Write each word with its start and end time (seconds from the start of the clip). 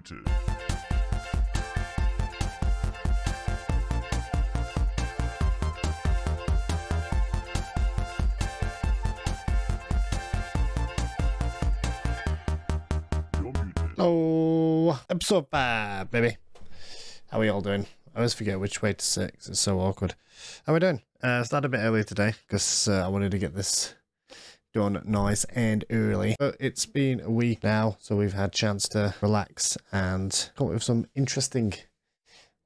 muted. 0.00 0.30
Muted. 13.40 13.74
Oh, 13.98 15.00
episode 15.10 15.48
five, 15.50 16.10
baby. 16.10 16.36
How 17.30 17.38
are 17.38 17.40
we 17.40 17.48
all 17.48 17.60
doing? 17.60 17.86
I 18.14 18.18
always 18.18 18.34
forget 18.34 18.58
which 18.58 18.82
way 18.82 18.92
to 18.92 19.04
sit 19.04 19.34
'cause 19.38 19.48
it's 19.48 19.60
so 19.60 19.80
awkward. 19.80 20.14
How 20.66 20.72
are 20.72 20.74
we 20.74 20.80
doing? 20.80 21.02
Uh, 21.22 21.44
started 21.44 21.66
a 21.66 21.68
bit 21.68 21.78
early 21.78 22.02
today 22.04 22.34
because 22.46 22.88
uh, 22.88 23.04
I 23.04 23.08
wanted 23.08 23.30
to 23.32 23.38
get 23.38 23.54
this 23.54 23.94
done 24.72 25.02
nice 25.04 25.44
and 25.44 25.84
early. 25.90 26.36
But 26.38 26.56
it's 26.60 26.86
been 26.86 27.20
a 27.20 27.30
week 27.30 27.64
now, 27.64 27.96
so 28.00 28.16
we've 28.16 28.32
had 28.32 28.52
chance 28.52 28.88
to 28.90 29.14
relax 29.20 29.76
and 29.92 30.50
come 30.56 30.68
up 30.68 30.74
with 30.74 30.82
some 30.82 31.06
interesting 31.14 31.74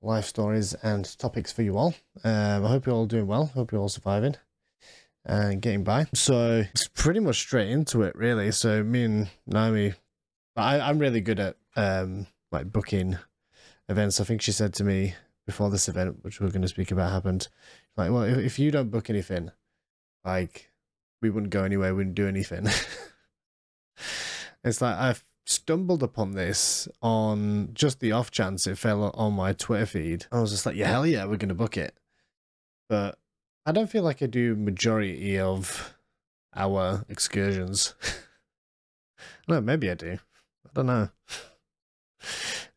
life 0.02 0.26
stories 0.26 0.74
and 0.74 1.18
topics 1.18 1.52
for 1.52 1.62
you 1.62 1.76
all. 1.76 1.94
Um, 2.22 2.64
I 2.64 2.68
hope 2.68 2.86
you're 2.86 2.94
all 2.94 3.06
doing 3.06 3.26
well. 3.26 3.46
Hope 3.46 3.72
you're 3.72 3.80
all 3.80 3.88
surviving 3.88 4.36
and 5.24 5.62
getting 5.62 5.84
by. 5.84 6.06
So 6.14 6.64
it's 6.72 6.88
pretty 6.88 7.20
much 7.20 7.38
straight 7.38 7.70
into 7.70 8.02
it, 8.02 8.14
really. 8.14 8.52
So 8.52 8.82
me 8.82 9.04
and 9.04 9.30
Naomi 9.46 9.94
I, 10.56 10.80
I'm 10.80 10.98
really 10.98 11.20
good 11.20 11.40
at 11.40 11.56
um 11.76 12.26
like 12.52 12.72
booking 12.72 13.18
events. 13.88 14.20
I 14.20 14.24
think 14.24 14.42
she 14.42 14.52
said 14.52 14.74
to 14.74 14.84
me 14.84 15.14
before 15.46 15.70
this 15.70 15.88
event, 15.88 16.18
which 16.22 16.40
we're 16.40 16.50
going 16.50 16.62
to 16.62 16.68
speak 16.68 16.90
about, 16.90 17.10
happened. 17.10 17.48
Like, 17.96 18.10
well, 18.10 18.22
if, 18.22 18.38
if 18.38 18.58
you 18.58 18.70
don't 18.70 18.90
book 18.90 19.10
anything, 19.10 19.50
like 20.24 20.70
we 21.24 21.30
wouldn't 21.30 21.50
go 21.50 21.64
anywhere, 21.64 21.94
we 21.94 21.98
wouldn't 21.98 22.16
do 22.16 22.28
anything. 22.28 22.66
it's 24.64 24.82
like 24.82 24.94
I've 24.94 25.24
stumbled 25.46 26.02
upon 26.02 26.32
this 26.32 26.86
on 27.00 27.70
just 27.72 28.00
the 28.00 28.12
off 28.12 28.30
chance 28.30 28.66
it 28.66 28.76
fell 28.76 29.10
on 29.14 29.32
my 29.32 29.54
Twitter 29.54 29.86
feed. 29.86 30.26
I 30.30 30.40
was 30.40 30.50
just 30.50 30.66
like, 30.66 30.76
yeah, 30.76 30.88
hell 30.88 31.06
yeah, 31.06 31.24
we're 31.24 31.38
going 31.38 31.48
to 31.48 31.54
book 31.54 31.78
it. 31.78 31.98
But 32.90 33.18
I 33.64 33.72
don't 33.72 33.88
feel 33.88 34.02
like 34.02 34.22
I 34.22 34.26
do 34.26 34.54
majority 34.54 35.38
of 35.38 35.94
our 36.54 37.06
excursions. 37.08 37.94
no, 39.48 39.62
maybe 39.62 39.90
I 39.90 39.94
do. 39.94 40.18
I 40.66 40.70
don't 40.74 40.86
know. 40.86 41.08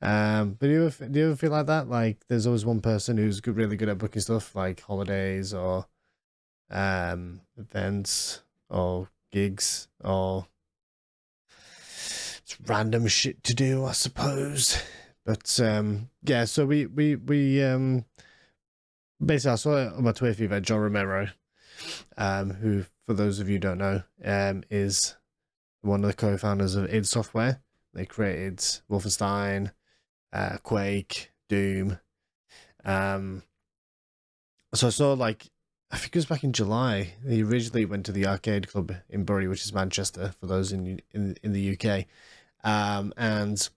Um, 0.02 0.56
but 0.58 0.68
do 0.68 0.72
you 0.72 0.86
ever, 0.86 1.08
do 1.10 1.20
you 1.20 1.26
ever 1.28 1.36
feel 1.36 1.52
like 1.52 1.66
that? 1.66 1.90
Like, 1.90 2.26
there's 2.30 2.48
always 2.48 2.66
one 2.66 2.80
person 2.80 3.18
who's 3.18 3.46
really 3.46 3.76
good 3.76 3.90
at 3.90 3.98
booking 3.98 4.22
stuff, 4.22 4.56
like 4.56 4.80
holidays 4.80 5.54
or 5.54 5.88
um 6.70 7.42
events 7.58 8.42
or 8.70 9.10
gigs 9.32 9.88
or 10.04 10.48
it's 12.48 12.58
random 12.62 13.08
shit 13.08 13.44
to 13.44 13.54
do, 13.54 13.86
I 13.86 13.92
suppose. 13.92 14.82
But 15.26 15.60
um, 15.60 16.10
yeah, 16.24 16.46
so 16.46 16.66
we 16.66 16.86
we 16.86 17.16
we 17.18 17.62
um 17.62 18.06
basically 19.24 19.52
I 19.52 19.56
saw 19.56 19.78
it 19.78 19.94
on 19.94 20.04
my 20.06 20.14
Twitter 20.14 20.34
feed 20.34 20.52
that 20.52 20.62
John 20.62 20.80
Romero, 20.80 21.28
um, 22.18 22.52
who 22.52 22.86
for 23.06 23.14
those 23.14 23.40
of 23.40 23.50
you 23.50 23.60
don't 23.60 23.78
know, 23.78 24.04
um, 24.24 24.64
is 24.70 25.18
one 25.82 26.04
of 26.04 26.10
the 26.10 26.16
co-founders 26.16 26.76
of 26.76 26.94
id 26.94 27.06
Software. 27.06 27.60
They 27.94 28.06
created 28.06 28.60
Wolfenstein, 28.90 29.72
uh, 30.32 30.58
Quake, 30.64 31.32
Doom. 31.50 32.00
Um, 32.86 33.44
so 34.74 34.88
I 34.88 34.92
saw 34.92 35.12
like 35.14 35.50
I 35.90 35.98
think 35.98 36.16
it 36.16 36.20
was 36.20 36.26
back 36.26 36.44
in 36.44 36.52
July. 36.52 37.14
He 37.26 37.42
originally 37.44 37.86
went 37.86 38.06
to 38.08 38.12
the 38.12 38.28
arcade 38.28 38.68
club 38.68 38.94
in 39.10 39.24
Bury, 39.24 39.48
which 39.48 39.64
is 39.64 39.74
Manchester, 39.74 40.34
for 40.40 40.46
those 40.46 40.72
in 40.72 41.02
in 41.12 41.38
in 41.42 41.54
the 41.54 41.78
UK. 41.78 42.06
Um, 42.64 43.14
and 43.16 43.70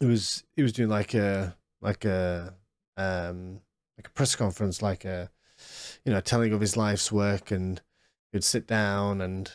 it 0.00 0.06
was 0.06 0.44
he 0.56 0.62
was 0.62 0.72
doing 0.72 0.88
like 0.88 1.12
a 1.14 1.56
like 1.82 2.04
a 2.06 2.54
um 2.96 3.60
like 3.98 4.06
a 4.06 4.12
press 4.12 4.34
conference, 4.34 4.80
like 4.80 5.04
a 5.04 5.30
you 6.04 6.12
know 6.12 6.20
telling 6.20 6.52
of 6.54 6.62
his 6.62 6.78
life's 6.78 7.12
work, 7.12 7.50
and 7.50 7.82
you'd 8.32 8.44
sit 8.44 8.66
down 8.66 9.20
and 9.20 9.54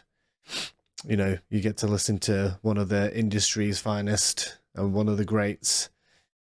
you 1.08 1.18
know 1.18 1.40
you 1.50 1.60
get 1.60 1.78
to 1.78 1.88
listen 1.88 2.20
to 2.20 2.60
one 2.62 2.78
of 2.78 2.90
the 2.90 3.16
industry's 3.18 3.80
finest 3.80 4.60
and 4.76 4.94
one 4.94 5.10
of 5.10 5.18
the 5.18 5.26
greats, 5.26 5.90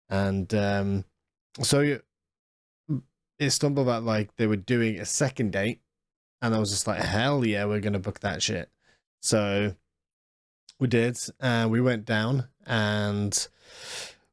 and 0.08 0.52
um, 0.52 1.04
so 1.62 2.00
it 3.38 3.50
stumbled 3.50 3.86
about 3.86 4.04
like 4.04 4.34
they 4.36 4.46
were 4.46 4.56
doing 4.56 4.98
a 4.98 5.04
second 5.04 5.52
date, 5.52 5.80
and 6.42 6.54
I 6.54 6.58
was 6.58 6.70
just 6.70 6.86
like, 6.86 7.00
hell 7.02 7.44
yeah, 7.44 7.64
we're 7.64 7.80
gonna 7.80 7.98
book 7.98 8.20
that 8.20 8.42
shit. 8.42 8.70
So 9.20 9.74
we 10.78 10.88
did, 10.88 11.18
and 11.40 11.70
we 11.70 11.80
went 11.80 12.04
down, 12.04 12.48
and 12.66 13.48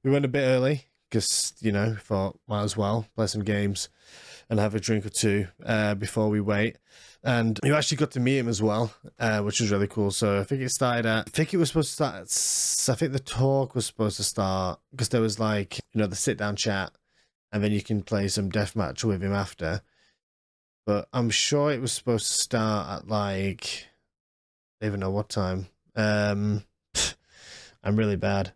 we 0.04 0.12
went 0.12 0.26
a 0.26 0.30
bit 0.30 0.44
early 0.44 0.86
because 1.10 1.54
you 1.60 1.72
know 1.72 1.96
thought 2.00 2.40
might 2.48 2.64
as 2.64 2.78
well 2.78 3.06
play 3.16 3.28
some 3.28 3.44
games 3.44 3.90
and 4.50 4.60
have 4.60 4.76
a 4.76 4.80
drink 4.80 5.06
or 5.06 5.10
two 5.10 5.48
uh, 5.66 5.96
before 5.96 6.30
we 6.30 6.42
wait. 6.42 6.78
And 7.24 7.60
you 7.64 7.76
actually 7.76 7.98
got 7.98 8.12
to 8.12 8.20
meet 8.20 8.40
him 8.40 8.48
as 8.48 8.62
well, 8.62 8.92
uh, 9.20 9.42
which 9.42 9.62
was 9.62 9.72
really 9.72 9.88
cool. 9.88 10.12
So 10.12 10.40
I 10.40 10.44
think 10.44 10.62
it 10.62 10.72
started 10.72 11.06
at, 11.06 11.28
I 11.28 11.30
think 11.30 11.54
it 11.54 11.58
was 11.58 11.70
supposed 11.70 11.90
to 11.90 11.94
start, 11.94 12.16
at, 12.16 12.94
I 12.94 12.98
think 12.98 13.14
the 13.14 13.20
talk 13.20 13.76
was 13.76 13.86
supposed 13.86 14.18
to 14.18 14.24
start 14.24 14.80
because 14.90 15.10
there 15.10 15.22
was 15.22 15.40
like, 15.40 15.78
you 15.94 16.02
know, 16.02 16.08
the 16.08 16.16
sit 16.16 16.38
down 16.38 16.56
chat 16.56 16.92
and 17.52 17.64
then 17.64 17.72
you 17.72 17.82
can 17.82 18.02
play 18.02 18.28
some 18.28 18.52
deathmatch 18.52 19.04
with 19.04 19.22
him 19.24 19.34
after. 19.34 19.82
But 20.86 21.08
I'm 21.14 21.30
sure 21.30 21.72
it 21.72 21.82
was 21.82 21.92
supposed 21.92 22.28
to 22.28 22.34
start 22.34 23.02
at 23.02 23.08
like, 23.08 23.88
I 24.82 24.86
don't 24.86 24.90
even 24.92 25.00
know 25.00 25.12
what 25.12 25.30
time. 25.30 25.68
Um, 25.96 26.64
I'm 27.84 27.96
really 27.96 28.16
bad. 28.16 28.54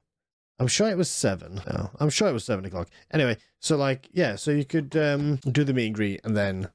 I'm 0.57 0.67
sure 0.67 0.89
it 0.89 0.97
was 0.97 1.09
seven. 1.09 1.61
No, 1.67 1.91
I'm 1.99 2.09
sure 2.09 2.29
it 2.29 2.33
was 2.33 2.45
seven 2.45 2.65
o'clock. 2.65 2.87
Anyway, 3.11 3.37
so 3.59 3.75
like, 3.75 4.07
yeah, 4.13 4.35
so 4.35 4.51
you 4.51 4.63
could 4.63 4.95
um 4.95 5.35
do 5.37 5.63
the 5.63 5.73
meet 5.73 5.87
and 5.87 5.95
greet 5.95 6.21
and 6.23 6.35
then 6.35 6.69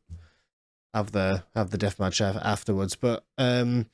have 0.92 1.12
the 1.12 1.44
have 1.54 1.70
the 1.70 1.78
deathmatch 1.78 2.20
af- 2.20 2.42
afterwards. 2.44 2.94
But 2.94 3.25
um, 3.38 3.86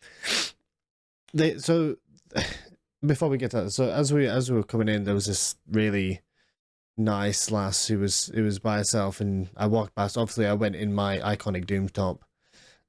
they 1.32 1.58
so 1.58 1.96
before 3.06 3.28
we 3.28 3.38
get 3.38 3.52
to 3.52 3.62
that, 3.62 3.70
so 3.70 3.90
as 3.90 4.12
we 4.12 4.26
as 4.26 4.50
we 4.50 4.56
were 4.56 4.64
coming 4.64 4.88
in, 4.88 5.04
there 5.04 5.14
was 5.14 5.26
this 5.26 5.54
really 5.70 6.20
nice 6.96 7.50
lass 7.50 7.88
who 7.88 7.98
was 7.98 8.30
who 8.34 8.42
was 8.42 8.58
by 8.58 8.78
herself, 8.78 9.20
and 9.20 9.48
I 9.56 9.66
walked 9.66 9.94
past. 9.94 10.16
Obviously, 10.16 10.46
I 10.46 10.54
went 10.54 10.76
in 10.76 10.94
my 10.94 11.18
iconic 11.18 11.66
Doom 11.66 11.88
top, 11.88 12.24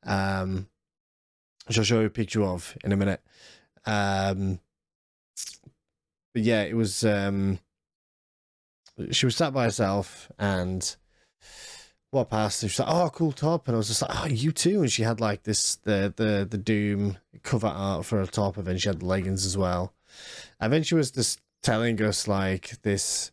um, 0.04 0.68
which 1.68 1.78
I'll 1.78 1.84
show 1.84 2.00
you 2.00 2.08
a 2.08 2.10
picture 2.10 2.44
of 2.44 2.78
in 2.84 2.92
a 2.92 2.98
minute. 2.98 3.22
Um, 3.86 4.60
but 6.34 6.44
yeah, 6.44 6.64
it 6.64 6.76
was 6.76 7.04
um, 7.04 7.60
she 9.12 9.26
was 9.26 9.36
sat 9.36 9.54
by 9.54 9.66
herself 9.66 10.32
and 10.40 10.96
what 12.12 12.30
passed. 12.30 12.62
She 12.62 12.66
was 12.68 12.80
like, 12.80 12.90
"Oh, 12.90 13.10
cool 13.10 13.32
top," 13.32 13.68
and 13.68 13.76
I 13.76 13.78
was 13.78 13.88
just 13.88 14.02
like, 14.02 14.12
"Oh, 14.14 14.28
you 14.28 14.52
too." 14.52 14.82
And 14.82 14.92
she 14.92 15.04
had 15.04 15.20
like 15.20 15.44
this 15.44 15.76
the 15.78 16.14
the 16.16 16.48
the 16.50 16.58
Doom 16.58 17.18
cover 17.44 17.68
art 17.68 18.06
for 18.06 18.22
a 18.22 18.28
top, 18.28 18.58
and 18.58 18.66
then 18.66 18.78
she 18.78 18.90
had 18.90 19.04
leggings 19.04 19.46
as 19.46 19.58
well. 19.58 19.94
And 20.60 20.72
then 20.72 20.84
she 20.84 20.96
was 20.96 21.12
just 21.12 21.40
telling 21.64 22.02
us 22.02 22.28
like 22.28 22.82
this 22.84 23.32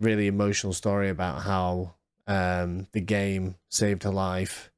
really 0.00 0.26
emotional 0.26 0.72
story 0.72 1.08
about 1.08 1.42
how 1.42 1.94
um 2.26 2.86
the 2.92 3.00
game 3.00 3.56
saved 3.68 4.02
her 4.02 4.10
life. 4.10 4.70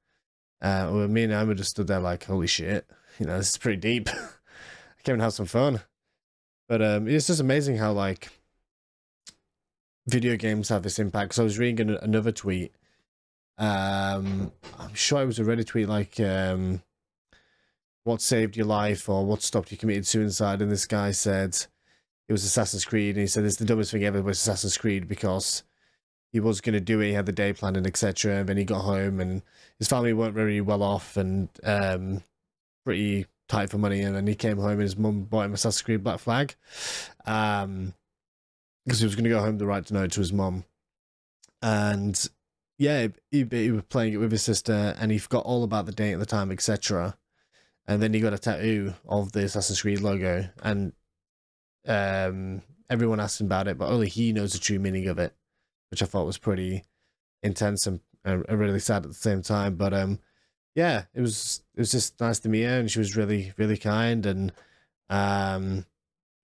Uh, 0.62 0.90
well, 0.92 1.08
me 1.08 1.24
and 1.24 1.32
Emma 1.32 1.54
just 1.54 1.70
stood 1.70 1.86
there 1.86 2.00
like, 2.00 2.24
"Holy 2.24 2.46
shit!" 2.46 2.86
You 3.18 3.26
know, 3.26 3.38
this 3.38 3.50
is 3.50 3.58
pretty 3.58 3.78
deep. 3.80 4.08
I 4.14 5.02
came 5.02 5.14
and 5.14 5.22
have 5.22 5.32
some 5.32 5.46
fun, 5.46 5.80
but 6.68 6.82
um, 6.82 7.08
it's 7.08 7.26
just 7.28 7.40
amazing 7.40 7.78
how 7.78 7.92
like 7.92 8.28
video 10.06 10.36
games 10.36 10.68
have 10.68 10.82
this 10.82 10.98
impact. 10.98 11.34
So 11.34 11.42
I 11.42 11.44
was 11.44 11.58
reading 11.58 11.90
an- 11.90 11.98
another 12.02 12.32
tweet 12.32 12.72
um 13.60 14.50
i'm 14.78 14.94
sure 14.94 15.20
it 15.20 15.26
was 15.26 15.38
a 15.38 15.44
reddit 15.44 15.66
tweet 15.66 15.86
like 15.86 16.18
um 16.18 16.82
what 18.04 18.22
saved 18.22 18.56
your 18.56 18.64
life 18.64 19.06
or 19.06 19.26
what 19.26 19.42
stopped 19.42 19.70
you 19.70 19.76
committing 19.76 20.02
suicide 20.02 20.62
and 20.62 20.72
this 20.72 20.86
guy 20.86 21.10
said 21.10 21.66
it 22.30 22.32
was 22.32 22.44
assassin's 22.44 22.84
creed 22.84 23.16
and 23.16 23.22
he 23.22 23.26
said 23.26 23.44
it's 23.44 23.56
the 23.56 23.64
dumbest 23.64 23.90
thing 23.90 24.04
ever 24.04 24.22
was 24.22 24.38
assassin's 24.38 24.78
creed 24.78 25.08
because 25.08 25.64
he 26.32 26.38
was 26.38 26.60
going 26.60 26.74
to 26.74 26.80
do 26.80 27.00
it 27.00 27.08
he 27.08 27.12
had 27.12 27.26
the 27.26 27.32
day 27.32 27.52
planned 27.52 27.76
and 27.76 27.88
etc 27.88 28.36
and 28.36 28.48
then 28.48 28.56
he 28.56 28.62
got 28.62 28.82
home 28.82 29.18
and 29.18 29.42
his 29.80 29.88
family 29.88 30.12
weren't 30.12 30.32
very 30.32 30.60
well 30.60 30.80
off 30.80 31.16
and 31.16 31.48
um 31.64 32.22
pretty 32.84 33.26
tight 33.48 33.68
for 33.68 33.78
money 33.78 34.00
and 34.02 34.14
then 34.14 34.28
he 34.28 34.36
came 34.36 34.58
home 34.58 34.70
and 34.70 34.82
his 34.82 34.96
mum 34.96 35.24
bought 35.24 35.46
him 35.46 35.54
assassin's 35.54 35.82
creed 35.82 36.04
black 36.04 36.20
flag 36.20 36.54
um 37.26 37.92
because 38.86 39.00
he 39.00 39.06
was 39.06 39.16
going 39.16 39.24
to 39.24 39.30
go 39.30 39.40
home 39.40 39.58
the 39.58 39.66
right 39.66 39.84
to 39.84 39.92
know 39.92 40.06
to 40.06 40.20
his 40.20 40.32
mum 40.32 40.64
and 41.62 42.30
yeah, 42.78 43.08
he, 43.30 43.46
he 43.50 43.70
was 43.70 43.82
playing 43.90 44.14
it 44.14 44.16
with 44.16 44.32
his 44.32 44.42
sister, 44.42 44.96
and 44.98 45.12
he 45.12 45.18
forgot 45.18 45.44
all 45.44 45.64
about 45.64 45.84
the 45.84 45.92
date 45.92 46.14
at 46.14 46.18
the 46.18 46.24
time, 46.24 46.50
etc. 46.50 47.14
And 47.86 48.02
then 48.02 48.14
he 48.14 48.20
got 48.20 48.32
a 48.32 48.38
tattoo 48.38 48.94
of 49.06 49.32
the 49.32 49.44
Assassin's 49.44 49.82
Creed 49.82 50.00
logo, 50.00 50.48
and 50.62 50.94
um, 51.86 52.62
everyone 52.88 53.20
asked 53.20 53.40
him 53.40 53.46
about 53.46 53.68
it, 53.68 53.78
but 53.78 53.88
only 53.88 54.08
he 54.08 54.32
knows 54.32 54.52
the 54.52 54.58
true 54.58 54.78
meaning 54.78 55.06
of 55.08 55.18
it, 55.18 55.34
which 55.90 56.02
I 56.02 56.06
thought 56.06 56.26
was 56.26 56.38
pretty 56.38 56.84
intense 57.42 57.86
and, 57.86 58.00
really 58.24 58.80
sad 58.80 59.04
at 59.04 59.08
the 59.08 59.14
same 59.14 59.42
time. 59.42 59.76
But 59.76 59.94
um, 59.94 60.18
yeah, 60.74 61.04
it 61.14 61.20
was 61.20 61.62
it 61.74 61.80
was 61.80 61.92
just 61.92 62.20
nice 62.20 62.38
to 62.40 62.48
meet 62.48 62.64
her, 62.64 62.78
and 62.78 62.90
she 62.90 62.98
was 62.98 63.16
really 63.16 63.52
really 63.56 63.76
kind, 63.76 64.26
and 64.26 64.52
um, 65.08 65.86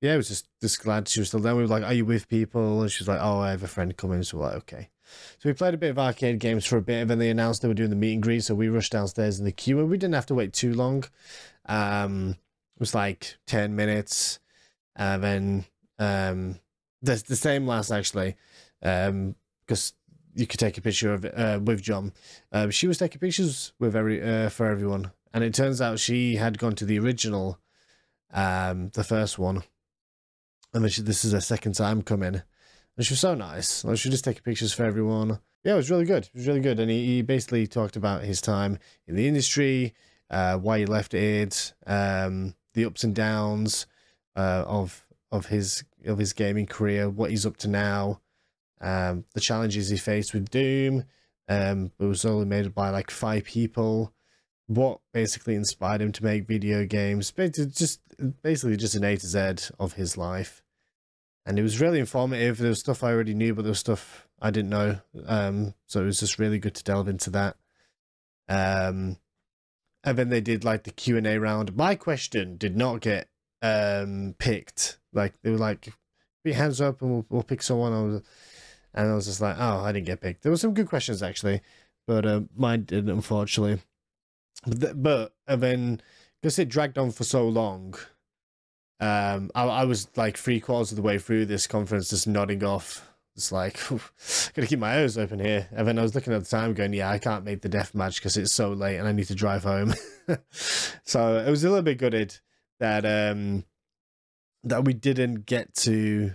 yeah, 0.01 0.15
it 0.15 0.17
was 0.17 0.29
just 0.29 0.49
just 0.61 0.83
glad 0.83 1.09
she 1.09 1.21
was 1.21 1.29
still 1.29 1.41
there. 1.41 1.55
We 1.55 1.63
were 1.63 1.69
like, 1.69 1.85
"Are 1.85 1.93
you 1.93 2.05
with 2.05 2.29
people?" 2.29 2.83
And 2.83 2.91
she 2.91 3.03
was 3.03 3.09
like, 3.09 3.21
"Oh, 3.21 3.39
I 3.41 3.51
have 3.51 3.63
a 3.63 3.69
friend 3.69 3.97
coming." 3.97 4.23
So 4.23 4.39
we're 4.39 4.45
like, 4.45 4.57
"Okay." 4.57 4.91
So 5.39 5.49
we 5.49 5.53
played 5.53 5.75
a 5.75 5.79
bit 5.79 5.91
of 5.91 5.99
arcade 5.99 6.41
games 6.41 6.67
for 6.67 6.79
a 6.79 6.83
bit, 6.83 7.03
and 7.03 7.11
then 7.11 7.19
they 7.19 7.31
announced 7.31 7.63
they 7.63 7.69
were 7.69 7.75
doing 7.75 7.91
the 7.91 7.97
meet 7.97 8.15
and 8.15 8.23
greet. 8.23 8.45
So 8.45 8.55
we 8.55 8.69
rushed 8.69 8.93
downstairs 8.93 9.39
in 9.39 9.45
the 9.45 9.53
queue, 9.53 9.79
and 9.79 9.89
we 9.89 9.99
didn't 9.99 10.15
have 10.15 10.27
to 10.27 10.35
wait 10.35 10.53
too 10.53 10.75
long. 10.75 11.05
Um, 11.67 12.31
it 12.77 12.81
was 12.81 12.95
like 12.95 13.37
ten 13.47 13.77
minutes, 13.77 14.41
and 14.97 15.23
then 15.23 15.65
um, 15.99 16.59
the 17.03 17.23
the 17.27 17.37
same 17.37 17.67
last 17.67 17.91
actually, 17.91 18.37
um, 18.83 19.37
because 19.67 19.93
you 20.35 20.47
could 20.47 20.61
take 20.61 20.77
a 20.77 20.83
picture 20.83 21.13
of 21.13 21.25
uh, 21.25 21.61
with 21.63 21.83
John. 21.83 22.13
Um, 22.53 22.71
she 22.71 22.87
was 22.87 22.99
taking 22.99 23.21
pictures 23.21 23.73
with 23.79 23.95
every 23.95 24.23
uh, 24.23 24.49
for 24.49 24.67
everyone, 24.67 25.13
and 25.33 25.45
it 25.45 25.55
turns 25.55 25.81
out 25.81 25.99
she 25.99 26.37
had 26.37 26.59
gone 26.59 26.75
to 26.77 26.85
the 26.85 26.99
original, 26.99 27.59
um, 28.33 28.89
the 28.95 29.05
first 29.05 29.39
one, 29.39 29.63
and 30.75 30.83
then 30.83 30.91
she, 30.91 31.03
this 31.03 31.25
is 31.25 31.33
her 31.33 31.41
second 31.41 31.75
time 31.75 32.03
coming, 32.03 32.43
and 32.97 33.07
she 33.07 33.13
was 33.13 33.21
so 33.21 33.35
nice. 33.35 33.85
Like 33.85 33.99
she 33.99 34.11
just 34.11 34.25
taking 34.25 34.43
pictures 34.43 34.73
for 34.73 34.85
everyone. 34.85 35.41
Yeah, 35.65 35.73
it 35.75 35.77
was 35.77 35.91
really 35.91 36.05
good. 36.05 36.25
It 36.25 36.35
was 36.35 36.47
really 36.47 36.61
good, 36.61 36.79
and 36.79 36.91
he, 36.91 37.05
he 37.07 37.23
basically 37.23 37.67
talked 37.67 37.97
about 37.97 38.23
his 38.23 38.41
time 38.41 38.79
in 39.09 39.17
the 39.17 39.27
industry, 39.27 39.95
uh, 40.31 40.59
why 40.59 40.79
he 40.79 40.87
left 40.87 41.13
it, 41.13 41.73
um, 41.87 42.55
the 42.75 42.85
ups 42.85 43.03
and 43.03 43.15
downs 43.15 43.87
uh, 44.37 44.65
of 44.67 45.07
of 45.33 45.47
his 45.47 45.85
of 46.05 46.19
his 46.19 46.33
gaming 46.33 46.67
career, 46.67 47.09
what 47.09 47.31
he's 47.31 47.47
up 47.47 47.57
to 47.59 47.69
now, 47.69 48.21
um, 48.81 49.25
the 49.35 49.41
challenges 49.41 49.89
he 49.89 49.97
faced 49.97 50.33
with 50.33 50.51
Doom. 50.51 51.05
Um, 51.49 51.93
it 51.99 52.05
was 52.05 52.25
only 52.25 52.47
made 52.47 52.75
by 52.75 52.91
like 52.91 53.11
five 53.11 53.45
people. 53.45 54.13
What 54.69 55.01
basically 55.13 55.55
inspired 55.55 56.03
him 56.03 56.13
to 56.13 56.25
make 56.25 56.47
video 56.47 56.85
games? 56.87 57.33
Just 57.33 58.01
basically 58.43 58.77
just 58.77 58.97
an 58.97 59.05
A 59.05 59.17
to 59.17 59.27
Z 59.27 59.73
of 59.79 59.95
his 59.95 60.17
life, 60.17 60.63
and 61.45 61.59
it 61.59 61.63
was 61.63 61.81
really 61.81 62.01
informative. 62.01 62.59
There 62.59 62.69
was 62.69 62.81
stuff 62.81 63.05
I 63.05 63.13
already 63.13 63.35
knew, 63.35 63.55
but 63.55 63.63
there 63.63 63.71
was 63.71 63.79
stuff 63.79 64.29
I 64.41 64.51
didn't 64.51 64.71
know. 64.71 65.01
Um, 65.27 65.75
so 65.87 66.03
it 66.03 66.07
was 66.07 66.21
just 66.21 66.39
really 66.39 66.59
good 66.59 66.75
to 66.75 66.85
delve 66.85 67.09
into 67.09 67.31
that. 67.31 67.57
Um, 68.49 69.19
and 70.05 70.17
then 70.17 70.29
they 70.29 70.41
did 70.41 70.65
like 70.65 70.85
the 70.85 70.91
Q 70.91 71.17
and 71.17 71.27
A 71.27 71.39
round. 71.39 71.77
My 71.77 71.95
question 71.95 72.57
did 72.57 72.77
not 72.77 73.01
get 73.01 73.29
um 73.63 74.35
picked. 74.39 74.99
Like 75.13 75.35
they 75.43 75.51
were 75.51 75.59
like, 75.59 75.85
"Put 75.85 75.93
your 76.45 76.55
hands 76.55 76.81
up 76.81 77.03
and 77.03 77.11
we'll, 77.11 77.27
we'll 77.29 77.43
pick 77.43 77.63
someone." 77.63 77.93
I 77.93 78.03
was, 78.03 78.23
and 78.95 79.11
I 79.11 79.15
was 79.15 79.27
just 79.27 79.41
like, 79.41 79.57
"Oh, 79.59 79.81
I 79.81 79.93
didn't 79.93 80.07
get 80.07 80.21
picked." 80.21 80.43
There 80.43 80.53
were 80.53 80.59
some 80.59 80.75
good 80.75 80.89
questions 80.89 81.23
actually, 81.23 81.61
but 82.07 82.27
uh, 82.27 82.43
mine 82.57 82.85
didn't, 82.85 83.11
unfortunately. 83.11 83.81
But 84.67 84.81
th- 84.81 84.95
but 84.97 85.35
and 85.47 85.63
then 85.63 86.03
because 86.41 86.59
it 86.59 86.69
dragged 86.69 86.99
on 86.99 87.11
for 87.11 87.25
so 87.25 87.49
long, 87.49 87.95
um, 89.01 89.51
I, 89.55 89.65
I 89.65 89.85
was 89.85 90.09
like 90.17 90.37
three 90.37 90.61
quarters 90.61 90.93
of 90.93 90.97
the 90.97 91.03
way 91.03 91.19
through 91.19 91.47
this 91.47 91.67
conference, 91.67 92.11
just 92.11 92.27
nodding 92.27 92.65
off. 92.65 93.11
It's 93.35 93.53
like, 93.53 93.79
gotta 94.55 94.67
keep 94.67 94.79
my 94.79 95.01
eyes 95.01 95.19
open 95.19 95.39
here. 95.39 95.69
And 95.73 95.87
then 95.87 95.99
I 95.99 96.03
was 96.03 96.15
looking 96.15 96.33
at 96.33 96.43
the 96.43 96.49
time, 96.49 96.73
going, 96.73 96.95
"Yeah, 96.95 97.11
I 97.11 97.19
can't 97.19 97.45
make 97.45 97.61
the 97.61 97.69
death 97.69 97.95
match 97.95 98.17
because 98.17 98.37
it's 98.37 98.53
so 98.53 98.73
late 98.73 98.97
and 98.97 99.07
I 99.07 99.13
need 99.13 99.27
to 99.27 99.35
drive 99.35 99.65
home." 99.65 99.95
so 100.51 101.37
it 101.39 101.51
was 101.51 101.65
a 101.65 101.69
little 101.69 101.83
bit 101.83 101.99
gutted 101.99 102.39
that 102.81 103.05
um 103.05 103.65
that 104.65 104.85
we 104.85 104.93
didn't 104.93 105.47
get 105.47 105.75
to 105.75 106.33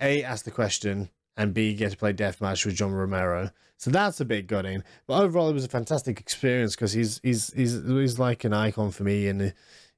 a 0.00 0.22
ask 0.22 0.44
the 0.44 0.50
question 0.50 1.08
and 1.36 1.54
b 1.54 1.74
get 1.74 1.92
to 1.92 1.96
play 1.96 2.12
deathmatch 2.12 2.64
with 2.64 2.76
John 2.76 2.92
Romero. 2.92 3.50
So 3.78 3.90
that's 3.90 4.20
a 4.20 4.24
bit 4.24 4.46
gutting. 4.46 4.82
But 5.06 5.22
overall, 5.22 5.50
it 5.50 5.54
was 5.54 5.64
a 5.64 5.68
fantastic 5.68 6.18
experience 6.18 6.74
because 6.74 6.92
he's 6.92 7.20
he's 7.22 7.52
he's 7.52 7.82
he's 7.86 8.18
like 8.18 8.44
an 8.44 8.54
icon 8.54 8.90
for 8.90 9.04
me 9.04 9.28
and 9.28 9.52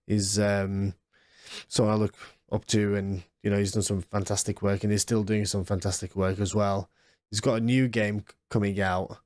he's 0.06 0.38
um 0.38 0.94
so 1.68 1.88
I 1.88 1.94
look 1.94 2.14
up 2.50 2.64
to 2.66 2.96
and 2.96 3.22
you 3.42 3.50
know 3.50 3.58
he's 3.58 3.72
done 3.72 3.82
some 3.82 4.02
fantastic 4.02 4.62
work 4.62 4.82
and 4.82 4.92
he's 4.92 5.02
still 5.02 5.22
doing 5.22 5.44
some 5.44 5.64
fantastic 5.64 6.16
work 6.16 6.40
as 6.40 6.54
well. 6.54 6.90
He's 7.30 7.40
got 7.40 7.54
a 7.54 7.60
new 7.60 7.88
game 7.88 8.24
coming 8.50 8.80
out 8.80 9.18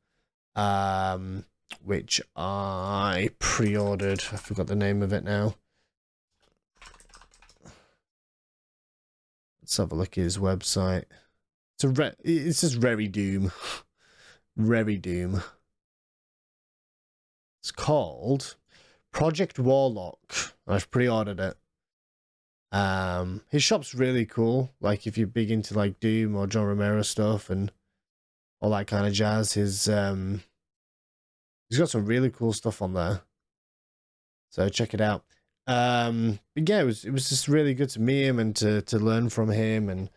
um 0.55 1.44
which 1.83 2.21
I 2.37 3.31
pre-ordered. 3.39 4.25
I 4.33 4.37
forgot 4.37 4.67
the 4.67 4.77
name 4.77 5.03
of 5.03 5.12
it 5.12 5.25
now. 5.25 5.55
Let's 9.62 9.76
have 9.76 9.93
a 9.93 9.94
look 9.94 10.19
at 10.19 10.25
his 10.25 10.38
website. 10.38 11.05
It's 11.76 11.85
a 11.85 11.88
re- 11.88 12.14
it's 12.25 12.62
just 12.62 12.82
Rary 12.82 13.06
Doom. 13.06 13.53
Rary 14.56 14.97
Doom. 14.97 15.43
It's 17.62 17.70
called 17.70 18.56
Project 19.12 19.61
Warlock. 19.61 20.55
I've 20.67 20.91
pre-ordered 20.91 21.38
it. 21.38 21.56
Um, 22.73 23.43
his 23.50 23.62
shop's 23.62 23.94
really 23.94 24.26
cool. 24.26 24.73
Like 24.81 25.06
if 25.06 25.17
you're 25.17 25.29
big 25.29 25.50
into 25.50 25.75
like 25.75 26.00
Doom 26.00 26.35
or 26.35 26.49
John 26.49 26.65
Romero 26.65 27.03
stuff 27.03 27.49
and 27.49 27.70
all 28.61 28.70
that 28.70 28.88
kind 28.88 29.06
of 29.06 29.12
jazz, 29.12 29.53
his 29.53 29.88
um, 29.88 30.43
he's 31.69 31.79
got 31.79 31.91
some 31.91 32.06
really 32.06 32.31
cool 32.31 32.53
stuff 32.53 32.82
on 32.82 32.94
there. 32.94 33.20
So 34.50 34.69
check 34.69 34.93
it 34.93 35.00
out 35.00 35.25
um 35.69 36.41
but 36.55 36.69
yeah 36.69 36.81
it 36.81 36.85
was 36.85 37.05
it 37.05 37.12
was 37.12 37.29
just 37.29 37.47
really 37.47 37.73
good 37.73 37.88
to 37.88 38.00
meet 38.00 38.25
him 38.25 38.38
and 38.41 38.56
to 38.56 38.82
to 38.82 38.99
learn 38.99 39.29
from 39.29 39.49
him 39.49 39.88
and 39.88 40.11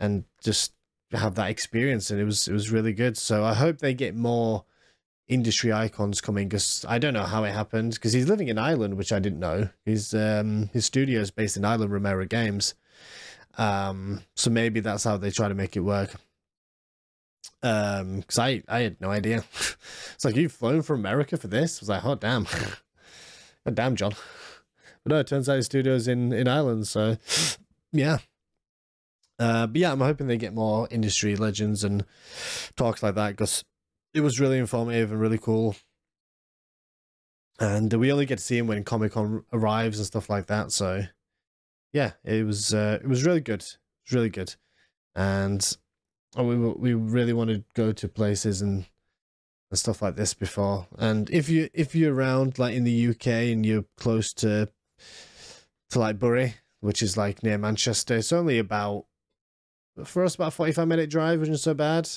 and 0.00 0.24
just 0.42 0.72
have 1.12 1.36
that 1.36 1.50
experience 1.50 2.10
and 2.10 2.20
it 2.20 2.24
was 2.24 2.48
it 2.48 2.52
was 2.52 2.70
really 2.70 2.92
good. 2.92 3.16
So 3.16 3.44
i 3.44 3.54
hope 3.54 3.78
they 3.78 3.94
get 3.94 4.14
more 4.14 4.64
industry 5.26 5.70
icons 5.72 6.22
coming 6.22 6.48
because 6.48 6.86
i 6.88 6.98
don't 6.98 7.12
know 7.12 7.22
how 7.22 7.44
it 7.44 7.52
happened 7.52 7.92
because 7.92 8.14
he's 8.14 8.28
living 8.28 8.48
in 8.48 8.56
ireland 8.56 8.96
which 8.96 9.12
i 9.12 9.18
didn't 9.18 9.40
know. 9.40 9.68
His 9.84 10.14
um 10.14 10.70
his 10.72 10.86
studio 10.86 11.20
is 11.20 11.30
based 11.30 11.56
in 11.56 11.64
ireland 11.64 11.92
romero 11.92 12.24
games. 12.26 12.74
Um 13.56 14.22
so 14.36 14.50
maybe 14.50 14.80
that's 14.80 15.04
how 15.04 15.16
they 15.16 15.30
try 15.30 15.48
to 15.48 15.54
make 15.54 15.76
it 15.76 15.80
work. 15.80 16.14
Um 17.62 18.20
because 18.20 18.38
i 18.38 18.62
i 18.68 18.80
had 18.80 19.00
no 19.00 19.10
idea. 19.10 19.44
It's 20.14 20.24
like 20.24 20.36
you've 20.36 20.52
flown 20.52 20.82
from 20.82 21.00
america 21.00 21.36
for 21.36 21.48
this? 21.48 21.78
I 21.78 21.80
was 21.82 21.88
like 21.88 22.04
oh 22.04 22.14
damn. 22.14 22.46
Oh, 23.66 23.70
damn 23.70 23.96
john 23.96 24.12
but 25.04 25.12
no, 25.12 25.18
it 25.20 25.26
turns 25.26 25.48
out 25.48 25.56
his 25.56 25.66
studio's 25.66 26.08
in 26.08 26.32
in 26.32 26.48
Ireland. 26.48 26.86
So 26.86 27.16
yeah. 27.92 28.18
Uh, 29.38 29.68
but 29.68 29.80
yeah, 29.80 29.92
I'm 29.92 30.00
hoping 30.00 30.26
they 30.26 30.36
get 30.36 30.54
more 30.54 30.88
industry 30.90 31.36
legends 31.36 31.84
and 31.84 32.04
talks 32.76 33.02
like 33.02 33.14
that 33.14 33.30
because 33.30 33.64
it 34.12 34.20
was 34.20 34.40
really 34.40 34.58
informative 34.58 35.12
and 35.12 35.20
really 35.20 35.38
cool. 35.38 35.76
And 37.60 37.92
we 37.92 38.12
only 38.12 38.26
get 38.26 38.38
to 38.38 38.44
see 38.44 38.58
him 38.58 38.66
when 38.66 38.84
Comic 38.84 39.12
Con 39.12 39.44
arrives 39.52 39.98
and 39.98 40.06
stuff 40.06 40.28
like 40.28 40.46
that. 40.46 40.72
So 40.72 41.04
yeah, 41.92 42.12
it 42.24 42.44
was 42.46 42.74
uh, 42.74 42.98
it 43.02 43.08
was 43.08 43.24
really 43.24 43.40
good. 43.40 43.62
It 43.62 43.76
was 44.06 44.12
really 44.12 44.30
good, 44.30 44.54
and 45.14 45.76
oh, 46.36 46.44
we 46.44 46.56
we 46.56 46.94
really 46.94 47.32
want 47.32 47.50
to 47.50 47.64
go 47.74 47.92
to 47.92 48.08
places 48.08 48.62
and 48.62 48.86
and 49.70 49.78
stuff 49.78 50.02
like 50.02 50.16
this 50.16 50.34
before. 50.34 50.86
And 50.98 51.28
if 51.30 51.48
you 51.48 51.68
if 51.74 51.94
you're 51.94 52.14
around 52.14 52.58
like 52.58 52.74
in 52.74 52.84
the 52.84 53.08
UK 53.08 53.26
and 53.26 53.64
you're 53.64 53.84
close 53.96 54.32
to 54.34 54.68
to 55.90 55.98
like 55.98 56.18
Bury, 56.18 56.54
which 56.80 57.02
is 57.02 57.16
like 57.16 57.42
near 57.42 57.58
Manchester. 57.58 58.16
It's 58.16 58.32
only 58.32 58.58
about 58.58 59.06
for 60.04 60.24
us 60.24 60.34
about 60.34 60.52
forty 60.52 60.72
five 60.72 60.88
minute 60.88 61.10
drive, 61.10 61.40
which 61.40 61.48
isn't 61.48 61.62
so 61.62 61.74
bad. 61.74 62.08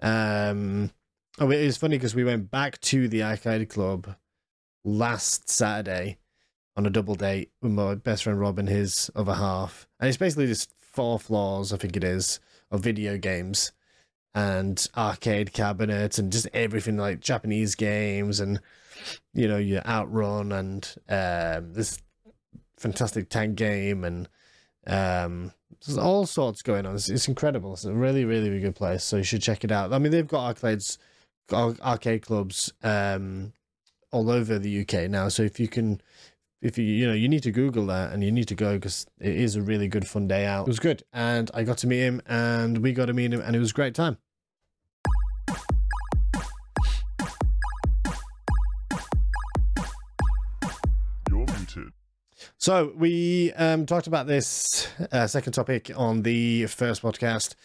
Um, 0.00 0.90
oh, 1.38 1.50
it 1.50 1.60
is 1.60 1.76
funny 1.76 1.96
because 1.96 2.14
we 2.14 2.24
went 2.24 2.50
back 2.50 2.80
to 2.82 3.08
the 3.08 3.22
arcade 3.22 3.68
club 3.68 4.14
last 4.84 5.48
Saturday 5.48 6.18
on 6.76 6.86
a 6.86 6.90
double 6.90 7.14
date 7.14 7.52
with 7.62 7.72
my 7.72 7.94
best 7.94 8.24
friend 8.24 8.40
Rob 8.40 8.58
and 8.58 8.68
his 8.68 9.10
other 9.14 9.34
half, 9.34 9.88
and 10.00 10.08
it's 10.08 10.18
basically 10.18 10.46
just 10.46 10.74
four 10.80 11.18
floors, 11.18 11.72
I 11.72 11.76
think 11.76 11.96
it 11.96 12.04
is, 12.04 12.40
of 12.70 12.80
video 12.80 13.16
games 13.18 13.72
and 14.34 14.88
arcade 14.96 15.52
cabinets 15.52 16.18
and 16.18 16.32
just 16.32 16.48
everything 16.52 16.96
like 16.96 17.20
Japanese 17.20 17.74
games 17.76 18.40
and 18.40 18.60
you 19.32 19.48
know 19.48 19.58
your 19.58 19.86
Outrun 19.86 20.52
and 20.52 20.94
um, 21.08 21.72
this 21.72 21.98
fantastic 22.78 23.28
tank 23.28 23.56
game 23.56 24.04
and 24.04 24.28
um, 24.86 25.52
there's 25.84 25.98
all 25.98 26.26
sorts 26.26 26.62
going 26.62 26.86
on. 26.86 26.94
It's, 26.94 27.08
it's, 27.08 27.28
incredible. 27.28 27.74
It's 27.74 27.84
a 27.84 27.92
really, 27.92 28.24
really, 28.24 28.60
good 28.60 28.74
place. 28.74 29.04
So 29.04 29.16
you 29.18 29.22
should 29.22 29.42
check 29.42 29.64
it 29.64 29.72
out. 29.72 29.92
I 29.92 29.98
mean, 29.98 30.12
they've 30.12 30.26
got 30.26 30.46
arcades, 30.46 30.98
arcade 31.52 32.22
clubs 32.22 32.72
um, 32.82 33.52
all 34.10 34.30
over 34.30 34.58
the 34.58 34.80
UK 34.82 35.10
now. 35.10 35.28
So 35.28 35.42
if 35.42 35.58
you 35.58 35.68
can, 35.68 36.00
if 36.62 36.78
you 36.78 36.84
you 36.84 37.06
know, 37.06 37.12
you 37.12 37.28
need 37.28 37.42
to 37.42 37.50
Google 37.50 37.86
that 37.86 38.12
and 38.12 38.22
you 38.22 38.32
need 38.32 38.48
to 38.48 38.54
go 38.54 38.74
because 38.74 39.06
it 39.20 39.34
is 39.34 39.56
a 39.56 39.62
really 39.62 39.88
good 39.88 40.06
fun 40.06 40.28
day 40.28 40.46
out. 40.46 40.66
It 40.66 40.70
was 40.70 40.80
good, 40.80 41.02
and 41.12 41.50
I 41.52 41.62
got 41.62 41.78
to 41.78 41.86
meet 41.86 42.00
him, 42.00 42.22
and 42.26 42.78
we 42.78 42.92
got 42.92 43.06
to 43.06 43.12
meet 43.12 43.32
him, 43.32 43.40
and 43.40 43.54
it 43.54 43.58
was 43.58 43.70
a 43.70 43.74
great 43.74 43.94
time. 43.94 44.18
So 52.58 52.92
we 52.96 53.52
um, 53.54 53.84
talked 53.84 54.06
about 54.06 54.26
this 54.26 54.88
uh, 55.12 55.26
second 55.26 55.52
topic 55.52 55.90
on 55.94 56.22
the 56.22 56.66
first 56.66 57.02
podcast, 57.02 57.56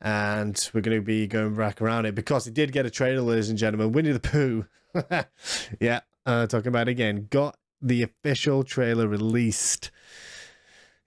and 0.00 0.70
we're 0.72 0.80
going 0.80 0.96
to 0.96 1.02
be 1.02 1.26
going 1.26 1.54
back 1.54 1.80
around 1.80 2.06
it 2.06 2.14
because 2.14 2.46
it 2.46 2.54
did 2.54 2.72
get 2.72 2.86
a 2.86 2.90
trailer, 2.90 3.20
ladies 3.20 3.50
and 3.50 3.58
gentlemen. 3.58 3.92
Winnie 3.92 4.12
the 4.12 4.20
Pooh, 4.20 4.66
yeah, 5.80 6.00
uh, 6.26 6.46
talking 6.46 6.68
about 6.68 6.88
it 6.88 6.92
again, 6.92 7.28
got 7.30 7.56
the 7.80 8.02
official 8.02 8.64
trailer 8.64 9.06
released. 9.06 9.90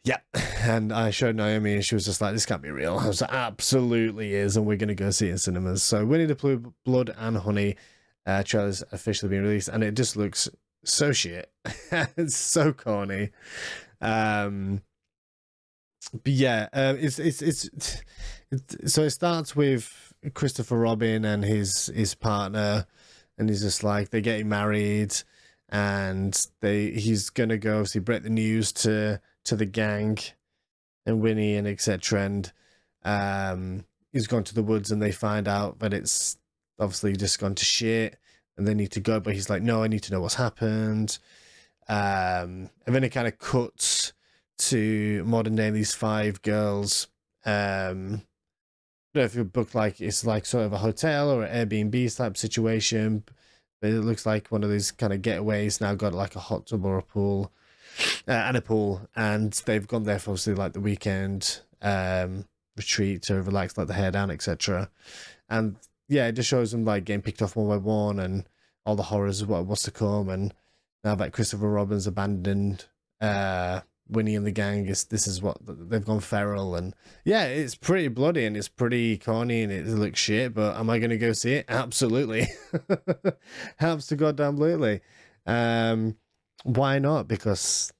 Yeah, 0.03 0.19
and 0.61 0.93
I 0.93 1.09
showed 1.09 1.35
Naomi, 1.35 1.73
and 1.73 1.85
she 1.85 1.95
was 1.95 2.05
just 2.05 2.21
like, 2.21 2.33
"This 2.33 2.45
can't 2.45 2.61
be 2.61 2.71
real." 2.71 2.97
I 2.99 3.07
was 3.07 3.21
like, 3.21 3.33
"Absolutely 3.33 4.33
is," 4.33 4.55
and 4.55 4.65
we're 4.65 4.77
gonna 4.77 4.95
go 4.95 5.11
see 5.11 5.27
it 5.27 5.31
in 5.31 5.37
cinemas. 5.37 5.83
So, 5.83 6.05
Winnie 6.05 6.25
the 6.25 6.35
Pooh, 6.35 6.73
Blood 6.85 7.13
and 7.17 7.37
Honey, 7.37 7.75
uh, 8.25 8.43
trailer's 8.43 8.83
officially 8.91 9.29
been 9.29 9.43
released, 9.43 9.67
and 9.67 9.83
it 9.83 9.95
just 9.95 10.15
looks 10.15 10.47
so 10.83 11.11
shit. 11.11 11.51
it's 12.17 12.35
so 12.35 12.73
corny. 12.73 13.31
Um, 13.99 14.81
but 16.11 16.33
yeah, 16.33 16.67
um, 16.73 16.97
it's, 16.99 17.19
it's 17.19 17.41
it's 17.41 17.69
it's 18.51 18.93
so 18.93 19.03
it 19.03 19.11
starts 19.11 19.55
with 19.55 20.13
Christopher 20.33 20.77
Robin 20.77 21.23
and 21.25 21.43
his 21.43 21.87
his 21.87 22.15
partner, 22.15 22.85
and 23.37 23.49
he's 23.49 23.61
just 23.61 23.83
like 23.83 24.09
they're 24.09 24.21
getting 24.21 24.49
married, 24.49 25.15
and 25.69 26.37
they 26.59 26.91
he's 26.91 27.29
gonna 27.29 27.57
go 27.57 27.75
obviously 27.77 28.01
break 28.01 28.23
the 28.23 28.29
news 28.29 28.71
to 28.73 29.21
to 29.45 29.55
the 29.55 29.65
gang, 29.65 30.17
and 31.05 31.21
Winnie 31.21 31.55
and 31.55 31.67
etc. 31.67 32.21
And 32.23 32.51
um, 33.03 33.85
he's 34.11 34.27
gone 34.27 34.43
to 34.45 34.55
the 34.55 34.63
woods, 34.63 34.91
and 34.91 35.01
they 35.01 35.11
find 35.11 35.47
out 35.47 35.79
that 35.79 35.93
it's 35.93 36.37
obviously 36.79 37.15
just 37.15 37.39
gone 37.39 37.55
to 37.55 37.63
shit, 37.65 38.17
and 38.57 38.67
they 38.67 38.73
need 38.73 38.91
to 38.91 38.99
go. 38.99 39.19
But 39.19 39.33
he's 39.33 39.49
like, 39.49 39.61
no, 39.61 39.83
I 39.83 39.87
need 39.87 40.03
to 40.03 40.11
know 40.11 40.21
what's 40.21 40.35
happened. 40.35 41.17
Um, 41.87 42.69
and 42.85 42.95
then 42.95 43.03
it 43.03 43.09
kind 43.09 43.27
of 43.27 43.37
cuts 43.39 44.13
to 44.59 45.23
modern 45.25 45.55
day. 45.55 45.69
These 45.69 45.93
five 45.93 46.41
girls. 46.41 47.07
Um, 47.45 48.21
I 49.13 49.19
don't 49.19 49.23
know 49.23 49.25
if 49.25 49.35
you 49.35 49.43
book 49.43 49.75
like 49.75 49.99
it's 49.99 50.25
like 50.25 50.45
sort 50.45 50.65
of 50.65 50.73
a 50.73 50.77
hotel 50.77 51.29
or 51.29 51.43
an 51.43 51.67
Airbnb 51.67 52.15
type 52.15 52.37
situation, 52.37 53.23
but 53.81 53.89
it 53.89 54.01
looks 54.01 54.25
like 54.25 54.47
one 54.49 54.63
of 54.63 54.69
these 54.69 54.91
kind 54.91 55.11
of 55.11 55.21
getaways 55.21 55.81
now 55.81 55.95
got 55.95 56.13
like 56.13 56.35
a 56.35 56.39
hot 56.39 56.67
tub 56.67 56.85
or 56.85 56.97
a 56.97 57.03
pool, 57.03 57.51
uh, 58.27 58.31
and 58.31 58.55
a 58.55 58.61
pool, 58.61 59.01
and 59.15 59.51
they've 59.65 59.87
gone 59.87 60.03
there 60.03 60.19
for 60.19 60.31
obviously 60.31 60.53
like 60.53 60.73
the 60.73 60.79
weekend 60.79 61.59
um 61.81 62.45
retreat 62.77 63.23
to 63.23 63.41
relax, 63.41 63.77
let 63.77 63.87
the 63.87 63.93
hair 63.93 64.11
down, 64.11 64.31
etc. 64.31 64.89
And 65.49 65.75
yeah, 66.11 66.27
it 66.27 66.33
just 66.33 66.49
shows 66.49 66.71
them 66.71 66.83
like 66.83 67.05
getting 67.05 67.21
picked 67.21 67.41
off 67.41 67.55
one 67.55 67.69
by 67.69 67.77
one 67.77 68.19
and 68.19 68.45
all 68.85 68.97
the 68.97 69.03
horrors 69.03 69.41
of 69.41 69.47
what 69.47 69.65
what's 69.65 69.83
to 69.83 69.91
come, 69.91 70.27
and 70.29 70.53
now 71.05 71.15
that 71.15 71.31
Christopher 71.31 71.69
Robin's 71.69 72.05
abandoned 72.05 72.85
uh 73.21 73.79
Winnie 74.09 74.35
and 74.35 74.45
the 74.45 74.51
gang 74.51 74.87
is 74.87 75.05
this 75.05 75.25
is 75.25 75.41
what 75.41 75.57
they've 75.61 76.03
gone 76.03 76.19
feral 76.19 76.75
and 76.75 76.93
yeah, 77.23 77.45
it's 77.45 77.75
pretty 77.75 78.09
bloody 78.09 78.45
and 78.45 78.57
it's 78.57 78.67
pretty 78.67 79.17
corny 79.17 79.63
and 79.63 79.71
it 79.71 79.87
looks 79.87 80.19
shit. 80.19 80.53
But 80.53 80.75
am 80.75 80.89
I 80.89 80.99
going 80.99 81.11
to 81.11 81.17
go 81.17 81.31
see 81.31 81.53
it? 81.53 81.65
Absolutely, 81.69 82.47
helps 83.77 84.07
to 84.07 84.17
goddamn 84.17 84.55
absolutely. 84.55 84.99
Um, 85.45 86.17
why 86.63 86.99
not? 86.99 87.29
Because 87.29 87.93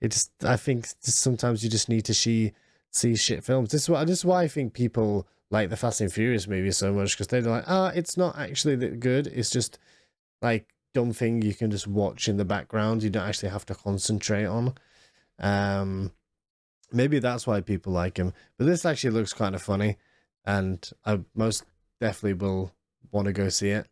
it 0.00 0.12
just 0.12 0.30
I 0.42 0.56
think 0.56 0.86
sometimes 1.00 1.62
you 1.62 1.68
just 1.68 1.90
need 1.90 2.06
to 2.06 2.14
see 2.14 2.52
see 2.96 3.16
shit 3.16 3.44
films. 3.44 3.70
This 3.70 3.82
is 3.82 3.90
what 3.90 4.06
this 4.06 4.18
is 4.18 4.24
why 4.24 4.42
I 4.42 4.48
think 4.48 4.72
people 4.72 5.26
like 5.50 5.70
the 5.70 5.76
Fast 5.76 6.00
and 6.00 6.12
Furious 6.12 6.48
movies 6.48 6.76
so 6.76 6.92
much 6.92 7.12
because 7.12 7.28
they're 7.28 7.42
like, 7.42 7.64
ah, 7.66 7.92
it's 7.94 8.16
not 8.16 8.38
actually 8.38 8.76
that 8.76 9.00
good. 9.00 9.26
It's 9.28 9.50
just 9.50 9.78
like 10.42 10.74
dumb 10.94 11.12
thing 11.12 11.42
you 11.42 11.54
can 11.54 11.70
just 11.70 11.86
watch 11.86 12.28
in 12.28 12.36
the 12.36 12.44
background. 12.44 13.02
You 13.02 13.10
don't 13.10 13.28
actually 13.28 13.50
have 13.50 13.66
to 13.66 13.74
concentrate 13.74 14.46
on. 14.46 14.74
Um, 15.38 16.12
maybe 16.92 17.18
that's 17.18 17.46
why 17.46 17.60
people 17.60 17.92
like 17.92 18.16
him. 18.16 18.32
But 18.58 18.66
this 18.66 18.84
actually 18.84 19.10
looks 19.10 19.32
kind 19.32 19.54
of 19.54 19.62
funny, 19.62 19.98
and 20.44 20.88
I 21.04 21.20
most 21.34 21.64
definitely 22.00 22.34
will 22.34 22.72
want 23.12 23.26
to 23.26 23.32
go 23.32 23.48
see 23.48 23.70
it. 23.70 23.86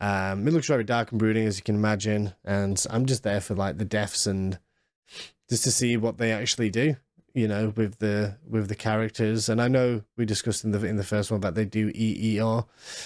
Um, 0.00 0.46
it 0.46 0.52
looks 0.52 0.66
very 0.66 0.84
dark 0.84 1.12
and 1.12 1.18
brooding, 1.18 1.46
as 1.46 1.58
you 1.58 1.62
can 1.62 1.76
imagine, 1.76 2.34
and 2.44 2.84
I'm 2.90 3.06
just 3.06 3.22
there 3.22 3.40
for 3.40 3.54
like 3.54 3.78
the 3.78 3.84
deaths 3.84 4.26
and 4.26 4.58
just 5.48 5.64
to 5.64 5.70
see 5.70 5.96
what 5.96 6.18
they 6.18 6.32
actually 6.32 6.70
do. 6.70 6.96
You 7.34 7.48
know, 7.48 7.72
with 7.74 7.98
the 7.98 8.36
with 8.48 8.68
the 8.68 8.74
characters, 8.74 9.48
and 9.48 9.60
I 9.60 9.68
know 9.68 10.02
we 10.16 10.26
discussed 10.26 10.64
in 10.64 10.72
the 10.72 10.84
in 10.84 10.96
the 10.96 11.04
first 11.04 11.30
one 11.30 11.40
that 11.40 11.54
they 11.54 11.64
do 11.64 11.90
EER, 11.94 12.64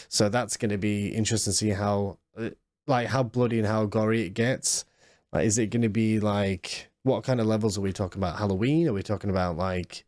so 0.09 0.29
that's 0.29 0.57
going 0.57 0.71
to 0.71 0.79
be 0.79 1.09
interesting 1.09 1.53
to 1.53 1.57
see 1.57 1.71
how 1.71 2.19
uh, 2.37 2.51
like 2.87 3.09
how 3.09 3.23
bloody 3.23 3.59
and 3.59 3.67
how 3.67 3.87
gory 3.87 4.23
it 4.23 4.35
gets. 4.35 4.85
Like, 5.33 5.47
is 5.47 5.59
it 5.59 5.69
going 5.69 5.83
to 5.83 5.89
be 5.89 6.19
like 6.21 6.91
what 7.03 7.23
kind 7.23 7.41
of 7.41 7.47
levels 7.47 7.79
are 7.79 7.83
we 7.83 7.93
talking 7.93 8.21
about? 8.21 8.39
Halloween? 8.39 8.89
Are 8.89 8.93
we 8.93 9.03
talking 9.03 9.31
about 9.31 9.57
like 9.57 10.05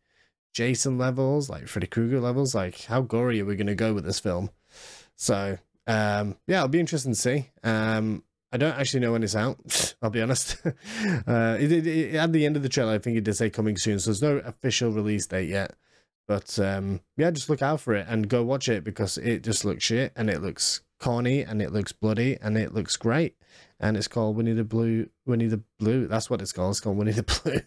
Jason 0.53 0.97
levels, 0.97 1.49
like 1.49 1.67
Freddy 1.67 1.87
Krueger 1.87 2.19
levels? 2.19 2.53
Like 2.53 2.83
how 2.83 3.01
gory 3.01 3.41
are 3.41 3.45
we 3.45 3.55
going 3.55 3.67
to 3.67 3.75
go 3.75 3.93
with 3.93 4.03
this 4.03 4.19
film? 4.19 4.49
So 5.15 5.57
um, 5.87 6.35
yeah, 6.45 6.57
it'll 6.57 6.67
be 6.67 6.79
interesting 6.79 7.13
to 7.13 7.19
see. 7.19 7.49
Um, 7.63 8.23
I 8.51 8.57
don't 8.57 8.77
actually 8.77 9.01
know 9.01 9.11
when 9.11 9.23
it's 9.23 9.35
out. 9.35 9.95
I'll 10.01 10.09
be 10.09 10.21
honest. 10.21 10.57
uh, 10.65 11.57
it, 11.59 11.71
it, 11.71 11.87
it, 11.87 12.15
at 12.15 12.33
the 12.33 12.45
end 12.45 12.55
of 12.55 12.63
the 12.63 12.69
trailer, 12.69 12.93
I 12.93 12.97
think 12.97 13.17
it 13.17 13.23
did 13.23 13.35
say 13.35 13.49
coming 13.49 13.77
soon, 13.77 13.99
so 13.99 14.09
there's 14.09 14.21
no 14.21 14.37
official 14.37 14.91
release 14.91 15.27
date 15.27 15.49
yet. 15.49 15.73
But 16.27 16.59
um, 16.59 17.01
yeah, 17.17 17.31
just 17.31 17.49
look 17.49 17.61
out 17.61 17.81
for 17.81 17.93
it 17.95 18.05
and 18.07 18.29
go 18.29 18.43
watch 18.43 18.69
it 18.69 18.83
because 18.83 19.17
it 19.17 19.43
just 19.43 19.65
looks 19.65 19.83
shit 19.83 20.13
and 20.15 20.29
it 20.29 20.43
looks 20.43 20.81
corny 20.99 21.41
and 21.41 21.59
it 21.61 21.71
looks 21.71 21.91
bloody 21.91 22.37
and 22.39 22.55
it 22.55 22.73
looks 22.73 22.97
great. 22.97 23.35
And 23.79 23.97
it's 23.97 24.07
called 24.07 24.35
Winnie 24.35 24.53
the 24.53 24.63
Blue. 24.63 25.09
Winnie 25.25 25.47
the 25.47 25.63
Blue. 25.79 26.05
That's 26.05 26.29
what 26.29 26.41
it's 26.41 26.51
called. 26.51 26.71
It's 26.71 26.81
called 26.81 26.97
Winnie 26.97 27.13
the 27.13 27.23
Blue. 27.43 27.61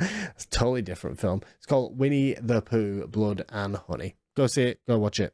it's 0.00 0.44
a 0.44 0.48
totally 0.50 0.82
different 0.82 1.20
film. 1.20 1.42
It's 1.56 1.66
called 1.66 1.96
Winnie 1.96 2.34
the 2.34 2.62
Pooh, 2.62 3.06
Blood 3.06 3.44
and 3.50 3.76
Honey. 3.76 4.16
Go 4.36 4.48
see 4.48 4.64
it. 4.64 4.80
Go 4.88 4.98
watch 4.98 5.20
it. 5.20 5.32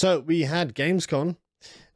So 0.00 0.20
we 0.20 0.44
had 0.44 0.74
Gamescom 0.74 1.36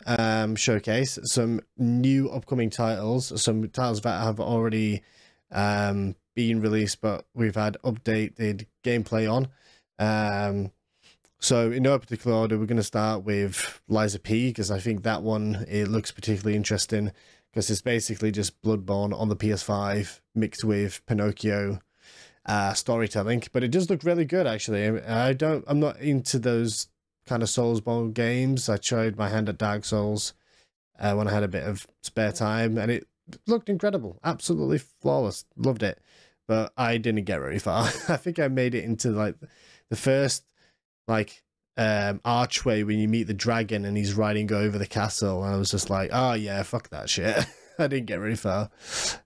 um, 0.04 0.56
showcase 0.56 1.18
some 1.24 1.62
new 1.78 2.28
upcoming 2.28 2.68
titles, 2.68 3.40
some 3.42 3.66
titles 3.70 4.02
that 4.02 4.22
have 4.22 4.38
already 4.40 5.02
um, 5.50 6.14
been 6.34 6.60
released, 6.60 7.00
but 7.00 7.24
we've 7.32 7.54
had 7.54 7.78
updated 7.82 8.66
gameplay 8.84 9.26
on. 9.26 9.48
Um, 9.98 10.70
so 11.40 11.70
in 11.70 11.84
no 11.84 11.98
particular 11.98 12.36
order, 12.36 12.58
we're 12.58 12.66
going 12.66 12.76
to 12.76 12.82
start 12.82 13.24
with 13.24 13.80
of 13.88 14.22
P 14.22 14.48
because 14.48 14.70
I 14.70 14.80
think 14.80 15.02
that 15.04 15.22
one 15.22 15.64
it 15.66 15.88
looks 15.88 16.12
particularly 16.12 16.56
interesting 16.56 17.10
because 17.50 17.70
it's 17.70 17.80
basically 17.80 18.30
just 18.30 18.60
Bloodborne 18.60 19.18
on 19.18 19.30
the 19.30 19.36
PS5 19.36 20.20
mixed 20.34 20.62
with 20.62 21.00
Pinocchio 21.06 21.78
uh, 22.44 22.74
storytelling, 22.74 23.44
but 23.54 23.64
it 23.64 23.70
does 23.70 23.88
look 23.88 24.04
really 24.04 24.26
good 24.26 24.46
actually. 24.46 25.00
I 25.00 25.32
don't, 25.32 25.64
I'm 25.66 25.80
not 25.80 26.00
into 26.00 26.38
those 26.38 26.88
kind 27.26 27.42
of 27.42 27.48
Soulsborne 27.48 28.14
games. 28.14 28.68
I 28.68 28.76
tried 28.76 29.16
my 29.16 29.28
hand 29.28 29.48
at 29.48 29.58
Dark 29.58 29.84
Souls 29.84 30.34
uh, 30.98 31.14
when 31.14 31.28
I 31.28 31.32
had 31.32 31.42
a 31.42 31.48
bit 31.48 31.64
of 31.64 31.86
spare 32.02 32.32
time, 32.32 32.78
and 32.78 32.90
it 32.90 33.06
looked 33.46 33.68
incredible, 33.68 34.18
absolutely 34.24 34.78
flawless. 34.78 35.44
Loved 35.56 35.82
it, 35.82 36.00
but 36.46 36.72
I 36.76 36.98
didn't 36.98 37.24
get 37.24 37.40
very 37.40 37.58
far. 37.58 37.84
I 38.08 38.16
think 38.16 38.38
I 38.38 38.48
made 38.48 38.74
it 38.74 38.84
into 38.84 39.10
like 39.10 39.36
the 39.90 39.96
first 39.96 40.44
like 41.06 41.42
um 41.76 42.20
archway 42.24 42.82
when 42.84 42.98
you 42.98 43.08
meet 43.08 43.24
the 43.24 43.34
dragon 43.34 43.84
and 43.84 43.96
he's 43.96 44.14
riding 44.14 44.52
over 44.52 44.78
the 44.78 44.86
castle, 44.86 45.42
and 45.44 45.54
I 45.54 45.58
was 45.58 45.70
just 45.70 45.90
like, 45.90 46.10
oh 46.12 46.34
yeah, 46.34 46.62
fuck 46.62 46.90
that 46.90 47.08
shit. 47.08 47.46
I 47.78 47.88
didn't 47.88 48.06
get 48.06 48.20
very 48.20 48.36
far, 48.36 48.70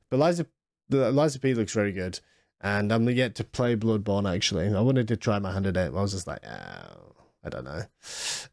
but 0.09 0.19
Liza, 0.19 0.47
Lies 0.91 1.35
of 1.35 1.43
P 1.43 1.55
looks 1.55 1.73
very 1.73 1.93
good. 1.93 2.21
And 2.61 2.91
I'm 2.91 3.09
yet 3.09 3.37
to 3.37 3.45
play 3.45 3.77
Bloodborne. 3.77 4.29
Actually, 4.29 4.75
I 4.75 4.81
wanted 4.81 5.07
to 5.09 5.17
try 5.17 5.39
my 5.39 5.53
hand 5.53 5.67
at 5.69 5.77
it. 5.77 5.95
I 5.95 6.01
was 6.01 6.13
just 6.13 6.27
like, 6.27 6.45
oh, 6.45 7.08
I 7.49 7.51
don't 7.51 7.65
know. 7.65 7.83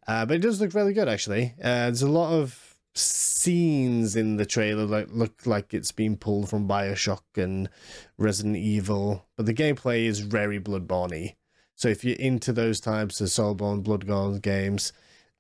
Uh, 0.08 0.26
but 0.26 0.38
it 0.38 0.42
does 0.42 0.62
look 0.62 0.74
really 0.74 0.94
good, 0.94 1.10
actually. 1.10 1.54
Uh, 1.62 1.92
there's 1.92 2.02
a 2.02 2.10
lot 2.10 2.32
of 2.32 2.78
scenes 2.94 4.16
in 4.16 4.38
the 4.38 4.46
trailer 4.46 4.86
that 4.86 5.14
look 5.14 5.46
like 5.46 5.74
it's 5.74 5.92
been 5.92 6.16
pulled 6.16 6.50
from 6.50 6.68
Bioshock 6.68 7.24
and 7.36 7.70
Resident 8.18 8.56
Evil, 8.56 9.26
but 9.36 9.46
the 9.46 9.54
gameplay 9.54 10.06
is 10.06 10.22
very 10.22 10.60
Bloodborne 10.60 11.36
So 11.76 11.90
if 11.90 12.06
you're 12.06 12.16
into 12.16 12.54
those 12.54 12.80
types 12.80 13.20
of 13.20 13.28
Soulsborne, 13.28 13.84
Bloodborne 13.84 14.42
games, 14.42 14.94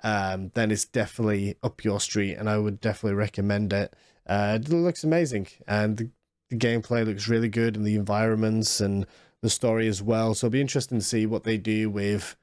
um, 0.04 0.52
then 0.54 0.70
it's 0.70 0.86
definitely 0.86 1.56
up 1.64 1.84
your 1.86 2.02
street, 2.02 2.36
and 2.36 2.50
I 2.50 2.58
would 2.58 2.82
definitely 2.82 3.16
recommend 3.16 3.72
it. 3.72 3.94
Uh, 4.28 4.60
it 4.62 4.70
looks 4.70 5.06
amazing, 5.06 5.48
and 5.66 5.98
the, 5.98 6.10
the 6.50 6.58
gameplay 6.58 7.06
looks 7.06 7.30
really 7.30 7.50
good, 7.50 7.78
and 7.78 7.86
the 7.86 7.96
environments 7.96 8.82
and 8.82 9.06
the 9.42 9.50
story 9.50 9.88
as 9.88 10.02
well. 10.02 10.34
So 10.34 10.48
it'll 10.48 10.54
be 10.54 10.62
interesting 10.62 11.00
to 11.00 11.06
see 11.06 11.26
what 11.26 11.44
they 11.44 11.58
do 11.58 11.90
with 11.90 12.36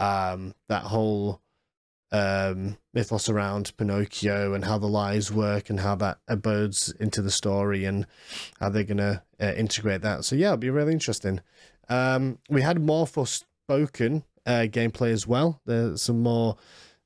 um, 0.00 0.54
that 0.68 0.82
whole 0.84 1.40
um, 2.10 2.76
mythos 2.92 3.28
around 3.28 3.76
Pinocchio 3.76 4.54
and 4.54 4.64
how 4.64 4.78
the 4.78 4.88
lies 4.88 5.30
work 5.30 5.70
and 5.70 5.80
how 5.80 5.94
that 5.96 6.18
abodes 6.26 6.92
into 6.98 7.22
the 7.22 7.30
story 7.30 7.84
and 7.84 8.06
how 8.58 8.70
they're 8.70 8.82
going 8.82 8.96
to 8.96 9.22
uh, 9.40 9.52
integrate 9.56 10.02
that. 10.02 10.24
So, 10.24 10.34
yeah, 10.34 10.48
it'll 10.48 10.56
be 10.56 10.70
really 10.70 10.92
interesting. 10.92 11.40
Um, 11.88 12.38
we 12.48 12.62
had 12.62 12.80
more 12.80 13.06
Forspoken 13.06 14.24
uh, 14.46 14.66
gameplay 14.68 15.12
as 15.12 15.26
well. 15.26 15.60
There's 15.66 16.02
some 16.02 16.22
more 16.22 16.56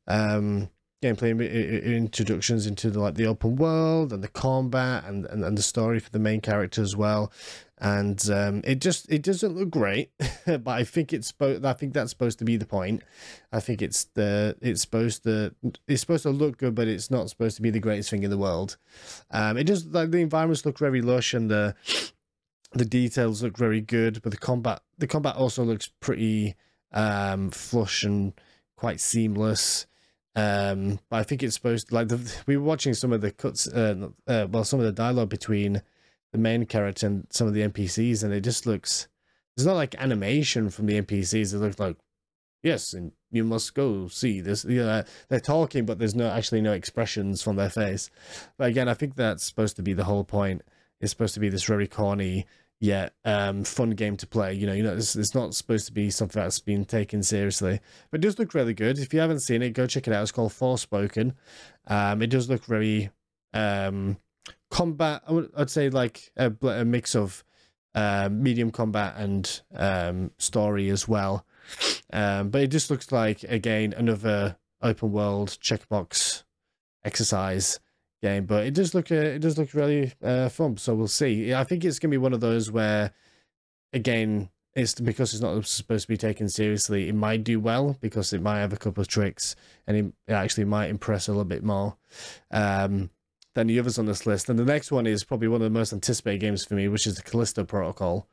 um, 0.07 0.71
gameplay 1.05 1.85
introductions 1.85 2.67
into 2.67 2.91
the, 2.91 3.01
like 3.01 3.15
the 3.15 3.27
open 3.27 3.57
world 3.57 4.13
and 4.13 4.23
the 4.23 4.29
combat 4.29 5.05
and, 5.05 5.27
and, 5.27 5.45
and 5.45 5.59
the 5.59 5.63
story 5.63 6.01
for 6.01 6.11
the 6.11 6.19
main 6.19 6.41
character 6.41 6.81
as 6.83 6.97
well. 6.97 7.31
And 7.79 8.31
um, 8.31 8.63
it 8.65 8.81
just 8.81 9.11
it 9.11 9.23
doesn't 9.23 9.57
look 9.57 9.69
great, 9.69 10.11
but 10.47 10.69
I 10.69 10.85
think 10.85 11.13
it's. 11.13 11.35
I 11.41 11.73
think 11.73 11.93
that's 11.93 12.11
supposed 12.11 12.39
to 12.39 12.45
be 12.45 12.57
the 12.57 12.67
point. 12.67 13.03
I 13.53 13.61
think 13.61 13.83
it's 13.83 14.05
the 14.15 14.57
it's 14.63 14.81
supposed 14.81 15.25
to 15.25 15.55
it's 15.89 16.01
supposed 16.01 16.23
to 16.23 16.31
look 16.31 16.57
good, 16.57 16.77
but 16.77 16.87
it's 16.87 17.11
not 17.11 17.29
supposed 17.29 17.57
to 17.57 17.63
be 17.63 17.71
the 17.71 17.81
greatest 17.81 18.11
thing 18.11 18.23
in 18.23 18.31
the 18.31 18.39
world. 18.39 18.77
Um, 19.33 19.59
it 19.59 19.65
just 19.65 19.93
like 19.93 20.13
the 20.13 20.19
environments 20.19 20.65
look 20.65 20.79
very 20.79 21.03
lush 21.03 21.35
and 21.35 21.51
the 21.51 21.75
the 22.73 22.85
details 22.85 23.43
look 23.43 23.59
very 23.59 23.81
good, 23.81 24.23
but 24.23 24.31
the 24.31 24.39
combat 24.39 24.81
the 24.97 25.09
combat 25.09 25.35
also 25.37 25.65
looks 25.65 25.91
pretty 26.01 26.55
um, 26.93 27.51
flush 27.51 28.05
and 28.05 28.33
quite 28.77 29.01
seamless. 29.01 29.87
Um, 30.37 30.99
but 31.09 31.19
I 31.19 31.23
think 31.23 31.43
it's 31.43 31.55
supposed 31.55 31.89
to 31.89 31.95
like 31.95 32.09
the, 32.09 32.35
we 32.47 32.57
were 32.57 32.65
watching 32.65 32.95
some 32.95 33.13
of 33.13 33.21
the 33.21 33.31
cuts, 33.31 33.69
uh, 33.69 34.09
uh, 34.27 34.47
well, 34.51 34.65
some 34.65 34.81
of 34.81 34.87
the 34.87 34.93
dialogue 34.93 35.29
between 35.29 35.83
the 36.33 36.39
main 36.39 36.67
character 36.67 37.07
and 37.07 37.27
some 37.31 37.47
of 37.47 37.55
the 37.55 37.63
NPCs, 37.63 38.25
and 38.25 38.33
it 38.33 38.41
just 38.41 38.67
looks. 38.67 39.07
It's 39.57 39.67
not 39.67 39.77
like 39.77 39.95
animation 39.97 40.71
from 40.71 40.87
the 40.87 41.01
NPCs. 41.01 41.55
It 41.55 41.59
looks 41.59 41.79
like, 41.79 41.97
yes, 42.65 42.93
and 42.93 43.13
you 43.31 43.45
must 43.45 43.75
go 43.75 44.09
see 44.09 44.41
this. 44.41 44.65
You 44.65 44.83
know, 44.85 45.05
they're 45.29 45.39
talking, 45.39 45.87
but 45.87 46.01
there's 46.01 46.17
no 46.17 46.29
actually 46.29 46.61
no 46.61 46.73
expressions 46.73 47.41
from 47.41 47.55
their 47.55 47.71
face. 47.71 48.11
But 48.59 48.71
again, 48.71 48.89
I 48.89 48.95
think 48.95 49.15
that's 49.15 49.45
supposed 49.45 49.77
to 49.77 49.83
be 49.83 49.93
the 49.93 50.05
whole 50.05 50.25
point. 50.25 50.63
It's 51.01 51.13
supposed 51.13 51.35
to 51.35 51.41
be 51.41 51.49
this 51.49 51.65
very 51.65 51.87
corny 51.87 52.47
yet 52.85 53.15
um, 53.25 53.65
fun 53.65 53.91
game 53.91 54.17
to 54.19 54.27
play. 54.27 54.53
You 54.53 54.67
know, 54.67 54.75
you 54.75 54.83
know, 54.83 54.95
it's, 54.95 55.17
it's 55.17 55.35
not 55.35 55.55
supposed 55.55 55.87
to 55.87 55.93
be 55.93 56.11
something 56.11 56.41
that's 56.41 56.61
been 56.61 56.85
taken 56.85 57.23
seriously, 57.23 57.81
but 58.11 58.21
it 58.21 58.23
does 58.23 58.39
look 58.39 58.53
really 58.53 58.75
good. 58.75 58.99
If 58.99 59.15
you 59.15 59.21
haven't 59.21 59.41
seen 59.41 59.63
it, 59.63 59.71
go 59.71 59.87
check 59.87 60.07
it 60.07 60.13
out. 60.13 60.23
It's 60.23 60.33
called 60.33 60.53
Forspoken. 60.53 61.33
Um, 61.87 62.21
it 62.21 62.29
does 62.29 62.49
look 62.49 62.65
very 62.65 63.11
um, 63.55 64.19
combat. 64.71 65.23
I 65.27 65.33
would, 65.33 65.51
I'd 65.57 65.71
say 65.71 65.89
like 65.89 66.31
a, 66.37 66.53
a 66.63 66.85
mix 66.85 67.17
of 67.17 67.43
um, 67.95 68.43
medium 68.43 68.71
combat 68.71 69.15
and 69.17 69.63
um, 69.75 70.31
story 70.37 70.91
as 70.91 71.09
well. 71.09 71.47
Um, 72.13 72.51
but 72.51 72.61
it 72.61 72.67
just 72.69 72.91
looks 72.91 73.11
like 73.11 73.43
again 73.45 73.95
another 73.97 74.57
open 74.83 75.11
world 75.13 75.49
checkbox 75.49 76.45
exercise 77.03 77.81
game, 78.25 78.47
but 78.47 78.67
it 78.67 78.73
does 78.73 78.95
look 78.95 79.13
uh, 79.13 79.37
it 79.37 79.41
does 79.41 79.59
look 79.59 79.75
really 79.75 80.13
uh, 80.23 80.49
fun. 80.49 80.79
So 80.79 80.95
we'll 80.95 81.09
see. 81.09 81.53
I 81.53 81.63
think 81.63 81.85
it's 81.85 81.99
gonna 81.99 82.11
be 82.11 82.17
one 82.17 82.33
of 82.33 82.41
those 82.41 82.71
where, 82.71 83.13
again, 83.93 84.49
it's 84.75 84.95
because 84.95 85.35
it's 85.35 85.43
not 85.43 85.67
supposed 85.67 86.05
to 86.05 86.09
be 86.09 86.17
taken 86.17 86.49
seriously. 86.49 87.09
It 87.09 87.15
might 87.15 87.45
do 87.45 87.61
well 87.61 87.97
because 88.01 88.33
it 88.33 88.41
might 88.41 88.61
have 88.61 88.73
a 88.73 88.79
couple 88.79 89.03
of 89.03 89.09
tricks, 89.09 89.55
and 89.87 90.15
it, 90.27 90.33
actually 90.33 90.65
might 90.65 90.89
impress 90.89 91.29
a 91.29 91.33
little 91.33 91.45
bit 91.45 91.63
more 91.63 91.97
um, 92.51 93.11
than 93.53 93.67
the 93.67 93.79
others 93.79 93.99
on 93.99 94.07
this 94.07 94.27
list. 94.27 94.49
And 94.49 94.59
the 94.59 94.65
next 94.65 94.91
one 94.91 95.07
is 95.07 95.23
probably 95.23 95.49
one 95.49 95.61
of 95.61 95.71
the 95.71 95.79
most 95.79 95.93
anticipated 95.93 96.39
games 96.39 96.65
for 96.65 96.75
me, 96.75 96.89
which 96.89 97.07
is 97.07 97.17
the 97.17 97.23
Callisto 97.23 97.65
Protocol. 97.65 98.27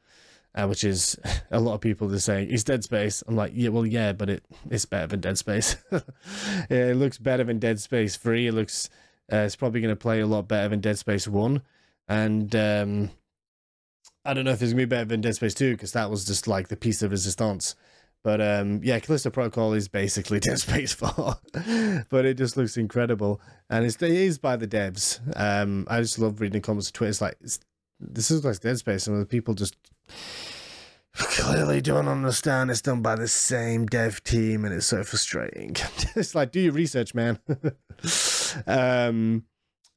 Uh, 0.54 0.68
which 0.68 0.84
is 0.84 1.18
a 1.52 1.62
lot 1.62 1.76
of 1.76 1.80
people 1.80 2.14
are 2.14 2.20
saying 2.20 2.50
is 2.50 2.66
Dead 2.66 2.84
Space. 2.84 3.24
I'm 3.26 3.38
like, 3.38 3.54
yeah, 3.56 3.70
well, 3.70 3.86
yeah, 3.86 4.12
but 4.12 4.30
it 4.30 4.44
it's 4.70 4.86
better 4.86 5.08
than 5.08 5.22
Dead 5.22 5.38
Space. 5.38 5.76
It 6.70 6.98
looks 6.98 7.18
better 7.18 7.44
than 7.44 7.60
Dead 7.60 7.80
Space 7.80 8.18
Three. 8.18 8.48
It 8.48 8.54
looks 8.54 8.90
uh, 9.32 9.38
it's 9.38 9.56
probably 9.56 9.82
going 9.82 9.94
to 9.94 10.00
play 10.00 10.20
a 10.20 10.28
lot 10.28 10.48
better 10.48 10.70
than 10.70 10.82
Dead 10.82 10.98
Space 10.98 11.28
One, 11.28 11.62
and 12.08 12.56
um, 12.56 13.12
I 14.26 14.34
don't 14.34 14.46
know 14.46 14.52
if 14.52 14.62
it's 14.62 14.74
going 14.74 14.82
to 14.82 14.88
be 14.88 14.96
better 14.96 15.06
than 15.06 15.22
Dead 15.22 15.36
Space 15.36 15.54
Two 15.54 15.72
because 15.72 15.94
that 15.94 16.10
was 16.10 16.26
just 16.26 16.48
like 16.48 16.68
the 16.68 16.78
piece 16.78 17.02
of 17.02 17.12
resistance. 17.12 17.76
But 18.24 18.40
um, 18.40 18.82
yeah, 18.84 19.00
Callisto 19.00 19.32
Protocol 19.32 19.74
is 19.74 19.88
basically 19.88 20.40
Dead 20.42 20.60
Space 20.60 20.94
Four, 20.94 21.38
but 22.10 22.26
it 22.26 22.38
just 22.38 22.58
looks 22.58 22.78
incredible, 22.78 23.42
and 23.70 23.86
it's, 23.86 24.02
it 24.02 24.12
is 24.12 24.38
by 24.38 24.56
the 24.58 24.68
devs. 24.68 25.20
Um, 25.36 25.88
I 25.90 26.02
just 26.02 26.20
love 26.20 26.42
reading 26.42 26.62
the 26.62 26.66
comments 26.66 26.90
on 26.90 26.94
Twitter. 26.94 27.10
It's 27.10 27.22
like 27.22 27.38
it's, 27.42 27.60
this 28.00 28.32
is 28.32 28.44
like 28.44 28.60
Dead 28.60 28.78
Space, 28.78 29.08
and 29.08 29.22
the 29.22 29.26
people 29.26 29.54
just 29.54 29.76
clearly 31.14 31.82
don't 31.82 32.08
understand 32.08 32.72
it's 32.72 32.82
done 32.82 33.02
by 33.02 33.16
the 33.16 33.28
same 33.28 33.86
dev 33.86 34.24
team 34.24 34.64
and 34.64 34.74
it's 34.74 34.86
so 34.86 35.04
frustrating 35.04 35.76
it's 36.16 36.34
like 36.34 36.52
do 36.52 36.60
your 36.60 36.72
research 36.72 37.14
man 37.14 37.38
um 38.68 39.46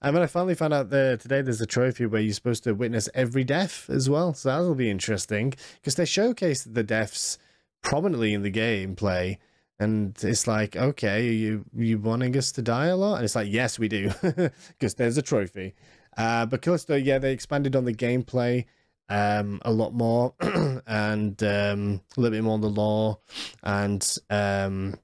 and 0.03 0.13
when 0.13 0.23
i 0.23 0.27
finally 0.27 0.55
found 0.55 0.75
out 0.75 0.91
that 0.91 1.21
today 1.21 1.41
there's 1.41 1.61
a 1.61 1.67
trophy 1.67 2.07
where 2.07 2.21
you're 2.21 2.35
supposed 2.35 2.65
to 2.65 2.75
witness 2.75 3.09
every 3.15 3.43
death 3.45 3.89
as 3.89 4.11
well. 4.11 4.35
So 4.35 4.51
that'll 4.51 4.75
be 4.75 4.91
interesting 4.91 5.55
because 5.77 5.95
they 5.95 6.05
showcase 6.05 6.63
the 6.65 6.83
deaths 6.83 7.39
prominently 7.83 8.35
in 8.35 8.43
the 8.43 8.51
gameplay 8.51 9.39
and 9.79 10.17
it's 10.23 10.47
like 10.47 10.77
okay 10.77 11.31
you 11.31 11.65
you 11.75 11.99
wanting 11.99 12.37
us 12.37 12.53
to 12.53 12.63
die 12.63 12.87
a 12.87 12.97
lot? 12.97 13.17
And 13.17 13.25
it's 13.25 13.35
like 13.35 13.51
yes 13.51 13.79
we 13.79 13.89
do 13.89 14.11
because 14.23 14.95
there's 14.95 15.17
a 15.17 15.23
trophy. 15.23 15.75
Uh 16.17 16.47
but 16.47 16.61
callisto 16.63 16.97
yeah 16.97 17.19
they 17.19 17.33
expanded 17.33 17.75
on 17.75 17.85
the 17.85 17.95
gameplay 17.95 18.67
um 19.09 19.61
a 19.65 19.73
lot 19.73 19.93
more 19.93 20.35
and 20.87 21.43
um 21.43 22.01
a 22.17 22.21
little 22.21 22.37
bit 22.37 22.45
more 22.45 22.55
on 22.55 22.61
the 22.61 22.69
lore 22.69 23.19
and 23.63 24.17
um 24.31 24.95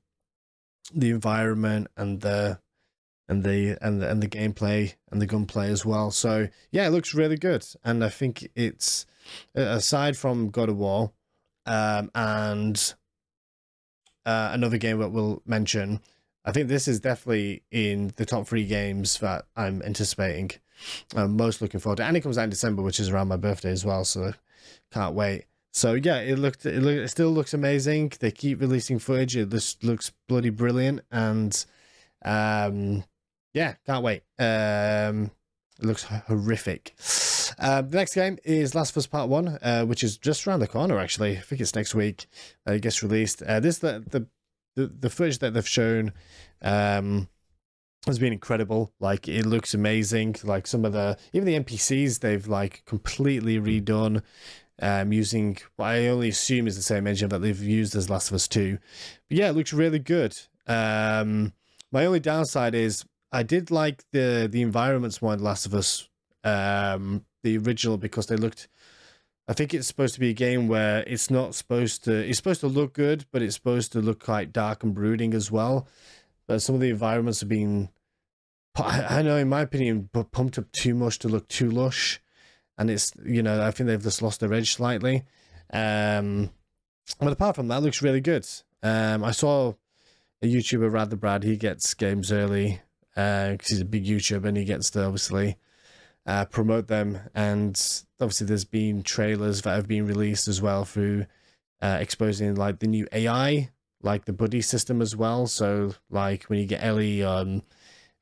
the 0.94 1.10
environment 1.10 1.86
and 1.96 2.20
the 2.20 2.58
and 3.30 3.44
the 3.44 3.78
and 3.80 4.02
the, 4.02 4.10
and 4.10 4.22
the 4.22 4.28
gameplay 4.28 4.94
and 5.10 5.22
the 5.22 5.26
gunplay 5.26 5.70
as 5.70 5.86
well 5.86 6.10
so 6.10 6.48
yeah 6.70 6.86
it 6.86 6.90
looks 6.90 7.14
really 7.14 7.36
good 7.36 7.64
and 7.84 8.04
i 8.04 8.08
think 8.08 8.50
it's 8.54 9.06
aside 9.54 10.16
from 10.16 10.50
god 10.50 10.68
of 10.68 10.76
war 10.76 11.12
um 11.66 12.10
and 12.14 12.94
uh, 14.26 14.50
another 14.52 14.76
game 14.76 14.98
that 14.98 15.10
we'll 15.10 15.42
mention 15.46 16.00
i 16.44 16.52
think 16.52 16.68
this 16.68 16.86
is 16.86 17.00
definitely 17.00 17.62
in 17.70 18.12
the 18.16 18.26
top 18.26 18.46
three 18.46 18.66
games 18.66 19.18
that 19.18 19.46
i'm 19.56 19.80
anticipating 19.82 20.50
I'm 21.14 21.36
most 21.36 21.60
looking 21.60 21.80
forward 21.80 21.96
to. 21.96 22.04
And 22.04 22.16
it 22.16 22.20
comes 22.20 22.38
out 22.38 22.44
in 22.44 22.50
December, 22.50 22.82
which 22.82 23.00
is 23.00 23.10
around 23.10 23.28
my 23.28 23.36
birthday 23.36 23.70
as 23.70 23.84
well, 23.84 24.04
so 24.04 24.32
can't 24.92 25.14
wait. 25.14 25.44
So 25.72 25.94
yeah, 25.94 26.20
it 26.20 26.38
looked 26.38 26.66
it, 26.66 26.82
look, 26.82 26.96
it 26.96 27.08
still 27.08 27.30
looks 27.30 27.54
amazing. 27.54 28.12
They 28.18 28.30
keep 28.30 28.60
releasing 28.60 28.98
footage. 28.98 29.36
It 29.36 29.50
just 29.50 29.84
looks 29.84 30.12
bloody 30.28 30.50
brilliant, 30.50 31.02
and 31.12 31.64
um, 32.24 33.04
yeah, 33.54 33.74
can't 33.86 34.04
wait. 34.04 34.22
Um, 34.38 35.30
it 35.78 35.86
looks 35.86 36.04
horrific. 36.04 36.94
Uh, 37.58 37.82
the 37.82 37.96
next 37.96 38.14
game 38.14 38.38
is 38.44 38.74
Last 38.74 38.90
of 38.90 38.98
Us 38.98 39.06
Part 39.06 39.28
One, 39.28 39.58
uh, 39.62 39.84
which 39.84 40.04
is 40.04 40.16
just 40.18 40.46
around 40.46 40.60
the 40.60 40.68
corner. 40.68 40.98
Actually, 40.98 41.38
I 41.38 41.40
think 41.40 41.60
it's 41.60 41.74
next 41.74 41.94
week. 41.94 42.26
Uh, 42.68 42.72
it 42.72 42.82
gets 42.82 43.02
released. 43.02 43.42
Uh, 43.42 43.60
this 43.60 43.78
the 43.78 44.04
the 44.10 44.26
the, 44.76 44.86
the 44.86 45.10
footage 45.10 45.38
that 45.38 45.54
they've 45.54 45.66
shown. 45.66 46.12
Um, 46.62 47.28
has 48.06 48.18
been 48.18 48.32
incredible. 48.32 48.92
Like 48.98 49.28
it 49.28 49.44
looks 49.44 49.74
amazing. 49.74 50.36
Like 50.42 50.66
some 50.66 50.84
of 50.84 50.92
the 50.92 51.18
even 51.32 51.46
the 51.46 51.58
NPCs 51.58 52.20
they've 52.20 52.46
like 52.46 52.82
completely 52.86 53.58
redone, 53.58 54.22
um, 54.80 55.12
using 55.12 55.58
what 55.76 55.86
I 55.86 56.08
only 56.08 56.30
assume 56.30 56.66
is 56.66 56.76
the 56.76 56.82
same 56.82 57.06
engine 57.06 57.28
that 57.30 57.40
they've 57.40 57.62
used 57.62 57.94
as 57.94 58.08
Last 58.08 58.28
of 58.28 58.34
Us 58.34 58.48
Two. 58.48 58.78
But 59.28 59.38
yeah, 59.38 59.50
it 59.50 59.56
looks 59.56 59.72
really 59.72 59.98
good. 59.98 60.38
Um, 60.66 61.52
my 61.92 62.06
only 62.06 62.20
downside 62.20 62.74
is 62.74 63.04
I 63.32 63.42
did 63.42 63.70
like 63.70 64.04
the 64.12 64.48
the 64.50 64.62
environments 64.62 65.22
one, 65.22 65.40
Last 65.40 65.66
of 65.66 65.74
Us, 65.74 66.08
um, 66.44 67.24
the 67.42 67.58
original 67.58 67.96
because 67.96 68.26
they 68.26 68.36
looked. 68.36 68.68
I 69.48 69.52
think 69.52 69.74
it's 69.74 69.88
supposed 69.88 70.14
to 70.14 70.20
be 70.20 70.30
a 70.30 70.34
game 70.34 70.68
where 70.68 71.02
it's 71.06 71.28
not 71.30 71.54
supposed 71.54 72.04
to. 72.04 72.12
It's 72.12 72.36
supposed 72.36 72.60
to 72.60 72.68
look 72.68 72.92
good, 72.92 73.26
but 73.32 73.42
it's 73.42 73.56
supposed 73.56 73.92
to 73.92 74.00
look 74.00 74.22
quite 74.22 74.52
dark 74.52 74.84
and 74.84 74.94
brooding 74.94 75.34
as 75.34 75.50
well 75.50 75.88
but 76.50 76.60
some 76.60 76.74
of 76.74 76.80
the 76.80 76.90
environments 76.90 77.38
have 77.38 77.48
been 77.48 77.88
I 78.76 79.22
know 79.22 79.36
in 79.36 79.48
my 79.48 79.60
opinion 79.60 80.10
pumped 80.32 80.58
up 80.58 80.72
too 80.72 80.96
much 80.96 81.20
to 81.20 81.28
look 81.28 81.46
too 81.46 81.70
lush 81.70 82.20
and 82.76 82.90
it's 82.90 83.12
you 83.24 83.40
know 83.40 83.64
I 83.64 83.70
think 83.70 83.86
they've 83.86 84.02
just 84.02 84.20
lost 84.20 84.40
their 84.40 84.52
edge 84.52 84.74
slightly 84.74 85.22
um 85.72 86.50
but 87.20 87.32
apart 87.32 87.54
from 87.54 87.68
that 87.68 87.84
looks 87.84 88.02
really 88.02 88.20
good 88.20 88.48
um 88.82 89.22
I 89.22 89.30
saw 89.30 89.74
a 90.42 90.46
YouTuber 90.52 90.92
Rad 90.92 91.10
the 91.10 91.16
Brad 91.16 91.44
he 91.44 91.56
gets 91.56 91.94
games 91.94 92.32
early 92.32 92.80
because 93.14 93.68
he's 93.68 93.80
a 93.80 93.84
big 93.84 94.04
YouTuber 94.04 94.46
and 94.46 94.56
he 94.56 94.64
gets 94.64 94.90
to 94.90 95.04
obviously 95.04 95.56
uh 96.26 96.44
promote 96.44 96.86
them 96.86 97.18
and 97.34 98.02
obviously 98.20 98.46
there's 98.46 98.64
been 98.64 99.02
trailers 99.02 99.62
that 99.62 99.74
have 99.74 99.88
been 99.88 100.06
released 100.06 100.48
as 100.48 100.60
well 100.60 100.84
through 100.84 101.26
uh 101.80 101.96
exposing 102.00 102.54
like 102.54 102.78
the 102.78 102.86
new 102.86 103.06
AI 103.12 103.70
like 104.02 104.24
the 104.24 104.32
buddy 104.32 104.60
system 104.60 105.02
as 105.02 105.14
well. 105.14 105.46
So 105.46 105.94
like 106.08 106.44
when 106.44 106.58
you 106.58 106.66
get 106.66 106.82
Ellie 106.82 107.22
um, 107.22 107.62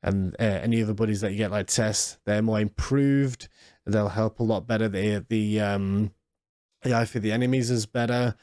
and 0.03 0.35
uh, 0.39 0.43
any 0.43 0.81
other 0.81 0.93
buddies 0.93 1.21
that 1.21 1.31
you 1.31 1.37
get 1.37 1.51
like 1.51 1.67
Tess, 1.67 2.17
they're 2.25 2.41
more 2.41 2.59
improved. 2.59 3.47
They'll 3.85 4.09
help 4.09 4.39
a 4.39 4.43
lot 4.43 4.67
better. 4.67 4.87
The 4.87 5.25
the 5.27 5.61
um 5.61 6.11
AI 6.85 7.05
for 7.05 7.19
the 7.19 7.31
enemies 7.31 7.69
is 7.71 7.85
better. 7.85 8.35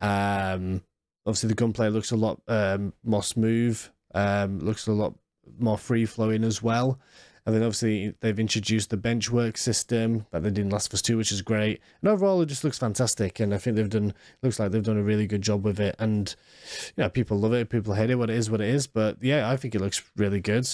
Um, 0.00 0.82
obviously 1.26 1.48
the 1.48 1.54
gunplay 1.54 1.88
looks 1.88 2.10
a 2.10 2.16
lot 2.16 2.40
um 2.48 2.92
more 3.04 3.22
smooth. 3.22 3.80
Um, 4.14 4.58
looks 4.60 4.86
a 4.86 4.92
lot 4.92 5.14
more 5.58 5.78
free 5.78 6.06
flowing 6.06 6.44
as 6.44 6.62
well. 6.62 6.98
And 7.44 7.54
then 7.54 7.62
obviously 7.62 8.14
they've 8.20 8.38
introduced 8.38 8.90
the 8.90 8.96
bench 8.96 9.30
work 9.30 9.56
system 9.56 10.26
that 10.30 10.44
they 10.44 10.50
did 10.50 10.60
in 10.60 10.70
Last 10.70 10.88
of 10.88 10.94
Us 10.94 11.02
2, 11.02 11.16
which 11.16 11.32
is 11.32 11.42
great. 11.42 11.80
And 12.00 12.08
overall, 12.10 12.40
it 12.40 12.46
just 12.46 12.62
looks 12.62 12.78
fantastic. 12.78 13.40
And 13.40 13.52
I 13.52 13.58
think 13.58 13.76
they've 13.76 13.88
done, 13.88 14.14
looks 14.42 14.60
like 14.60 14.70
they've 14.70 14.82
done 14.82 14.96
a 14.96 15.02
really 15.02 15.26
good 15.26 15.42
job 15.42 15.64
with 15.64 15.80
it. 15.80 15.96
And, 15.98 16.34
you 16.96 17.02
know, 17.02 17.08
people 17.08 17.38
love 17.38 17.52
it, 17.52 17.68
people 17.68 17.94
hate 17.94 18.10
it, 18.10 18.14
what 18.14 18.30
it 18.30 18.36
is, 18.36 18.48
what 18.48 18.60
it 18.60 18.68
is. 18.68 18.86
But 18.86 19.16
yeah, 19.20 19.50
I 19.50 19.56
think 19.56 19.74
it 19.74 19.80
looks 19.80 20.02
really 20.16 20.40
good. 20.40 20.68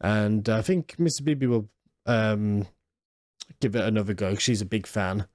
And 0.00 0.48
I 0.48 0.62
think 0.62 0.96
Mr. 0.96 1.22
Bibi 1.22 1.46
will 1.46 1.68
um, 2.06 2.66
give 3.60 3.76
it 3.76 3.84
another 3.84 4.14
go. 4.14 4.34
She's 4.34 4.62
a 4.62 4.66
big 4.66 4.88
fan. 4.88 5.26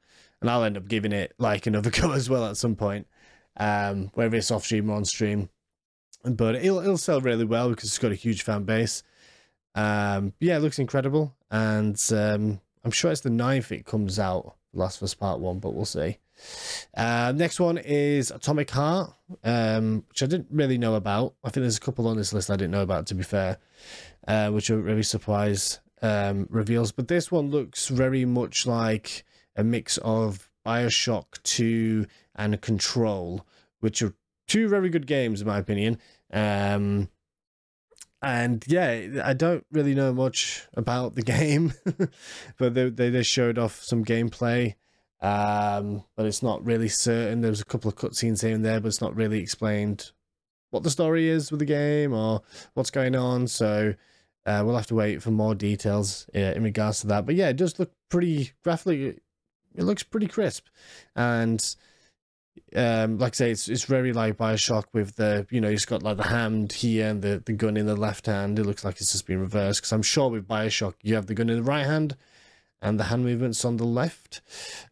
And 0.41 0.49
I'll 0.49 0.65
end 0.65 0.75
up 0.75 0.89
giving 0.89 1.13
it 1.13 1.33
like 1.39 1.67
another 1.67 1.89
go 2.01 2.11
as 2.11 2.29
well 2.29 2.45
at 2.47 2.57
some 2.57 2.75
point, 2.75 3.07
um, 3.55 4.11
whether 4.13 4.35
it's 4.35 4.51
off 4.51 4.65
stream 4.65 4.89
or 4.89 4.97
on 4.97 5.05
stream. 5.05 5.49
But 6.25 6.55
it'll, 6.55 6.79
it'll 6.79 6.97
sell 6.97 7.21
really 7.21 7.45
well 7.45 7.69
because 7.69 7.89
it's 7.89 7.97
got 7.97 8.11
a 8.11 8.15
huge 8.15 8.43
fan 8.43 8.63
base. 8.63 9.03
Um, 9.75 10.33
yeah, 10.39 10.57
it 10.57 10.61
looks 10.61 10.79
incredible, 10.79 11.35
and 11.51 12.01
um, 12.11 12.61
I'm 12.83 12.91
sure 12.91 13.11
it's 13.11 13.21
the 13.21 13.29
9th 13.29 13.71
it 13.71 13.85
comes 13.85 14.19
out. 14.19 14.55
Last 14.73 14.97
of 14.97 15.03
Us 15.03 15.13
Part 15.13 15.39
One, 15.39 15.59
but 15.59 15.73
we'll 15.73 15.85
see. 15.85 16.17
Uh, 16.95 17.33
next 17.35 17.59
one 17.59 17.77
is 17.77 18.31
Atomic 18.31 18.69
Heart, 18.71 19.13
um, 19.43 20.03
which 20.09 20.21
I 20.21 20.25
didn't 20.25 20.47
really 20.51 20.77
know 20.77 20.95
about. 20.95 21.33
I 21.43 21.49
think 21.49 21.63
there's 21.63 21.77
a 21.77 21.81
couple 21.81 22.07
on 22.07 22.17
this 22.17 22.33
list 22.33 22.49
I 22.49 22.55
didn't 22.55 22.71
know 22.71 22.81
about, 22.81 23.07
to 23.07 23.15
be 23.15 23.23
fair, 23.23 23.57
uh, 24.27 24.49
which 24.49 24.69
are 24.69 24.77
really 24.77 25.03
surprise 25.03 25.79
um, 26.01 26.47
reveals. 26.49 26.91
But 26.91 27.07
this 27.07 27.31
one 27.31 27.51
looks 27.51 27.87
very 27.87 28.25
much 28.25 28.65
like 28.65 29.23
a 29.55 29.63
mix 29.63 29.97
of 29.99 30.49
Bioshock 30.65 31.41
2 31.43 32.05
and 32.35 32.61
Control, 32.61 33.45
which 33.79 34.01
are 34.01 34.13
two 34.47 34.67
very 34.67 34.89
good 34.89 35.07
games, 35.07 35.41
in 35.41 35.47
my 35.47 35.57
opinion. 35.57 35.99
Um, 36.31 37.09
and 38.21 38.63
yeah, 38.67 39.21
I 39.23 39.33
don't 39.33 39.65
really 39.71 39.93
know 39.93 40.13
much 40.13 40.67
about 40.73 41.15
the 41.15 41.21
game, 41.23 41.73
but 42.57 42.73
they, 42.73 42.89
they 42.89 43.23
showed 43.23 43.57
off 43.57 43.81
some 43.83 44.03
gameplay. 44.03 44.75
Um, 45.21 46.03
but 46.15 46.25
it's 46.25 46.43
not 46.43 46.65
really 46.65 46.89
certain. 46.89 47.41
There's 47.41 47.61
a 47.61 47.65
couple 47.65 47.89
of 47.89 47.95
cutscenes 47.95 48.41
here 48.41 48.53
and 48.53 48.65
there, 48.65 48.79
but 48.79 48.87
it's 48.87 49.01
not 49.01 49.15
really 49.15 49.39
explained 49.39 50.11
what 50.71 50.83
the 50.83 50.89
story 50.89 51.29
is 51.29 51.51
with 51.51 51.59
the 51.59 51.65
game 51.65 52.13
or 52.13 52.41
what's 52.73 52.91
going 52.91 53.15
on. 53.15 53.47
So 53.47 53.93
uh, 54.45 54.61
we'll 54.65 54.75
have 54.75 54.87
to 54.87 54.95
wait 54.95 55.23
for 55.23 55.31
more 55.31 55.55
details 55.55 56.27
uh, 56.35 56.39
in 56.39 56.63
regards 56.63 57.01
to 57.01 57.07
that. 57.07 57.25
But 57.25 57.35
yeah, 57.35 57.49
it 57.49 57.57
does 57.57 57.79
look 57.79 57.91
pretty 58.09 58.51
graphically. 58.63 59.19
It 59.73 59.83
looks 59.83 60.03
pretty 60.03 60.27
crisp, 60.27 60.67
and 61.15 61.75
um, 62.75 63.17
like 63.17 63.33
I 63.33 63.35
say, 63.35 63.51
it's 63.51 63.69
it's 63.69 63.85
very 63.85 64.13
like 64.13 64.37
Bioshock 64.37 64.85
with 64.93 65.15
the 65.15 65.47
you 65.49 65.61
know 65.61 65.69
you've 65.69 65.85
got 65.87 66.03
like 66.03 66.17
the 66.17 66.23
hand 66.23 66.73
here 66.73 67.07
and 67.07 67.21
the, 67.21 67.41
the 67.45 67.53
gun 67.53 67.77
in 67.77 67.85
the 67.85 67.95
left 67.95 68.25
hand. 68.25 68.59
It 68.59 68.65
looks 68.65 68.83
like 68.83 68.99
it's 68.99 69.11
just 69.11 69.27
been 69.27 69.39
reversed 69.39 69.81
because 69.81 69.91
I'm 69.91 70.01
sure 70.01 70.29
with 70.29 70.47
Bioshock 70.47 70.95
you 71.01 71.15
have 71.15 71.27
the 71.27 71.33
gun 71.33 71.49
in 71.49 71.57
the 71.57 71.63
right 71.63 71.85
hand 71.85 72.15
and 72.81 72.99
the 72.99 73.05
hand 73.05 73.23
movements 73.23 73.63
on 73.65 73.77
the 73.77 73.85
left. 73.85 74.41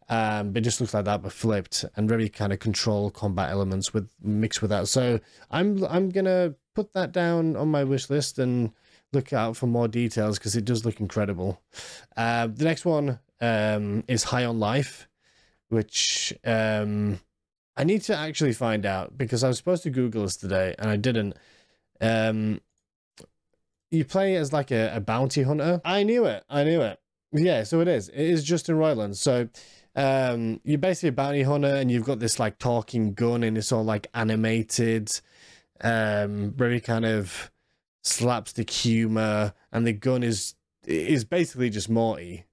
Um, 0.08 0.56
it 0.56 0.62
just 0.62 0.80
looks 0.80 0.94
like 0.94 1.04
that 1.04 1.22
but 1.22 1.32
flipped 1.32 1.84
and 1.96 2.08
very 2.08 2.28
kind 2.28 2.52
of 2.52 2.58
control 2.58 3.10
combat 3.10 3.50
elements 3.50 3.92
with 3.92 4.08
mixed 4.22 4.62
with 4.62 4.70
that. 4.70 4.88
So 4.88 5.20
I'm 5.50 5.84
I'm 5.84 6.10
gonna 6.10 6.54
put 6.74 6.92
that 6.94 7.12
down 7.12 7.56
on 7.56 7.68
my 7.68 7.84
wish 7.84 8.10
list 8.10 8.38
and 8.38 8.72
look 9.12 9.32
out 9.32 9.56
for 9.56 9.66
more 9.66 9.88
details 9.88 10.38
because 10.38 10.56
it 10.56 10.64
does 10.64 10.84
look 10.84 11.00
incredible. 11.00 11.60
Uh, 12.16 12.48
the 12.48 12.64
next 12.64 12.84
one 12.84 13.18
um, 13.40 14.04
is 14.08 14.24
High 14.24 14.44
on 14.44 14.58
Life, 14.58 15.08
which 15.68 16.32
um, 16.44 17.20
I 17.76 17.84
need 17.84 18.02
to 18.02 18.16
actually 18.16 18.52
find 18.52 18.86
out 18.86 19.18
because 19.18 19.42
I 19.42 19.48
was 19.48 19.56
supposed 19.56 19.82
to 19.84 19.90
Google 19.90 20.22
this 20.22 20.36
today 20.36 20.74
and 20.78 20.88
I 20.88 20.96
didn't. 20.96 21.34
Um, 22.00 22.60
you 23.90 24.04
play 24.04 24.36
as 24.36 24.52
like 24.52 24.70
a, 24.70 24.96
a 24.96 25.00
bounty 25.00 25.42
hunter. 25.42 25.80
I 25.84 26.02
knew 26.02 26.24
it. 26.24 26.44
I 26.48 26.64
knew 26.64 26.82
it. 26.82 27.00
Yeah, 27.32 27.64
so 27.64 27.80
it 27.80 27.88
is. 27.88 28.08
It 28.08 28.20
is 28.20 28.44
Justin 28.44 28.76
Roiland. 28.76 29.16
So 29.16 29.48
um, 29.96 30.60
you're 30.64 30.78
basically 30.78 31.10
a 31.10 31.12
bounty 31.12 31.42
hunter 31.42 31.74
and 31.74 31.90
you've 31.90 32.04
got 32.04 32.20
this 32.20 32.38
like 32.38 32.58
talking 32.58 33.14
gun 33.14 33.42
and 33.42 33.58
it's 33.58 33.72
all 33.72 33.84
like 33.84 34.08
animated, 34.14 35.10
um, 35.80 36.52
very 36.52 36.80
kind 36.80 37.04
of 37.04 37.50
slapstick 38.02 38.70
humor, 38.70 39.54
and 39.72 39.86
the 39.86 39.92
gun 39.92 40.22
is 40.22 40.54
is 40.86 41.24
basically 41.24 41.70
just 41.70 41.88
Morty. 41.88 42.44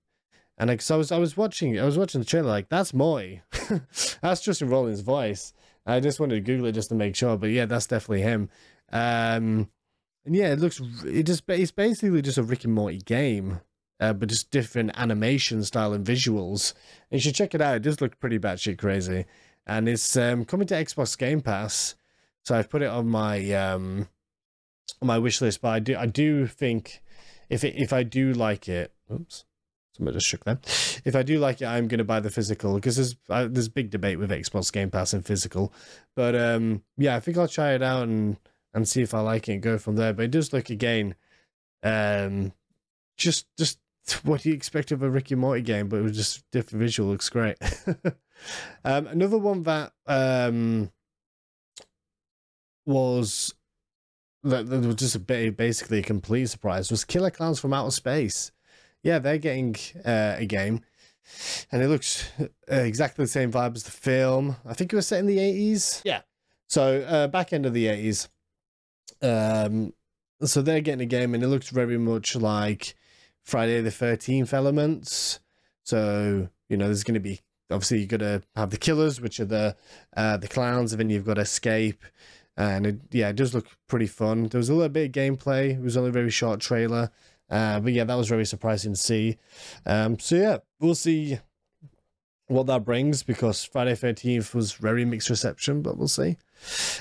And 0.61 0.69
like, 0.69 0.83
so 0.83 0.93
I 0.93 0.97
was 0.99 1.11
I 1.11 1.17
was 1.17 1.35
watching 1.35 1.79
I 1.79 1.85
was 1.85 1.97
watching 1.97 2.21
the 2.21 2.25
trailer 2.25 2.47
like 2.47 2.69
that's 2.69 2.93
Morty, 2.93 3.41
that's 4.21 4.41
Justin 4.41 4.69
Roiland's 4.69 5.01
voice. 5.01 5.53
I 5.87 5.99
just 5.99 6.19
wanted 6.19 6.35
to 6.35 6.41
Google 6.41 6.67
it 6.67 6.73
just 6.73 6.89
to 6.89 6.95
make 6.95 7.15
sure, 7.15 7.35
but 7.35 7.49
yeah, 7.49 7.65
that's 7.65 7.87
definitely 7.87 8.21
him. 8.21 8.47
Um, 8.91 9.71
and 10.23 10.35
yeah, 10.35 10.51
it 10.51 10.59
looks 10.59 10.79
it 11.03 11.23
just 11.23 11.45
it's 11.47 11.71
basically 11.71 12.21
just 12.21 12.37
a 12.37 12.43
Rick 12.43 12.63
and 12.63 12.75
Morty 12.75 12.99
game, 12.99 13.61
uh, 13.99 14.13
but 14.13 14.29
just 14.29 14.51
different 14.51 14.91
animation 14.93 15.63
style 15.63 15.93
and 15.93 16.05
visuals. 16.05 16.75
And 17.09 17.17
you 17.17 17.21
should 17.21 17.33
check 17.33 17.55
it 17.55 17.61
out. 17.61 17.77
It 17.77 17.81
does 17.81 17.99
look 17.99 18.19
pretty 18.19 18.37
batshit 18.37 18.77
crazy, 18.77 19.25
and 19.65 19.89
it's 19.89 20.15
um, 20.15 20.45
coming 20.45 20.67
to 20.67 20.75
Xbox 20.75 21.17
Game 21.17 21.41
Pass. 21.41 21.95
So 22.45 22.53
I've 22.53 22.69
put 22.69 22.83
it 22.83 22.89
on 22.91 23.07
my 23.07 23.51
um, 23.53 24.09
on 25.01 25.07
my 25.07 25.17
wish 25.17 25.41
list. 25.41 25.59
But 25.61 25.69
I 25.69 25.79
do 25.79 25.97
I 25.97 26.05
do 26.05 26.45
think 26.45 27.01
if 27.49 27.63
it, 27.63 27.73
if 27.77 27.91
I 27.91 28.03
do 28.03 28.31
like 28.31 28.69
it, 28.69 28.93
oops. 29.11 29.45
Somebody 30.01 30.15
just 30.15 30.25
shook 30.27 30.45
them. 30.45 30.59
If 31.05 31.15
I 31.15 31.21
do 31.21 31.37
like 31.37 31.61
it, 31.61 31.67
I'm 31.67 31.87
going 31.87 31.99
to 31.99 32.03
buy 32.03 32.19
the 32.19 32.31
physical 32.31 32.73
because 32.73 32.95
there's 32.95 33.15
uh, 33.29 33.47
there's 33.47 33.69
big 33.69 33.91
debate 33.91 34.17
with 34.17 34.31
Xbox 34.31 34.73
Game 34.73 34.89
Pass 34.89 35.13
and 35.13 35.23
physical. 35.23 35.71
But 36.15 36.35
um, 36.35 36.81
yeah, 36.97 37.15
I 37.15 37.19
think 37.19 37.37
I'll 37.37 37.47
try 37.47 37.73
it 37.73 37.83
out 37.83 38.07
and 38.07 38.37
and 38.73 38.87
see 38.87 39.03
if 39.03 39.13
I 39.13 39.19
like 39.19 39.47
it 39.47 39.53
and 39.53 39.61
go 39.61 39.77
from 39.77 39.97
there. 39.97 40.11
But 40.11 40.25
it 40.25 40.31
does 40.31 40.53
look 40.53 40.71
again, 40.71 41.13
um, 41.83 42.51
just 43.15 43.45
just 43.59 43.77
what 44.23 44.43
you 44.43 44.53
expect 44.53 44.91
of 44.91 45.03
a 45.03 45.09
Rick 45.11 45.29
and 45.29 45.39
Morty 45.39 45.61
game, 45.61 45.87
but 45.87 45.97
it 45.97 46.01
was 46.01 46.17
just 46.17 46.49
different 46.49 46.81
visual. 46.81 47.11
Looks 47.11 47.29
great. 47.29 47.57
um, 48.83 49.05
another 49.05 49.37
one 49.37 49.61
that 49.61 49.93
um 50.07 50.91
was 52.87 53.53
that, 54.41 54.67
that 54.67 54.81
was 54.83 54.95
just 54.95 55.15
a 55.15 55.49
basically 55.51 55.99
a 55.99 56.01
complete 56.01 56.47
surprise 56.47 56.89
was 56.89 57.05
Killer 57.05 57.29
Clowns 57.29 57.59
from 57.59 57.71
Outer 57.71 57.91
Space 57.91 58.51
yeah, 59.03 59.19
they're 59.19 59.37
getting 59.37 59.75
uh, 60.05 60.35
a 60.37 60.45
game, 60.45 60.81
and 61.71 61.81
it 61.81 61.87
looks 61.87 62.29
uh, 62.39 62.45
exactly 62.69 63.25
the 63.25 63.29
same 63.29 63.51
vibe 63.51 63.75
as 63.75 63.83
the 63.83 63.91
film. 63.91 64.57
I 64.65 64.73
think 64.73 64.93
it 64.93 64.95
was 64.95 65.07
set 65.07 65.19
in 65.19 65.25
the 65.27 65.39
eighties. 65.39 66.01
Yeah. 66.03 66.21
So 66.67 67.01
uh, 67.01 67.27
back 67.27 67.53
end 67.53 67.65
of 67.65 67.73
the 67.73 67.87
eighties. 67.87 68.29
Um, 69.21 69.93
so 70.43 70.61
they're 70.61 70.81
getting 70.81 71.01
a 71.01 71.05
game, 71.05 71.33
and 71.33 71.43
it 71.43 71.47
looks 71.47 71.69
very 71.69 71.97
much 71.97 72.35
like 72.35 72.95
Friday 73.43 73.81
the 73.81 73.91
Thirteenth 73.91 74.53
elements. 74.53 75.39
So 75.83 76.49
you 76.69 76.77
know, 76.77 76.85
there's 76.85 77.03
going 77.03 77.15
to 77.15 77.19
be 77.19 77.41
obviously 77.71 77.99
you're 77.99 78.07
going 78.07 78.19
to 78.19 78.41
have 78.55 78.69
the 78.69 78.77
killers, 78.77 79.21
which 79.21 79.39
are 79.39 79.45
the 79.45 79.75
uh, 80.15 80.37
the 80.37 80.47
clowns, 80.47 80.93
and 80.93 80.99
then 80.99 81.09
you've 81.09 81.25
got 81.25 81.37
escape. 81.37 82.03
And 82.57 82.85
it, 82.85 82.99
yeah, 83.11 83.29
it 83.29 83.37
does 83.37 83.53
look 83.53 83.67
pretty 83.87 84.07
fun. 84.07 84.47
There 84.47 84.59
was 84.59 84.69
a 84.69 84.73
little 84.73 84.89
bit 84.89 85.07
of 85.07 85.11
gameplay. 85.13 85.71
It 85.71 85.81
was 85.81 85.95
only 85.97 86.09
a 86.09 86.13
very 86.13 86.29
short 86.29 86.59
trailer. 86.59 87.09
Uh, 87.51 87.81
but 87.81 87.91
yeah, 87.91 88.05
that 88.05 88.15
was 88.15 88.29
very 88.29 88.45
surprising 88.45 88.93
to 88.93 88.99
see. 88.99 89.37
Um, 89.85 90.17
so 90.17 90.35
yeah, 90.35 90.57
we'll 90.79 90.95
see 90.95 91.37
what 92.47 92.67
that 92.67 92.85
brings 92.85 93.23
because 93.23 93.63
Friday 93.63 93.93
13th 93.93 94.55
was 94.55 94.73
very 94.73 95.05
mixed 95.05 95.29
reception, 95.29 95.81
but 95.81 95.97
we'll 95.97 96.07
see. 96.07 96.37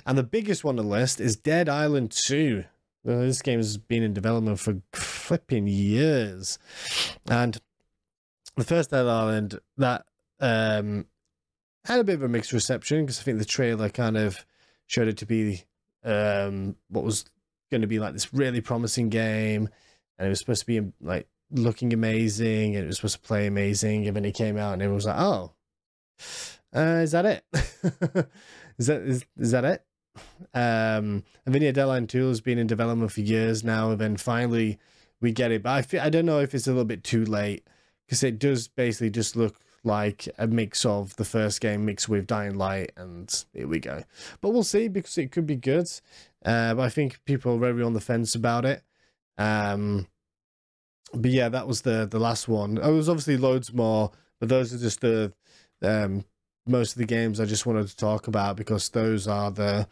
And 0.07 0.19
the 0.19 0.25
biggest 0.25 0.65
one 0.65 0.79
on 0.79 0.85
the 0.85 0.91
list 0.91 1.21
is 1.21 1.37
Dead 1.37 1.69
Island 1.69 2.11
2. 2.11 2.65
Well, 3.05 3.21
this 3.21 3.43
game 3.43 3.59
has 3.59 3.79
been 3.79 4.03
in 4.03 4.13
development 4.13 4.61
for 4.61 4.81
flipping 4.93 5.67
years. 5.67 6.59
And 7.29 7.59
the 8.57 8.65
first 8.65 8.91
Dead 8.91 9.07
Island, 9.07 9.59
that 9.77 10.05
um, 10.41 11.07
had 11.85 12.01
a 12.01 12.05
bit 12.05 12.17
of 12.17 12.23
a 12.23 12.29
mixed 12.29 12.53
reception 12.53 13.05
because 13.05 13.21
I 13.21 13.23
think 13.23 13.39
the 13.39 13.45
trailer 13.45 13.89
kind 13.89 14.17
of 14.17 14.45
showed 14.87 15.09
it 15.09 15.17
to 15.19 15.27
be 15.27 15.63
um, 16.05 16.77
what 16.89 17.05
was 17.05 17.25
going 17.71 17.81
to 17.83 17.87
be 17.87 17.99
like 17.99 18.13
this 18.13 18.35
really 18.35 18.61
promising 18.61 19.09
game 19.09 19.69
and 20.21 20.27
it 20.27 20.29
was 20.29 20.39
supposed 20.39 20.61
to 20.61 20.67
be 20.67 20.93
like 21.01 21.27
looking 21.51 21.93
amazing 21.93 22.77
and 22.77 22.85
it 22.85 22.87
was 22.87 22.97
supposed 22.97 23.17
to 23.17 23.27
play 23.27 23.47
amazing 23.47 24.07
and 24.07 24.15
then 24.15 24.25
it 24.25 24.35
came 24.35 24.57
out 24.57 24.75
and 24.75 24.83
everyone 24.83 24.97
was 24.97 25.07
like 25.07 25.19
oh 25.19 25.53
uh, 26.77 27.01
is 27.03 27.11
that 27.11 27.27
it 27.27 27.45
is 28.79 28.87
that 28.87 29.01
is, 29.01 29.25
is 29.37 29.51
that 29.51 29.65
it 29.65 29.85
um 30.55 31.25
and 31.45 31.55
then 31.55 31.63
yeah 31.63 31.73
Dead 31.73 31.83
Island 31.83 32.11
2 32.11 32.29
has 32.29 32.41
been 32.41 32.59
in 32.59 32.67
development 32.67 33.11
for 33.11 33.23
years 33.23 33.65
now 33.65 33.91
and 33.91 34.01
then 34.01 34.17
finally 34.17 34.79
we 35.21 35.33
get 35.33 35.51
it 35.51 35.63
but 35.63 35.71
i 35.71 35.83
feel 35.83 36.03
i 36.03 36.11
don't 36.11 36.27
know 36.27 36.41
if 36.41 36.55
it's 36.55 36.67
a 36.67 36.71
little 36.71 36.85
bit 36.85 37.03
too 37.03 37.25
late 37.25 37.67
because 38.07 38.23
it 38.23 38.39
does 38.39 38.69
basically 38.69 39.11
just 39.11 39.35
look 39.35 39.57
like 39.83 40.29
a 40.39 40.47
mix 40.47 40.85
of 40.85 41.17
the 41.17 41.25
first 41.25 41.61
game 41.61 41.87
mixed 41.87 42.09
with 42.09 42.27
Dying 42.27 42.57
Light, 42.57 42.93
and 42.97 43.45
here 43.55 43.67
we 43.67 43.79
go. 43.79 44.05
But 44.41 44.51
we'll 44.51 44.63
see 44.63 44.89
because 44.89 45.17
it 45.17 45.33
could 45.33 45.47
be 45.47 45.57
good. 45.57 45.89
Uh, 46.45 46.75
but 46.75 46.83
I 46.83 46.89
think 46.89 47.25
people 47.25 47.55
are 47.55 47.59
very 47.59 47.83
on 47.83 47.95
the 47.95 48.01
fence 48.01 48.35
about 48.35 48.65
it. 48.65 48.83
Um, 49.41 50.07
but 51.15 51.31
yeah, 51.31 51.49
that 51.49 51.67
was 51.67 51.83
the 51.83 52.07
the 52.07 52.21
last 52.21 52.47
one. 52.47 52.75
There 52.75 52.93
was 52.93 53.09
obviously 53.09 53.39
loads 53.39 53.73
more, 53.73 54.13
but 54.39 54.49
those 54.49 54.73
are 54.75 54.79
just 54.79 55.01
the 55.01 55.33
um, 55.83 56.25
most 56.67 56.93
of 56.93 56.99
the 56.99 57.07
games 57.07 57.41
I 57.41 57.47
just 57.47 57.67
wanted 57.67 57.89
to 57.89 57.97
talk 57.97 58.29
about 58.29 58.57
because 58.57 58.89
those 58.91 59.27
are 59.27 59.51
the 59.51 59.89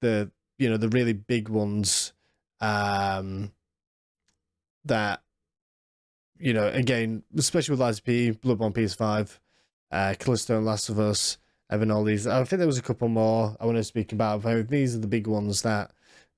the 0.00 0.30
you 0.58 0.70
know 0.70 0.76
the 0.76 0.88
really 0.88 1.12
big 1.12 1.48
ones 1.48 2.12
um, 2.60 3.52
that 4.84 5.20
you 6.38 6.52
know, 6.52 6.68
again, 6.68 7.22
especially 7.36 7.72
with 7.72 7.80
Lies 7.80 8.00
P, 8.00 8.32
Bloodborne 8.32 8.74
PS5, 8.74 9.38
uh, 9.90 10.14
Callisto 10.18 10.56
and 10.56 10.66
Last 10.66 10.88
of 10.88 10.98
Us, 10.98 11.38
having 11.70 11.90
all 11.90 12.04
these. 12.04 12.26
I 12.26 12.42
think 12.44 12.58
there 12.58 12.66
was 12.66 12.78
a 12.78 12.82
couple 12.82 13.08
more 13.08 13.56
I 13.60 13.66
want 13.66 13.78
to 13.78 13.84
speak 13.84 14.12
about. 14.12 14.42
But 14.42 14.68
these 14.68 14.94
are 14.94 15.00
the 15.00 15.06
big 15.06 15.26
ones 15.26 15.62
that 15.62 15.90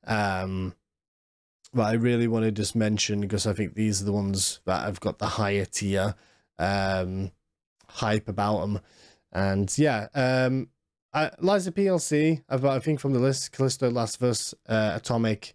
um 0.06 0.74
that 1.74 1.86
I 1.86 1.92
really 1.92 2.28
want 2.28 2.44
to 2.44 2.52
just 2.52 2.74
mention 2.74 3.20
because 3.20 3.46
I 3.46 3.52
think 3.52 3.74
these 3.74 4.02
are 4.02 4.04
the 4.04 4.12
ones 4.12 4.60
that 4.66 4.86
I've 4.86 5.00
got 5.00 5.18
the 5.18 5.26
higher 5.26 5.64
tier 5.64 6.14
um 6.58 7.32
hype 7.88 8.28
about 8.28 8.60
them. 8.60 8.80
And 9.32 9.76
yeah, 9.78 10.08
um 10.14 10.68
I, 11.12 11.30
Liza 11.38 11.72
PLC, 11.72 12.42
I've 12.48 12.64
I 12.64 12.78
think 12.78 13.00
from 13.00 13.12
the 13.12 13.18
list, 13.18 13.52
Callisto, 13.52 13.90
Last 13.90 14.16
of 14.16 14.24
Us, 14.24 14.54
uh, 14.68 14.92
Atomic, 14.96 15.54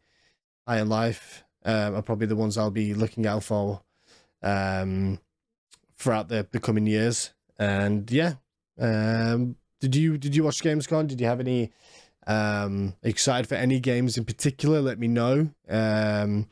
High 0.67 0.81
on 0.81 0.89
Life 0.89 1.43
um, 1.65 1.95
are 1.95 2.01
probably 2.01 2.27
the 2.27 2.35
ones 2.35 2.57
I'll 2.57 2.71
be 2.71 2.93
looking 2.93 3.27
out 3.27 3.43
for 3.43 3.81
um, 4.41 5.19
throughout 5.97 6.29
the, 6.29 6.47
the 6.51 6.59
coming 6.59 6.87
years. 6.87 7.33
And 7.59 8.09
yeah, 8.09 8.35
um, 8.79 9.55
did 9.79 9.95
you 9.95 10.17
did 10.17 10.35
you 10.35 10.43
watch 10.43 10.63
Gamescom? 10.63 11.07
Did 11.07 11.21
you 11.21 11.27
have 11.27 11.39
any 11.39 11.71
um, 12.27 12.95
excited 13.03 13.47
for 13.47 13.55
any 13.55 13.79
games 13.79 14.17
in 14.17 14.25
particular? 14.25 14.81
Let 14.81 14.99
me 14.99 15.07
know 15.07 15.49
um, 15.69 16.47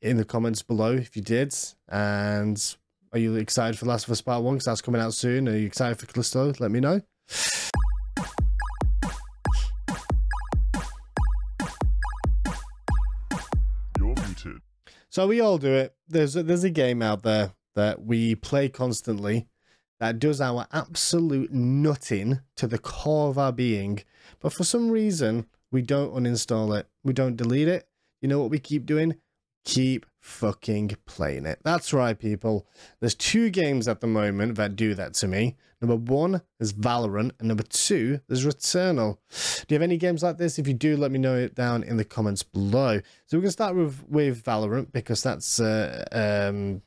in 0.00 0.16
the 0.16 0.24
comments 0.24 0.62
below 0.62 0.92
if 0.92 1.16
you 1.16 1.22
did. 1.22 1.54
And 1.88 2.76
are 3.12 3.18
you 3.18 3.36
excited 3.36 3.78
for 3.78 3.86
Last 3.86 4.06
of 4.06 4.12
Us 4.12 4.20
Part 4.20 4.42
One? 4.42 4.54
Because 4.54 4.66
that's 4.66 4.80
coming 4.80 5.00
out 5.00 5.14
soon. 5.14 5.48
Are 5.48 5.56
you 5.56 5.66
excited 5.66 5.98
for 5.98 6.06
Callisto? 6.06 6.52
Let 6.58 6.70
me 6.70 6.80
know. 6.80 7.00
You're 13.98 14.14
muted. 14.14 14.60
So 15.10 15.26
we 15.26 15.40
all 15.40 15.58
do 15.58 15.72
it. 15.72 15.94
There's 16.08 16.36
a, 16.36 16.42
there's 16.42 16.64
a 16.64 16.70
game 16.70 17.02
out 17.02 17.22
there 17.22 17.52
that 17.74 18.02
we 18.02 18.34
play 18.34 18.68
constantly 18.68 19.46
that 20.00 20.18
does 20.18 20.40
our 20.40 20.66
absolute 20.72 21.52
nutting 21.52 22.40
to 22.56 22.66
the 22.66 22.78
core 22.78 23.28
of 23.30 23.38
our 23.38 23.52
being, 23.52 24.00
but 24.40 24.52
for 24.52 24.64
some 24.64 24.90
reason 24.90 25.46
we 25.70 25.82
don't 25.82 26.14
uninstall 26.14 26.78
it. 26.78 26.86
We 27.04 27.12
don't 27.12 27.36
delete 27.36 27.68
it. 27.68 27.88
You 28.20 28.28
know 28.28 28.38
what 28.38 28.50
we 28.50 28.58
keep 28.58 28.86
doing? 28.86 29.16
Keep 29.64 30.06
fucking 30.20 30.96
playing 31.06 31.46
it. 31.46 31.60
That's 31.62 31.92
right, 31.92 32.18
people. 32.18 32.66
There's 33.00 33.14
two 33.14 33.50
games 33.50 33.86
at 33.86 34.00
the 34.00 34.06
moment 34.06 34.56
that 34.56 34.76
do 34.76 34.94
that 34.94 35.14
to 35.14 35.28
me. 35.28 35.56
Number 35.80 35.96
one 35.96 36.42
is 36.58 36.72
Valorant, 36.72 37.32
and 37.38 37.48
number 37.48 37.62
two 37.62 38.20
is 38.28 38.44
Returnal. 38.44 39.18
Do 39.30 39.74
you 39.74 39.76
have 39.76 39.82
any 39.82 39.96
games 39.96 40.22
like 40.22 40.38
this? 40.38 40.58
If 40.58 40.66
you 40.66 40.74
do, 40.74 40.96
let 40.96 41.12
me 41.12 41.18
know 41.18 41.36
it 41.36 41.54
down 41.54 41.82
in 41.82 41.96
the 41.98 42.04
comments 42.04 42.42
below. 42.42 43.00
So 43.26 43.38
we 43.38 43.42
can 43.42 43.50
start 43.50 43.76
with 43.76 44.04
with 44.08 44.42
Valorant 44.42 44.92
because 44.92 45.22
that's 45.22 45.60
uh, 45.60 46.04
um 46.10 46.82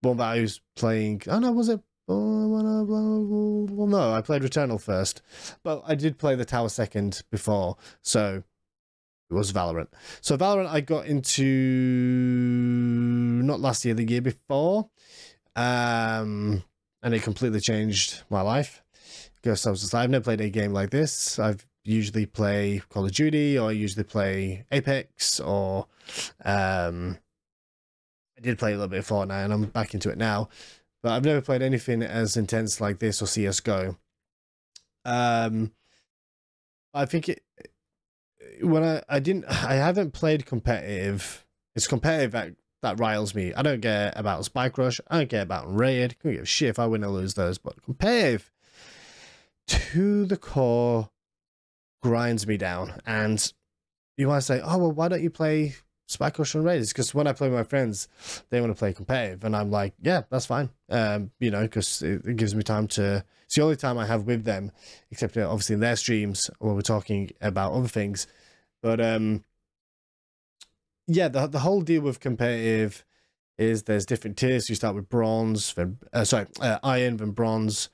one 0.00 0.16
that 0.16 0.28
I 0.28 0.40
was 0.40 0.60
playing. 0.76 1.22
Oh 1.26 1.38
no, 1.38 1.52
was 1.52 1.68
it? 1.68 1.80
Well, 2.06 3.86
no, 3.86 4.12
I 4.12 4.20
played 4.22 4.42
Returnal 4.42 4.80
first, 4.80 5.22
but 5.62 5.82
I 5.86 5.94
did 5.94 6.18
play 6.18 6.34
the 6.34 6.44
Tower 6.44 6.68
second 6.68 7.22
before, 7.30 7.76
so 8.02 8.42
it 9.30 9.34
was 9.34 9.52
Valorant. 9.52 9.88
So 10.20 10.36
Valorant, 10.36 10.68
I 10.68 10.80
got 10.80 11.06
into 11.06 11.44
not 13.44 13.60
last 13.60 13.84
year, 13.84 13.94
the 13.94 14.04
year 14.04 14.20
before, 14.20 14.90
um, 15.56 16.64
and 17.02 17.14
it 17.14 17.22
completely 17.22 17.60
changed 17.60 18.22
my 18.30 18.40
life 18.40 18.82
because 19.36 19.66
I 19.66 19.70
was 19.70 19.80
just 19.80 19.94
I've 19.94 20.10
never 20.10 20.24
played 20.24 20.40
a 20.40 20.50
game 20.50 20.72
like 20.72 20.90
this. 20.90 21.38
I've 21.38 21.66
usually 21.84 22.26
play 22.26 22.82
Call 22.90 23.04
of 23.04 23.12
Duty 23.12 23.58
or 23.58 23.70
I 23.70 23.72
usually 23.72 24.04
play 24.04 24.64
Apex 24.70 25.40
or 25.40 25.86
um, 26.44 27.18
I 28.38 28.40
did 28.40 28.58
play 28.58 28.72
a 28.72 28.74
little 28.74 28.88
bit 28.88 29.00
of 29.00 29.08
Fortnite 29.08 29.44
and 29.44 29.52
I'm 29.52 29.64
back 29.64 29.94
into 29.94 30.10
it 30.10 30.18
now. 30.18 30.48
But 31.02 31.12
I've 31.12 31.24
never 31.24 31.40
played 31.40 31.62
anything 31.62 32.02
as 32.02 32.36
intense 32.36 32.80
like 32.80 32.98
this 32.98 33.20
or 33.20 33.26
CS:GO. 33.26 33.96
Um, 35.04 35.72
I 36.94 37.06
think 37.06 37.28
it 37.28 37.42
when 38.60 38.84
I 38.84 39.02
I 39.08 39.18
didn't 39.18 39.46
I 39.46 39.74
haven't 39.74 40.12
played 40.12 40.46
competitive. 40.46 41.46
It's 41.74 41.86
competitive 41.86 42.32
that 42.32 42.54
that 42.82 42.98
riles 42.98 43.34
me. 43.34 43.54
I 43.54 43.62
don't 43.62 43.80
care 43.80 44.12
about 44.16 44.44
Spike 44.44 44.76
Rush. 44.76 45.00
I 45.08 45.18
don't 45.18 45.30
care 45.30 45.42
about 45.42 45.72
Raid. 45.74 46.18
Couldn't 46.18 46.36
give 46.36 46.42
a 46.42 46.46
shit 46.46 46.68
if 46.68 46.78
I 46.78 46.86
win 46.86 47.04
or 47.04 47.10
lose 47.10 47.34
those. 47.34 47.58
But 47.58 47.82
competitive 47.82 48.50
to 49.68 50.26
the 50.26 50.36
core 50.36 51.10
grinds 52.02 52.46
me 52.46 52.56
down. 52.56 53.00
And 53.06 53.52
you 54.16 54.26
might 54.28 54.40
say, 54.40 54.60
oh 54.62 54.78
well, 54.78 54.92
why 54.92 55.08
don't 55.08 55.22
you 55.22 55.30
play 55.30 55.76
Spike 56.12 56.38
and 56.38 56.64
Raiders? 56.64 56.92
Because 56.92 57.14
when 57.14 57.26
I 57.26 57.32
play 57.32 57.48
with 57.48 57.58
my 57.58 57.64
friends, 57.64 58.08
they 58.50 58.60
want 58.60 58.72
to 58.72 58.78
play 58.78 58.92
competitive, 58.92 59.44
and 59.44 59.56
I'm 59.56 59.70
like, 59.70 59.94
yeah, 60.00 60.22
that's 60.30 60.46
fine. 60.46 60.70
Um, 60.88 61.30
you 61.40 61.50
know, 61.50 61.62
because 61.62 62.02
it, 62.02 62.24
it 62.26 62.36
gives 62.36 62.54
me 62.54 62.62
time 62.62 62.86
to. 62.88 63.24
It's 63.46 63.56
the 63.56 63.62
only 63.62 63.76
time 63.76 63.98
I 63.98 64.06
have 64.06 64.24
with 64.24 64.44
them, 64.44 64.72
except 65.10 65.36
uh, 65.36 65.48
obviously 65.48 65.74
in 65.74 65.80
their 65.80 65.96
streams 65.96 66.50
when 66.58 66.74
we're 66.74 66.80
talking 66.82 67.30
about 67.40 67.72
other 67.72 67.88
things. 67.88 68.26
But 68.82 69.00
um, 69.00 69.44
yeah, 71.06 71.28
the 71.28 71.46
the 71.46 71.60
whole 71.60 71.82
deal 71.82 72.02
with 72.02 72.20
competitive 72.20 73.04
is 73.58 73.84
there's 73.84 74.06
different 74.06 74.36
tiers. 74.36 74.68
You 74.68 74.74
start 74.74 74.94
with 74.94 75.08
bronze, 75.08 75.74
then 75.74 75.98
uh, 76.12 76.24
sorry, 76.24 76.46
uh, 76.60 76.78
iron, 76.82 77.16
then 77.18 77.30
bronze, 77.32 77.88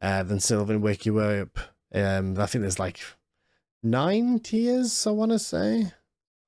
uh, 0.00 0.22
then 0.22 0.40
silver, 0.40 0.72
and 0.72 0.82
work 0.82 1.06
your 1.06 1.16
way 1.16 1.40
up. 1.40 1.58
Um, 1.94 2.38
I 2.38 2.46
think 2.46 2.62
there's 2.62 2.78
like 2.78 3.00
nine 3.82 4.40
tiers. 4.40 5.06
I 5.06 5.10
want 5.10 5.32
to 5.32 5.38
say. 5.38 5.92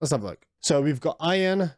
Let's 0.01 0.11
have 0.13 0.23
a 0.23 0.27
look. 0.27 0.47
So 0.67 0.83
we've 0.83 0.99
got 0.99 1.17
iron, 1.21 1.75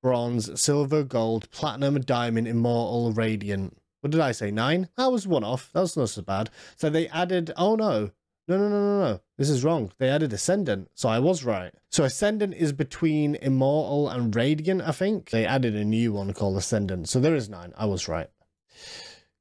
bronze, 0.00 0.60
silver, 0.60 1.02
gold, 1.02 1.50
platinum, 1.50 2.00
diamond, 2.00 2.46
immortal, 2.46 3.10
radiant. 3.10 3.76
What 4.02 4.12
did 4.12 4.20
I 4.20 4.30
say? 4.30 4.52
Nine? 4.52 4.88
That 4.96 5.10
was 5.10 5.26
one 5.26 5.42
off. 5.42 5.72
That 5.72 5.80
was 5.80 5.96
not 5.96 6.10
so 6.10 6.22
bad. 6.22 6.48
So 6.76 6.88
they 6.88 7.08
added. 7.08 7.50
Oh 7.56 7.74
no. 7.74 8.12
No, 8.46 8.56
no, 8.56 8.68
no, 8.68 8.68
no, 8.68 9.00
no. 9.00 9.20
This 9.36 9.50
is 9.50 9.64
wrong. 9.64 9.90
They 9.98 10.08
added 10.08 10.32
Ascendant, 10.32 10.92
so 10.94 11.08
I 11.08 11.18
was 11.18 11.42
right. 11.42 11.74
So 11.90 12.04
Ascendant 12.04 12.54
is 12.54 12.72
between 12.72 13.34
Immortal 13.34 14.08
and 14.08 14.32
Radiant, 14.32 14.82
I 14.82 14.92
think. 14.92 15.30
They 15.30 15.44
added 15.44 15.74
a 15.74 15.84
new 15.84 16.12
one 16.12 16.32
called 16.34 16.56
Ascendant, 16.56 17.08
so 17.08 17.18
there 17.18 17.34
is 17.34 17.48
nine. 17.48 17.72
I 17.76 17.86
was 17.86 18.06
right. 18.06 18.30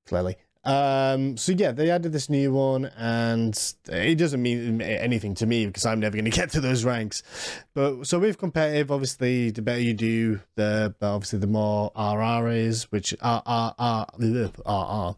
Clearly. 0.07 0.37
Um, 0.65 1.35
so 1.35 1.51
yeah, 1.51 1.73
they 1.73 1.89
added 1.89 2.13
this 2.13 2.29
new 2.29 2.53
one, 2.53 2.85
and 2.97 3.57
it 3.89 4.15
doesn't 4.15 4.41
mean 4.41 4.81
anything 4.81 5.35
to 5.35 5.45
me 5.45 5.65
because 5.65 5.85
I'm 5.85 5.99
never 5.99 6.15
going 6.15 6.25
to 6.31 6.31
get 6.31 6.51
to 6.51 6.61
those 6.61 6.85
ranks. 6.85 7.21
But 7.73 8.05
so 8.05 8.19
with 8.19 8.37
competitive, 8.37 8.91
obviously, 8.91 9.51
the 9.51 9.61
better 9.61 9.81
you 9.81 9.93
do, 9.93 10.39
the 10.55 10.95
obviously 11.01 11.39
the 11.39 11.47
more 11.47 11.91
RR 11.97 12.49
is, 12.49 12.83
which 12.91 13.13
R 13.21 13.43
R 13.45 13.75
R 13.77 14.07
R 14.17 14.51
R 14.65 15.15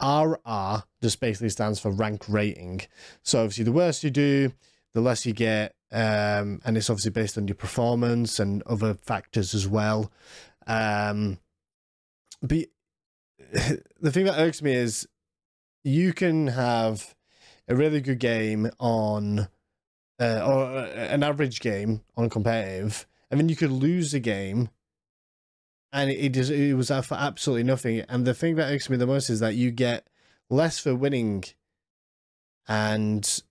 RR 0.00 0.82
just 1.00 1.20
basically 1.20 1.50
stands 1.50 1.78
for 1.78 1.90
rank 1.90 2.24
rating. 2.28 2.80
So 3.22 3.40
obviously, 3.40 3.64
the 3.64 3.72
worse 3.72 4.02
you 4.02 4.10
do, 4.10 4.52
the 4.94 5.00
less 5.00 5.24
you 5.24 5.32
get, 5.32 5.74
um, 5.92 6.60
and 6.64 6.76
it's 6.76 6.90
obviously 6.90 7.12
based 7.12 7.38
on 7.38 7.46
your 7.46 7.54
performance 7.54 8.40
and 8.40 8.62
other 8.64 8.94
factors 8.94 9.54
as 9.54 9.68
well. 9.68 10.10
Um, 10.66 11.38
but 12.42 12.66
the 14.00 14.12
thing 14.12 14.26
that 14.26 14.38
irks 14.38 14.62
me 14.62 14.74
is 14.74 15.08
you 15.84 16.12
can 16.12 16.48
have 16.48 17.14
a 17.66 17.74
really 17.74 18.00
good 18.00 18.18
game 18.18 18.70
on 18.78 19.48
uh, 20.20 20.42
or 20.44 20.64
uh, 20.64 20.86
an 20.86 21.22
average 21.22 21.60
game 21.60 22.02
on 22.16 22.28
competitive 22.28 23.06
and 23.30 23.40
then 23.40 23.48
you 23.48 23.56
could 23.56 23.70
lose 23.70 24.12
a 24.14 24.20
game 24.20 24.68
and 25.92 26.10
it 26.10 26.36
it 26.50 26.74
was 26.74 26.88
for 26.88 27.14
absolutely 27.14 27.62
nothing. 27.62 28.00
And 28.08 28.26
the 28.26 28.34
thing 28.34 28.56
that 28.56 28.70
irks 28.70 28.90
me 28.90 28.98
the 28.98 29.06
most 29.06 29.30
is 29.30 29.40
that 29.40 29.54
you 29.54 29.70
get 29.70 30.06
less 30.50 30.78
for 30.78 30.94
winning 30.94 31.44
and 32.66 33.42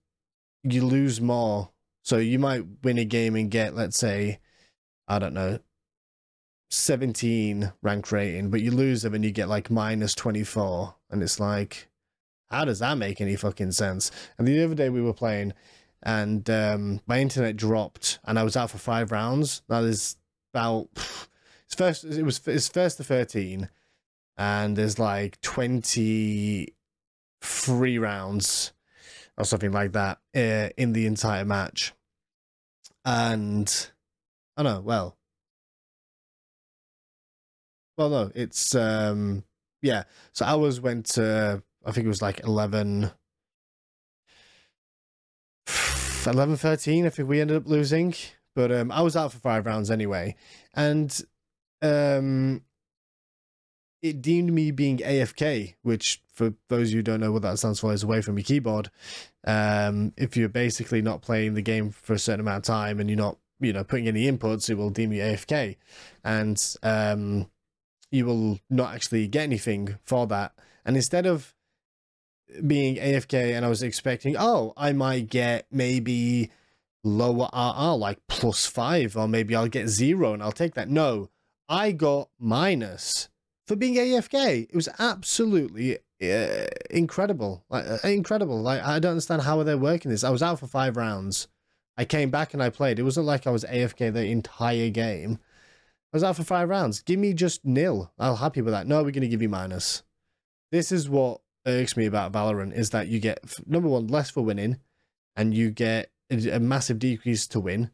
you 0.62 0.84
lose 0.84 1.20
more. 1.20 1.70
So 2.02 2.18
you 2.18 2.38
might 2.38 2.62
win 2.84 2.98
a 2.98 3.04
game 3.04 3.34
and 3.34 3.50
get 3.50 3.74
let's 3.74 3.98
say 3.98 4.38
i 5.08 5.18
don't 5.18 5.34
know 5.34 5.58
17 6.70 7.72
rank 7.82 8.12
rating, 8.12 8.50
but 8.50 8.60
you 8.60 8.70
lose 8.70 9.02
them 9.02 9.14
and 9.14 9.24
you 9.24 9.30
get 9.30 9.48
like 9.48 9.70
minus 9.70 10.14
24. 10.14 10.94
And 11.10 11.22
it's 11.22 11.40
like, 11.40 11.88
how 12.50 12.64
does 12.64 12.80
that 12.80 12.98
make 12.98 13.20
any 13.20 13.36
fucking 13.36 13.72
sense? 13.72 14.10
And 14.36 14.46
the 14.46 14.62
other 14.62 14.74
day 14.74 14.88
we 14.88 15.02
were 15.02 15.12
playing 15.12 15.52
and 16.02 16.48
um, 16.48 17.00
my 17.06 17.20
internet 17.20 17.56
dropped 17.56 18.18
and 18.24 18.38
I 18.38 18.42
was 18.42 18.56
out 18.56 18.70
for 18.70 18.78
five 18.78 19.12
rounds. 19.12 19.62
That 19.68 19.84
is 19.84 20.16
about, 20.52 20.88
it's 20.94 21.74
first, 21.76 22.04
it 22.04 22.22
was, 22.22 22.40
it's 22.46 22.68
first 22.68 22.98
to 22.98 23.04
13 23.04 23.68
and 24.36 24.76
there's 24.76 24.98
like 24.98 25.40
23 25.40 27.98
rounds 27.98 28.72
or 29.36 29.44
something 29.44 29.72
like 29.72 29.92
that 29.92 30.18
uh, 30.34 30.70
in 30.76 30.92
the 30.92 31.06
entire 31.06 31.44
match. 31.44 31.92
And, 33.04 33.90
I 34.56 34.62
don't 34.62 34.74
know, 34.74 34.80
well, 34.80 35.17
well, 37.98 38.08
no, 38.08 38.30
it's 38.34 38.74
um, 38.76 39.42
yeah. 39.82 40.04
So 40.32 40.46
ours 40.46 40.80
went 40.80 41.06
to 41.06 41.62
I 41.84 41.92
think 41.92 42.04
it 42.04 42.08
was 42.08 42.22
like 42.22 42.40
11, 42.44 43.10
11 46.26 46.56
13. 46.56 47.06
I 47.06 47.10
think 47.10 47.28
we 47.28 47.40
ended 47.40 47.56
up 47.56 47.66
losing, 47.66 48.14
but 48.54 48.70
um, 48.72 48.92
I 48.92 49.02
was 49.02 49.16
out 49.16 49.32
for 49.32 49.38
five 49.38 49.66
rounds 49.66 49.90
anyway, 49.90 50.36
and 50.74 51.20
um, 51.82 52.62
it 54.00 54.22
deemed 54.22 54.52
me 54.52 54.70
being 54.70 54.98
AFK, 54.98 55.74
which 55.82 56.22
for 56.32 56.54
those 56.68 56.92
who 56.92 57.02
don't 57.02 57.20
know 57.20 57.32
what 57.32 57.42
that 57.42 57.58
stands 57.58 57.80
for 57.80 57.92
is 57.92 58.04
away 58.04 58.22
from 58.22 58.38
your 58.38 58.44
keyboard. 58.44 58.90
Um, 59.44 60.12
if 60.16 60.36
you're 60.36 60.48
basically 60.48 61.02
not 61.02 61.22
playing 61.22 61.54
the 61.54 61.62
game 61.62 61.90
for 61.90 62.12
a 62.12 62.18
certain 62.18 62.40
amount 62.40 62.58
of 62.58 62.62
time 62.62 63.00
and 63.00 63.10
you're 63.10 63.16
not, 63.16 63.38
you 63.58 63.72
know, 63.72 63.82
putting 63.82 64.06
any 64.06 64.30
inputs, 64.30 64.70
it 64.70 64.74
will 64.74 64.90
deem 64.90 65.12
you 65.12 65.22
AFK, 65.22 65.76
and 66.22 66.76
um, 66.84 67.48
you 68.10 68.26
will 68.26 68.58
not 68.70 68.94
actually 68.94 69.26
get 69.28 69.42
anything 69.42 69.98
for 70.04 70.26
that. 70.26 70.52
And 70.84 70.96
instead 70.96 71.26
of 71.26 71.54
being 72.66 72.96
AFK, 72.96 73.54
and 73.54 73.64
I 73.64 73.68
was 73.68 73.82
expecting, 73.82 74.36
oh, 74.38 74.72
I 74.76 74.92
might 74.92 75.28
get 75.28 75.66
maybe 75.70 76.50
lower 77.04 77.48
RR, 77.52 77.96
like 77.96 78.18
plus 78.28 78.66
five, 78.66 79.16
or 79.16 79.28
maybe 79.28 79.54
I'll 79.54 79.68
get 79.68 79.88
zero 79.88 80.32
and 80.32 80.42
I'll 80.42 80.52
take 80.52 80.74
that. 80.74 80.88
No, 80.88 81.30
I 81.68 81.92
got 81.92 82.30
minus 82.38 83.28
for 83.66 83.76
being 83.76 83.96
AFK. 83.96 84.68
It 84.70 84.74
was 84.74 84.88
absolutely 84.98 85.98
uh, 86.22 86.66
incredible, 86.90 87.64
like 87.68 87.86
uh, 87.86 87.98
incredible. 88.04 88.60
Like 88.60 88.82
I 88.82 88.98
don't 88.98 89.12
understand 89.12 89.42
how 89.42 89.62
they're 89.62 89.76
working 89.78 90.10
this. 90.10 90.24
I 90.24 90.30
was 90.30 90.42
out 90.42 90.58
for 90.58 90.66
five 90.66 90.96
rounds. 90.96 91.48
I 91.96 92.04
came 92.04 92.30
back 92.30 92.54
and 92.54 92.62
I 92.62 92.70
played. 92.70 92.98
It 92.98 93.02
wasn't 93.02 93.26
like 93.26 93.46
I 93.46 93.50
was 93.50 93.64
AFK 93.64 94.12
the 94.12 94.24
entire 94.24 94.88
game. 94.88 95.38
I 96.12 96.16
was 96.16 96.24
out 96.24 96.36
for 96.36 96.44
five 96.44 96.68
rounds. 96.68 97.02
Give 97.02 97.18
me 97.18 97.34
just 97.34 97.64
nil. 97.64 98.10
I'm 98.18 98.36
happy 98.36 98.62
with 98.62 98.72
that. 98.72 98.86
No, 98.86 98.98
we're 98.98 99.10
going 99.10 99.22
to 99.22 99.28
give 99.28 99.42
you 99.42 99.48
minus. 99.48 100.02
This 100.72 100.90
is 100.90 101.08
what 101.08 101.40
irks 101.66 101.96
me 101.96 102.06
about 102.06 102.32
Valorant 102.32 102.74
is 102.74 102.90
that 102.90 103.08
you 103.08 103.20
get 103.20 103.40
number 103.66 103.88
one 103.88 104.06
less 104.06 104.30
for 104.30 104.42
winning, 104.42 104.78
and 105.36 105.54
you 105.54 105.70
get 105.70 106.10
a 106.30 106.58
massive 106.58 106.98
decrease 106.98 107.46
to 107.48 107.60
win. 107.60 107.90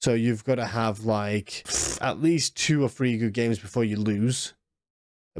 So 0.00 0.12
you've 0.14 0.44
got 0.44 0.56
to 0.56 0.66
have 0.66 1.04
like 1.04 1.66
at 2.00 2.20
least 2.20 2.56
two 2.56 2.82
or 2.82 2.88
three 2.88 3.16
good 3.16 3.32
games 3.32 3.58
before 3.58 3.84
you 3.84 3.96
lose, 3.96 4.54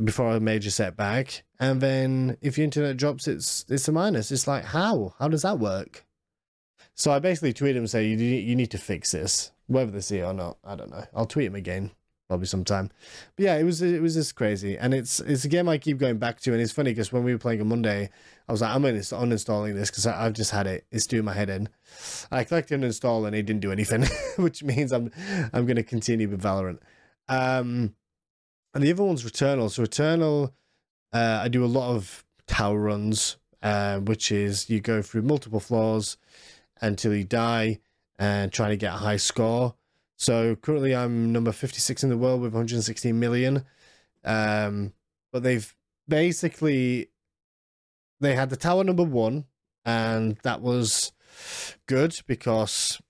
before 0.03 0.33
a 0.33 0.41
major 0.41 0.71
setback. 0.71 1.45
And 1.61 1.81
then 1.81 2.39
if 2.41 2.57
your 2.57 2.65
internet 2.65 2.97
drops, 2.97 3.29
it's 3.29 3.67
it's 3.69 3.89
a 3.89 3.93
minus. 3.93 4.33
It's 4.33 4.47
like 4.47 4.65
how 4.65 5.15
how 5.19 5.29
does 5.29 5.43
that 5.43 5.59
work? 5.59 6.06
So 6.97 7.13
I 7.13 7.19
basically 7.19 7.53
tweeted 7.53 7.73
him 7.73 7.77
and 7.79 7.91
say 7.91 8.07
you 8.07 8.17
you 8.17 8.57
need 8.57 8.71
to 8.71 8.79
fix 8.79 9.13
this, 9.13 9.53
whether 9.67 9.91
they 9.91 10.01
see 10.01 10.19
it 10.19 10.25
or 10.25 10.33
not. 10.33 10.57
I 10.65 10.75
don't 10.75 10.91
know. 10.91 11.05
I'll 11.15 11.27
tweet 11.27 11.47
him 11.47 11.55
again 11.55 11.91
probably 12.27 12.47
sometime. 12.47 12.91
But 13.37 13.45
yeah, 13.45 13.57
it 13.57 13.65
was 13.65 13.83
it 13.83 14.01
was 14.01 14.15
just 14.15 14.35
crazy, 14.35 14.79
and 14.79 14.95
it's 14.95 15.21
it's 15.21 15.45
a 15.45 15.49
game 15.49 15.69
I 15.69 15.77
keep 15.77 15.99
going 15.99 16.17
back 16.17 16.41
to, 16.41 16.53
and 16.53 16.61
it's 16.61 16.73
funny 16.73 16.93
because 16.93 17.13
when 17.13 17.23
we 17.23 17.33
were 17.33 17.39
playing 17.39 17.61
on 17.61 17.69
Monday, 17.69 18.09
I 18.49 18.53
was 18.53 18.63
like, 18.63 18.75
I'm 18.75 18.83
gonna 18.83 18.99
uninstalling 18.99 19.75
this 19.75 19.91
because 19.91 20.07
I've 20.07 20.33
just 20.33 20.51
had 20.51 20.67
it. 20.67 20.87
It's 20.91 21.07
doing 21.07 21.25
my 21.25 21.35
head 21.35 21.51
in. 21.51 21.69
I 22.31 22.45
clicked 22.45 22.71
uninstall 22.71 23.27
and 23.27 23.37
it 23.37 23.43
didn't 23.43 23.61
do 23.61 23.73
anything, 23.73 24.07
which 24.43 24.63
means 24.63 24.91
I'm 24.91 25.11
I'm 25.53 25.67
gonna 25.67 25.83
continue 25.83 26.29
with 26.29 26.43
Valorant. 26.43 26.79
Um, 27.29 27.95
and 28.75 28.83
the 28.83 28.91
other 28.91 29.05
one's 29.05 29.25
Returnal. 29.25 29.71
So 29.71 29.83
Returnal, 29.83 30.53
uh, 31.13 31.41
I 31.43 31.49
do 31.49 31.63
a 31.63 31.67
lot 31.67 31.95
of 31.95 32.25
tower 32.47 32.79
runs, 32.79 33.37
uh, 33.63 33.99
which 33.99 34.33
is 34.33 34.71
you 34.71 34.81
go 34.81 35.03
through 35.03 35.23
multiple 35.23 35.61
floors 35.61 36.17
until 36.81 37.15
you 37.15 37.25
die 37.25 37.81
and 38.19 38.53
trying 38.53 38.71
to 38.71 38.77
get 38.77 38.95
a 38.95 38.99
high 38.99 39.17
score. 39.17 39.75
So 40.17 40.57
currently 40.57 40.95
I'm 40.95 41.33
number 41.33 41.53
56 41.53 42.03
in 42.03 42.11
the 42.11 42.17
world 42.17 42.41
with 42.41 42.53
116 42.53 43.19
million. 43.19 43.65
Um, 44.25 44.93
but 45.33 45.43
they've 45.43 45.75
basically 46.09 47.11
they 48.21 48.35
had 48.35 48.51
the 48.51 48.57
tower 48.57 48.85
number 48.85 49.03
one, 49.03 49.45
and 49.85 50.39
that 50.43 50.61
was 50.61 51.13
good 51.87 52.15
because 52.27 53.01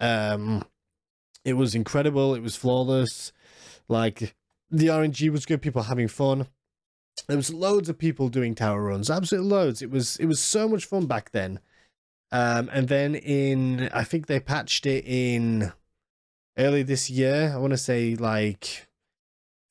um 0.00 0.64
it 1.44 1.54
was 1.54 1.74
incredible, 1.74 2.34
it 2.34 2.42
was 2.42 2.56
flawless. 2.56 3.32
Like 3.88 4.34
the 4.70 4.88
RNG 4.88 5.30
was 5.30 5.46
good, 5.46 5.62
people 5.62 5.84
having 5.84 6.08
fun. 6.08 6.48
There 7.28 7.36
was 7.36 7.52
loads 7.52 7.88
of 7.88 7.98
people 7.98 8.28
doing 8.28 8.54
tower 8.54 8.82
runs, 8.82 9.10
absolute 9.10 9.44
loads. 9.44 9.82
It 9.82 9.90
was 9.90 10.16
it 10.16 10.26
was 10.26 10.40
so 10.40 10.68
much 10.68 10.84
fun 10.84 11.06
back 11.06 11.30
then. 11.30 11.60
Um, 12.34 12.68
and 12.72 12.88
then 12.88 13.14
in 13.14 13.88
I 13.94 14.02
think 14.02 14.26
they 14.26 14.40
patched 14.40 14.86
it 14.86 15.04
in 15.06 15.72
early 16.58 16.82
this 16.82 17.08
year. 17.08 17.52
I 17.54 17.58
want 17.58 17.74
to 17.74 17.76
say 17.76 18.16
like 18.16 18.88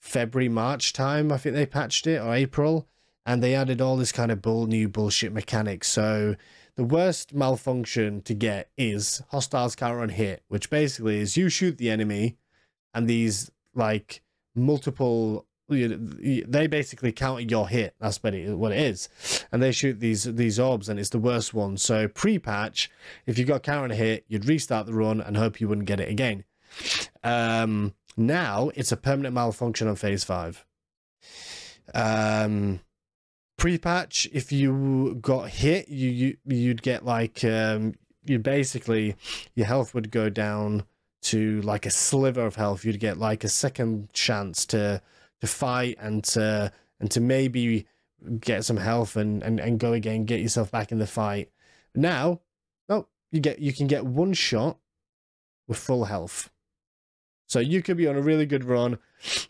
February, 0.01 0.47
March 0.47 0.93
time. 0.93 1.29
I 1.33 1.37
think 1.37 1.55
they 1.55 1.65
patched 1.65 2.07
it 2.07 2.21
or 2.21 2.33
April, 2.33 2.87
and 3.25 3.43
they 3.43 3.53
added 3.53 3.81
all 3.81 3.97
this 3.97 4.13
kind 4.13 4.31
of 4.31 4.41
bull 4.41 4.65
new 4.65 4.87
bullshit 4.87 5.33
mechanics. 5.33 5.89
So 5.89 6.37
the 6.77 6.85
worst 6.85 7.33
malfunction 7.33 8.21
to 8.21 8.33
get 8.33 8.69
is 8.77 9.21
hostiles 9.31 9.75
counter 9.75 9.99
on 9.99 10.07
hit, 10.07 10.43
which 10.47 10.69
basically 10.69 11.19
is 11.19 11.35
you 11.35 11.49
shoot 11.49 11.77
the 11.77 11.89
enemy, 11.89 12.37
and 12.93 13.09
these 13.09 13.51
like 13.75 14.21
multiple 14.55 15.45
they 15.73 16.67
basically 16.67 17.11
counter 17.11 17.43
your 17.43 17.67
hit. 17.67 17.95
That's 17.99 18.21
what 18.21 18.33
it 18.33 18.79
is, 18.79 19.09
and 19.51 19.61
they 19.61 19.71
shoot 19.71 19.99
these 19.99 20.23
these 20.23 20.59
orbs, 20.59 20.89
and 20.89 20.99
it's 20.99 21.09
the 21.09 21.19
worst 21.19 21.53
one. 21.53 21.77
So 21.77 22.07
pre-patch, 22.07 22.89
if 23.25 23.37
you 23.37 23.45
got 23.45 23.63
counter 23.63 23.95
hit, 23.95 24.25
you'd 24.27 24.45
restart 24.45 24.85
the 24.85 24.93
run 24.93 25.21
and 25.21 25.37
hope 25.37 25.59
you 25.59 25.67
wouldn't 25.67 25.87
get 25.87 25.99
it 25.99 26.09
again. 26.09 26.43
Um, 27.23 27.93
now 28.17 28.71
it's 28.75 28.91
a 28.91 28.97
permanent 28.97 29.35
malfunction 29.35 29.87
on 29.87 29.95
phase 29.95 30.23
five. 30.23 30.65
Um, 31.93 32.79
pre-patch, 33.57 34.27
if 34.33 34.51
you 34.51 35.17
got 35.21 35.49
hit, 35.49 35.89
you, 35.89 36.09
you 36.09 36.37
you'd 36.45 36.81
get 36.81 37.05
like 37.05 37.43
um, 37.43 37.95
you 38.25 38.39
basically 38.39 39.15
your 39.55 39.67
health 39.67 39.93
would 39.93 40.11
go 40.11 40.29
down 40.29 40.83
to 41.23 41.61
like 41.61 41.85
a 41.85 41.89
sliver 41.89 42.45
of 42.45 42.55
health. 42.55 42.83
You'd 42.83 42.99
get 42.99 43.17
like 43.17 43.43
a 43.43 43.49
second 43.49 44.11
chance 44.13 44.65
to 44.67 45.01
to 45.43 45.47
fight 45.47 45.97
and 45.99 46.23
to 46.23 46.71
and 47.01 47.11
to 47.11 47.19
maybe 47.19 47.85
get 48.39 48.63
some 48.63 48.77
health 48.77 49.17
and 49.17 49.43
and, 49.43 49.59
and 49.59 49.77
go 49.77 49.91
again, 49.91 50.23
get 50.23 50.39
yourself 50.39 50.71
back 50.71 50.93
in 50.93 50.99
the 50.99 51.05
fight. 51.05 51.51
Now, 51.93 52.39
oh, 52.87 53.07
you 53.29 53.41
get 53.41 53.59
you 53.59 53.73
can 53.73 53.87
get 53.87 54.05
one 54.05 54.31
shot 54.31 54.77
with 55.67 55.77
full 55.77 56.05
health. 56.05 56.49
So 57.49 57.59
you 57.59 57.81
could 57.81 57.97
be 57.97 58.07
on 58.07 58.15
a 58.15 58.21
really 58.21 58.45
good 58.45 58.63
run, 58.63 58.99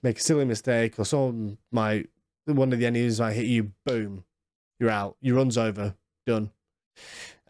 make 0.02 0.18
a 0.18 0.22
silly 0.22 0.46
mistake, 0.46 0.98
or 0.98 1.06
someone 1.06 1.60
might, 1.72 2.10
one 2.46 2.74
of 2.74 2.80
the 2.80 2.88
enemies 2.88 3.20
might 3.20 3.34
hit 3.34 3.46
you, 3.46 3.72
boom, 3.86 4.26
you're 4.80 4.90
out. 4.90 5.16
Your 5.22 5.38
run's 5.38 5.60
over, 5.60 5.96
done. 6.26 6.50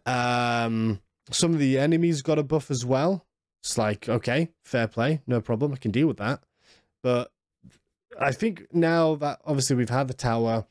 Um, 0.04 1.00
some 1.30 1.54
of 1.54 1.58
the 1.58 1.78
enemies 1.78 2.20
got 2.20 2.38
a 2.38 2.42
buff 2.42 2.70
as 2.70 2.84
well. 2.84 3.24
It's 3.62 3.78
like, 3.78 4.08
okay, 4.08 4.50
fair 4.64 4.86
play, 4.86 5.22
no 5.26 5.40
problem, 5.40 5.72
I 5.72 5.76
can 5.76 5.90
deal 5.90 6.06
with 6.06 6.18
that. 6.18 6.42
But 7.02 7.32
I 8.20 8.32
think 8.32 8.66
now 8.72 9.14
that 9.16 9.40
obviously 9.44 9.76
we've 9.76 9.88
had 9.90 10.08
the 10.08 10.14
tower, 10.14 10.66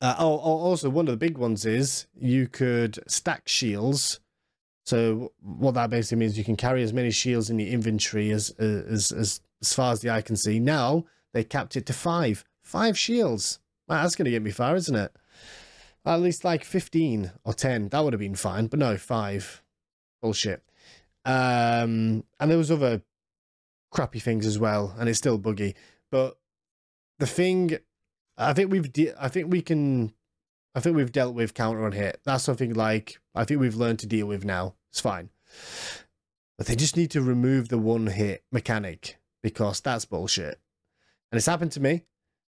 uh, 0.00 0.14
oh, 0.18 0.36
also 0.38 0.88
one 0.88 1.08
of 1.08 1.12
the 1.12 1.16
big 1.16 1.38
ones 1.38 1.66
is 1.66 2.06
you 2.14 2.48
could 2.48 2.98
stack 3.06 3.48
shields 3.48 4.20
so 4.90 5.32
what 5.40 5.74
that 5.74 5.90
basically 5.90 6.18
means, 6.18 6.36
you 6.36 6.42
can 6.42 6.56
carry 6.56 6.82
as 6.82 6.92
many 6.92 7.12
shields 7.12 7.48
in 7.48 7.60
your 7.60 7.68
inventory 7.68 8.32
as 8.32 8.50
as 8.58 9.12
as 9.12 9.40
as 9.60 9.72
far 9.72 9.92
as 9.92 10.00
the 10.00 10.10
eye 10.10 10.20
can 10.22 10.34
see. 10.34 10.58
Now 10.58 11.04
they 11.32 11.44
capped 11.44 11.76
it 11.76 11.86
to 11.86 11.92
five, 11.92 12.44
five 12.60 12.98
shields. 12.98 13.60
Wow, 13.88 14.02
that's 14.02 14.16
going 14.16 14.24
to 14.24 14.32
get 14.32 14.42
me 14.42 14.50
far, 14.50 14.74
isn't 14.74 14.96
it? 14.96 15.12
At 16.04 16.20
least 16.20 16.44
like 16.44 16.64
fifteen 16.64 17.30
or 17.44 17.54
ten. 17.54 17.88
That 17.90 18.02
would 18.02 18.12
have 18.12 18.20
been 18.20 18.34
fine, 18.34 18.66
but 18.66 18.80
no, 18.80 18.96
five. 18.96 19.62
Bullshit. 20.20 20.64
Um, 21.24 22.24
and 22.40 22.50
there 22.50 22.58
was 22.58 22.72
other 22.72 23.02
crappy 23.92 24.18
things 24.18 24.44
as 24.44 24.58
well, 24.58 24.94
and 24.98 25.08
it's 25.08 25.18
still 25.18 25.38
buggy. 25.38 25.76
But 26.10 26.38
the 27.18 27.26
thing, 27.26 27.78
I 28.36 28.52
think 28.52 28.70
we've, 28.70 28.92
de- 28.92 29.14
I 29.18 29.28
think 29.28 29.50
we 29.50 29.62
can 29.62 30.12
I 30.74 30.80
think 30.80 30.96
we've 30.96 31.12
dealt 31.12 31.34
with 31.34 31.54
counter 31.54 31.84
on 31.84 31.92
hit. 31.92 32.20
That's 32.24 32.44
something 32.44 32.74
like 32.74 33.20
I 33.34 33.44
think 33.44 33.60
we've 33.60 33.74
learned 33.74 33.98
to 34.00 34.06
deal 34.06 34.26
with 34.26 34.44
now. 34.44 34.74
It's 34.90 35.00
fine. 35.00 35.30
But 36.56 36.66
they 36.66 36.76
just 36.76 36.96
need 36.96 37.10
to 37.12 37.22
remove 37.22 37.68
the 37.68 37.78
one 37.78 38.06
hit 38.06 38.44
mechanic 38.52 39.18
because 39.42 39.80
that's 39.80 40.04
bullshit. 40.04 40.60
And 41.32 41.38
it's 41.38 41.46
happened 41.46 41.72
to 41.72 41.80
me 41.80 42.04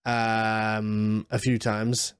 um, 0.05 1.25
a 1.29 1.39
few 1.39 1.57
times. 1.57 2.15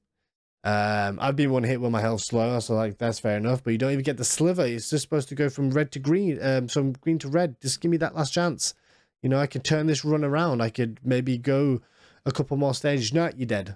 Um, 0.64 1.18
I've 1.20 1.36
been 1.36 1.52
one 1.52 1.64
hit 1.64 1.82
with 1.82 1.92
my 1.92 2.02
health 2.02 2.22
slow, 2.22 2.60
so 2.60 2.76
like 2.76 2.98
that's 2.98 3.20
fair 3.20 3.36
enough. 3.36 3.64
But 3.64 3.72
you 3.72 3.78
don't 3.78 3.92
even 3.92 4.04
get 4.04 4.18
the 4.18 4.24
sliver. 4.24 4.66
It's 4.66 4.92
just 4.92 5.02
supposed 5.02 5.30
to 5.30 5.36
go 5.36 5.50
from 5.50 5.72
red 5.72 5.92
to 5.94 6.00
green, 6.00 6.40
um, 6.42 6.68
from 6.68 6.94
green 6.94 7.20
to 7.20 7.28
red. 7.28 7.60
Just 7.60 7.82
give 7.82 7.92
me 7.92 7.98
that 7.98 8.16
last 8.16 8.32
chance. 8.32 8.76
You 9.22 9.30
know, 9.30 9.40
I 9.40 9.48
could 9.48 9.64
turn 9.64 9.88
this 9.88 10.04
run 10.04 10.24
around. 10.24 10.62
I 10.62 10.70
could 10.70 11.00
maybe 11.04 11.38
go 11.38 11.82
a 12.26 12.32
couple 12.32 12.58
more 12.58 12.74
stages. 12.74 13.14
No, 13.14 13.30
you're 13.36 13.48
dead 13.48 13.76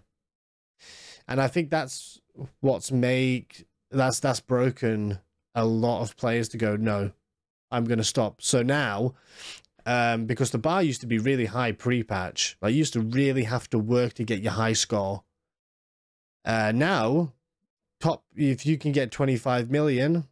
and 1.28 1.42
I 1.42 1.48
think 1.48 1.70
that's 1.70 2.20
what's 2.60 2.92
made 2.92 3.66
that's 3.92 4.20
that's 4.20 4.40
broken 4.40 5.20
a 5.54 5.66
lot 5.66 6.02
of 6.02 6.18
players 6.18 6.50
to 6.50 6.58
go 6.58 6.76
no, 6.76 7.12
I'm 7.72 7.86
to 7.86 8.04
stop. 8.04 8.42
So 8.42 8.62
now, 8.62 9.16
um, 9.86 10.26
because 10.26 10.52
the 10.52 10.58
bar 10.58 10.84
used 10.84 11.02
to 11.02 11.08
be 11.08 11.18
really 11.18 11.46
high 11.46 11.72
pre-patch, 11.72 12.58
like 12.62 12.74
used 12.74 12.94
to 12.94 13.00
really 13.00 13.44
have 13.44 13.70
to 13.70 13.80
work 13.80 14.14
to 14.16 14.24
get 14.24 14.42
your 14.42 14.52
high 14.54 14.74
score. 14.74 15.24
Uh, 16.44 16.72
now, 16.76 17.32
top 18.00 18.26
if 18.36 18.66
you 18.66 18.78
can 18.78 18.92
get 18.92 19.12
25 19.12 19.72
million, 19.72 20.28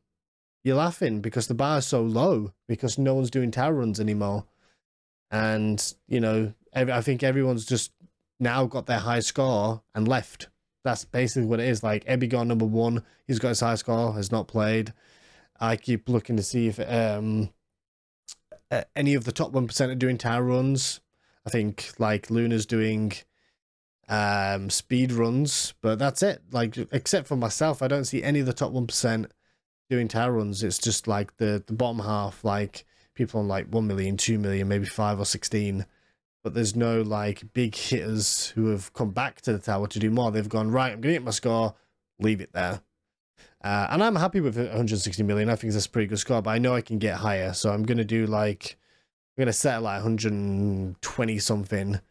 you're 0.64 0.76
laughing 0.76 1.22
because 1.22 1.47
the 1.47 1.53
bar 1.53 1.78
is 1.78 1.88
so 1.88 2.01
low 2.01 2.51
because 2.68 2.97
no 2.97 3.14
one's 3.14 3.32
doing 3.32 3.49
tower 3.49 3.74
runs 3.76 3.99
anymore, 3.99 4.45
and 5.34 5.94
you 6.08 6.20
know 6.20 6.54
I 6.76 7.02
think 7.02 7.22
everyone's 7.22 7.66
just 7.66 7.92
now 8.40 8.66
got 8.66 8.86
their 8.86 9.00
high 9.00 9.20
score 9.20 9.84
and 9.94 10.08
left. 10.08 10.48
That's 10.84 11.06
basically 11.06 11.48
what 11.48 11.60
it 11.60 11.68
is. 11.68 11.84
Like 11.84 12.06
Ebigon 12.06 12.48
number 12.48 12.66
one, 12.66 13.04
he's 13.28 13.40
got 13.40 13.50
his 13.50 13.60
high 13.60 13.76
score, 13.76 14.14
has 14.14 14.32
not 14.32 14.48
played. 14.48 14.94
I 15.60 15.76
keep 15.76 16.10
looking 16.10 16.38
to 16.38 16.44
see 16.44 16.68
if 16.68 16.80
um 16.80 17.50
uh, 18.72 18.84
any 18.96 19.14
of 19.16 19.26
the 19.26 19.32
top 19.32 19.52
one 19.52 19.68
percent 19.68 19.92
are 19.92 19.96
doing 19.96 20.18
tower 20.18 20.44
runs. 20.44 21.02
I 21.46 21.50
think 21.50 21.94
like 22.00 22.30
Luna's 22.30 22.66
doing 22.66 23.14
um 24.10 24.70
speed 24.70 25.12
runs, 25.12 25.74
but 25.82 25.98
that's 26.00 26.22
it. 26.22 26.42
Like 26.52 26.78
except 26.92 27.28
for 27.28 27.36
myself, 27.36 27.82
I 27.82 27.88
don't 27.88 28.06
see 28.06 28.24
any 28.24 28.40
of 28.40 28.46
the 28.46 28.54
top 28.54 28.72
one 28.72 28.88
percent 28.88 29.32
doing 29.90 30.08
tower 30.08 30.34
runs. 30.34 30.64
It's 30.64 30.80
just 30.80 31.08
like 31.08 31.38
the 31.38 31.64
the 31.66 31.74
bottom 31.74 32.00
half, 32.00 32.44
like 32.44 32.86
people 33.14 33.39
on 33.39 33.47
like 33.47 33.68
1 33.68 33.88
million, 33.88 34.18
2 34.18 34.39
million, 34.39 34.68
maybe 34.68 34.86
5 34.86 35.20
or 35.20 35.26
16. 35.26 35.86
But 36.43 36.53
there's 36.53 36.76
no 36.76 37.01
like 37.01 37.53
big 37.53 37.76
hitters 37.76 38.47
who 38.47 38.68
have 38.68 38.91
come 38.93 39.11
back 39.11 39.41
to 39.41 39.53
the 39.53 39.59
tower 39.59 39.88
to 39.88 39.99
do 39.99 40.11
more. 40.11 40.32
They've 40.32 40.47
gone, 40.47 40.72
right, 40.72 40.91
I'm 40.91 41.01
going 41.01 41.14
to 41.14 41.20
get 41.20 41.24
my 41.24 41.32
score, 41.32 41.76
leave 42.20 42.41
it 42.41 42.51
there. 42.53 42.82
Uh, 43.64 43.88
and 43.91 44.03
I'm 44.03 44.18
happy 44.18 44.41
with 44.41 44.57
160 44.57 45.24
million. 45.24 45.49
I 45.49 45.55
think 45.55 45.72
that's 45.72 45.86
a 45.86 45.89
pretty 45.89 46.07
good 46.07 46.20
score, 46.20 46.41
but 46.41 46.49
I 46.49 46.57
know 46.57 46.76
I 46.76 46.82
can 46.82 46.99
get 46.99 47.16
higher. 47.16 47.53
So 47.53 47.72
I'm 47.72 47.84
going 47.84 47.97
to 47.97 48.03
do 48.03 48.26
like, 48.26 48.78
I'm 49.38 49.43
going 49.43 49.47
to 49.47 49.53
set 49.53 49.82
like 49.82 50.03
120 50.03 51.39
something. 51.39 52.01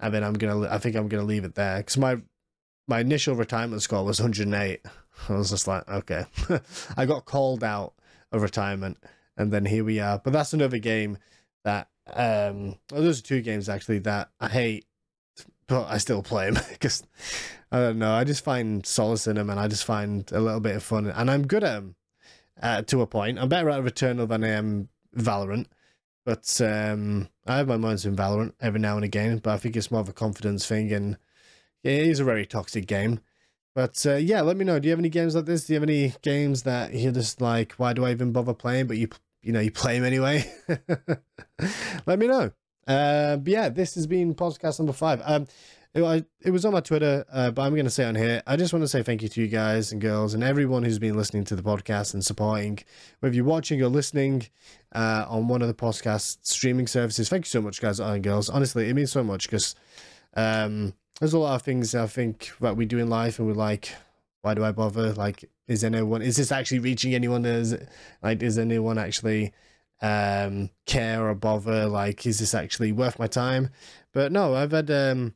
And 0.00 0.14
then 0.14 0.24
I'm 0.24 0.32
going 0.34 0.62
to, 0.62 0.72
I 0.72 0.78
think 0.78 0.96
I'm 0.96 1.08
going 1.08 1.22
to 1.22 1.26
leave 1.26 1.44
it 1.44 1.54
there. 1.54 1.78
Because 1.78 1.98
my, 1.98 2.16
my 2.88 3.00
initial 3.00 3.34
retirement 3.34 3.82
score 3.82 4.04
was 4.04 4.20
108. 4.20 4.80
I 5.28 5.32
was 5.32 5.50
just 5.50 5.68
like, 5.68 5.86
okay. 5.88 6.24
I 6.96 7.04
got 7.04 7.26
called 7.26 7.62
out 7.62 7.92
of 8.32 8.40
retirement 8.40 8.96
and 9.36 9.52
then 9.52 9.64
here 9.64 9.84
we 9.84 10.00
are. 10.00 10.18
But 10.18 10.32
that's 10.32 10.52
another 10.52 10.78
game 10.78 11.18
that 11.64 11.88
um 12.14 12.76
well, 12.90 13.02
those 13.02 13.20
are 13.20 13.22
two 13.22 13.40
games 13.42 13.68
actually 13.68 14.00
that 14.00 14.30
I 14.40 14.48
hate, 14.48 14.86
but 15.66 15.86
I 15.88 15.98
still 15.98 16.22
play 16.22 16.50
them 16.50 16.62
because 16.70 17.02
I 17.72 17.78
don't 17.78 17.98
know. 17.98 18.12
I 18.12 18.24
just 18.24 18.44
find 18.44 18.84
solace 18.84 19.26
in 19.26 19.36
them, 19.36 19.50
and 19.50 19.58
I 19.58 19.68
just 19.68 19.84
find 19.84 20.30
a 20.32 20.40
little 20.40 20.60
bit 20.60 20.76
of 20.76 20.82
fun, 20.82 21.06
and 21.06 21.30
I'm 21.30 21.46
good 21.46 21.64
at 21.64 21.74
them 21.74 21.96
uh, 22.60 22.82
to 22.82 23.00
a 23.00 23.06
point. 23.06 23.38
I'm 23.38 23.48
better 23.48 23.70
at 23.70 23.82
Returnal 23.82 24.28
than 24.28 24.44
I 24.44 24.48
am 24.48 24.88
Valorant. 25.16 25.66
But 26.24 26.60
um, 26.60 27.28
I 27.46 27.56
have 27.56 27.68
my 27.68 27.76
moments 27.76 28.04
in 28.04 28.14
Valorant 28.14 28.52
every 28.60 28.78
now 28.78 28.96
and 28.96 29.04
again, 29.04 29.38
but 29.38 29.52
I 29.52 29.56
think 29.56 29.76
it's 29.76 29.90
more 29.90 30.00
of 30.00 30.08
a 30.08 30.12
confidence 30.12 30.66
thing, 30.66 30.92
and 30.92 31.18
it 31.82 32.06
is 32.06 32.20
a 32.20 32.24
very 32.24 32.46
toxic 32.46 32.86
game. 32.86 33.20
But 33.74 34.04
uh, 34.06 34.16
yeah, 34.16 34.42
let 34.42 34.56
me 34.56 34.64
know. 34.64 34.78
Do 34.78 34.86
you 34.86 34.92
have 34.92 34.98
any 34.98 35.08
games 35.08 35.34
like 35.34 35.46
this? 35.46 35.64
Do 35.64 35.72
you 35.72 35.80
have 35.80 35.88
any 35.88 36.14
games 36.22 36.62
that 36.64 36.92
you're 36.92 37.12
just 37.12 37.40
like, 37.40 37.72
why 37.72 37.92
do 37.92 38.04
I 38.04 38.10
even 38.10 38.32
bother 38.32 38.54
playing? 38.54 38.86
But 38.86 38.98
you, 38.98 39.08
you 39.42 39.52
know, 39.52 39.60
you 39.60 39.70
play 39.70 39.98
them 39.98 40.04
anyway. 40.04 40.52
let 42.06 42.18
me 42.18 42.26
know. 42.26 42.52
Uh, 42.86 43.36
but 43.36 43.50
yeah, 43.50 43.68
this 43.68 43.94
has 43.94 44.06
been 44.06 44.34
podcast 44.34 44.78
number 44.78 44.92
five. 44.92 45.22
Um, 45.24 45.46
it, 45.94 46.26
it 46.40 46.50
was 46.50 46.64
on 46.64 46.72
my 46.72 46.80
Twitter, 46.80 47.24
uh, 47.30 47.50
but 47.50 47.62
I'm 47.62 47.74
going 47.74 47.84
to 47.84 47.90
say 47.90 48.04
on 48.04 48.14
here. 48.14 48.42
I 48.46 48.56
just 48.56 48.72
want 48.72 48.82
to 48.82 48.88
say 48.88 49.02
thank 49.02 49.22
you 49.22 49.28
to 49.28 49.40
you 49.42 49.48
guys 49.48 49.92
and 49.92 50.00
girls 50.00 50.32
and 50.32 50.42
everyone 50.42 50.82
who's 50.82 50.98
been 50.98 51.16
listening 51.16 51.44
to 51.44 51.56
the 51.56 51.62
podcast 51.62 52.14
and 52.14 52.24
supporting, 52.24 52.78
whether 53.20 53.34
you're 53.34 53.44
watching 53.44 53.80
or 53.82 53.88
listening 53.88 54.46
uh, 54.94 55.26
on 55.28 55.48
one 55.48 55.60
of 55.60 55.68
the 55.68 55.74
podcast 55.74 56.38
streaming 56.42 56.86
services. 56.86 57.28
Thank 57.28 57.44
you 57.44 57.50
so 57.50 57.60
much, 57.60 57.80
guys 57.80 58.00
and 58.00 58.22
girls. 58.22 58.48
Honestly, 58.48 58.88
it 58.88 58.94
means 58.94 59.12
so 59.12 59.22
much 59.22 59.44
because 59.46 59.74
um, 60.34 60.94
there's 61.22 61.34
a 61.34 61.38
lot 61.38 61.54
of 61.54 61.62
things 61.62 61.94
I 61.94 62.08
think 62.08 62.50
that 62.60 62.76
we 62.76 62.84
do 62.84 62.98
in 62.98 63.08
life, 63.08 63.38
and 63.38 63.46
we're 63.46 63.54
like, 63.54 63.94
why 64.40 64.54
do 64.54 64.64
I 64.64 64.72
bother? 64.72 65.12
Like, 65.12 65.48
is 65.68 65.84
anyone? 65.84 66.20
Is 66.20 66.36
this 66.36 66.50
actually 66.50 66.80
reaching 66.80 67.14
anyone? 67.14 67.44
Is 67.44 67.76
like, 68.24 68.42
is 68.42 68.58
anyone 68.58 68.98
actually 68.98 69.52
um 70.00 70.70
care 70.84 71.24
or 71.24 71.36
bother? 71.36 71.86
Like, 71.86 72.26
is 72.26 72.40
this 72.40 72.54
actually 72.54 72.90
worth 72.90 73.20
my 73.20 73.28
time? 73.28 73.70
But 74.12 74.32
no, 74.32 74.56
I've 74.56 74.72
had 74.72 74.90
um, 74.90 75.34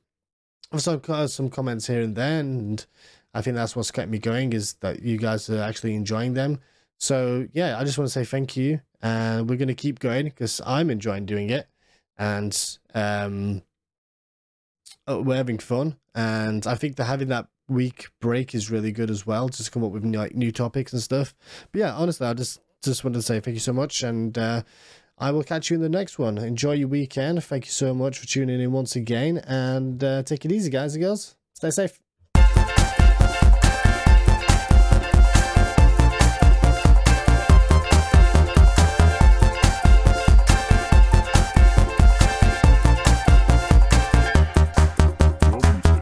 I've 0.72 0.82
some 0.82 1.00
some 1.28 1.50
comments 1.50 1.86
here 1.86 2.00
and 2.00 2.16
there, 2.16 2.40
and 2.40 2.84
I 3.32 3.40
think 3.40 3.54
that's 3.54 3.76
what's 3.76 3.92
kept 3.92 4.10
me 4.10 4.18
going 4.18 4.54
is 4.54 4.72
that 4.80 5.04
you 5.04 5.18
guys 5.18 5.48
are 5.48 5.62
actually 5.62 5.94
enjoying 5.94 6.34
them. 6.34 6.58
So 6.98 7.46
yeah, 7.52 7.78
I 7.78 7.84
just 7.84 7.96
want 7.96 8.08
to 8.08 8.12
say 8.12 8.24
thank 8.24 8.56
you, 8.56 8.80
and 9.02 9.48
we're 9.48 9.54
going 9.54 9.68
to 9.68 9.74
keep 9.74 10.00
going 10.00 10.24
because 10.24 10.60
I'm 10.66 10.90
enjoying 10.90 11.26
doing 11.26 11.50
it, 11.50 11.68
and 12.18 12.78
um, 12.92 13.58
uh, 13.58 13.60
we're 15.08 15.36
having 15.36 15.58
fun, 15.58 15.96
and 16.14 16.66
I 16.66 16.74
think 16.74 16.96
that 16.96 17.04
having 17.04 17.28
that 17.28 17.48
week 17.68 18.08
break 18.20 18.54
is 18.54 18.70
really 18.70 18.92
good 18.92 19.10
as 19.10 19.26
well, 19.26 19.48
just 19.48 19.72
come 19.72 19.84
up 19.84 19.92
with 19.92 20.04
like 20.04 20.34
new 20.34 20.52
topics 20.52 20.92
and 20.92 21.02
stuff. 21.02 21.34
But 21.72 21.80
yeah, 21.80 21.94
honestly, 21.94 22.26
I 22.26 22.34
just 22.34 22.60
just 22.82 23.04
wanted 23.04 23.18
to 23.18 23.22
say 23.22 23.40
thank 23.40 23.54
you 23.54 23.60
so 23.60 23.72
much, 23.72 24.02
and 24.02 24.36
uh, 24.36 24.62
I 25.18 25.30
will 25.30 25.42
catch 25.42 25.70
you 25.70 25.76
in 25.76 25.82
the 25.82 25.88
next 25.88 26.18
one. 26.18 26.38
Enjoy 26.38 26.72
your 26.72 26.88
weekend. 26.88 27.42
Thank 27.42 27.66
you 27.66 27.72
so 27.72 27.94
much 27.94 28.18
for 28.18 28.26
tuning 28.26 28.60
in 28.60 28.72
once 28.72 28.96
again, 28.96 29.38
and 29.38 30.02
uh, 30.02 30.22
take 30.22 30.44
it 30.44 30.52
easy, 30.52 30.70
guys 30.70 30.94
and 30.94 31.04
girls. 31.04 31.36
Stay 31.54 31.70
safe. 31.70 32.05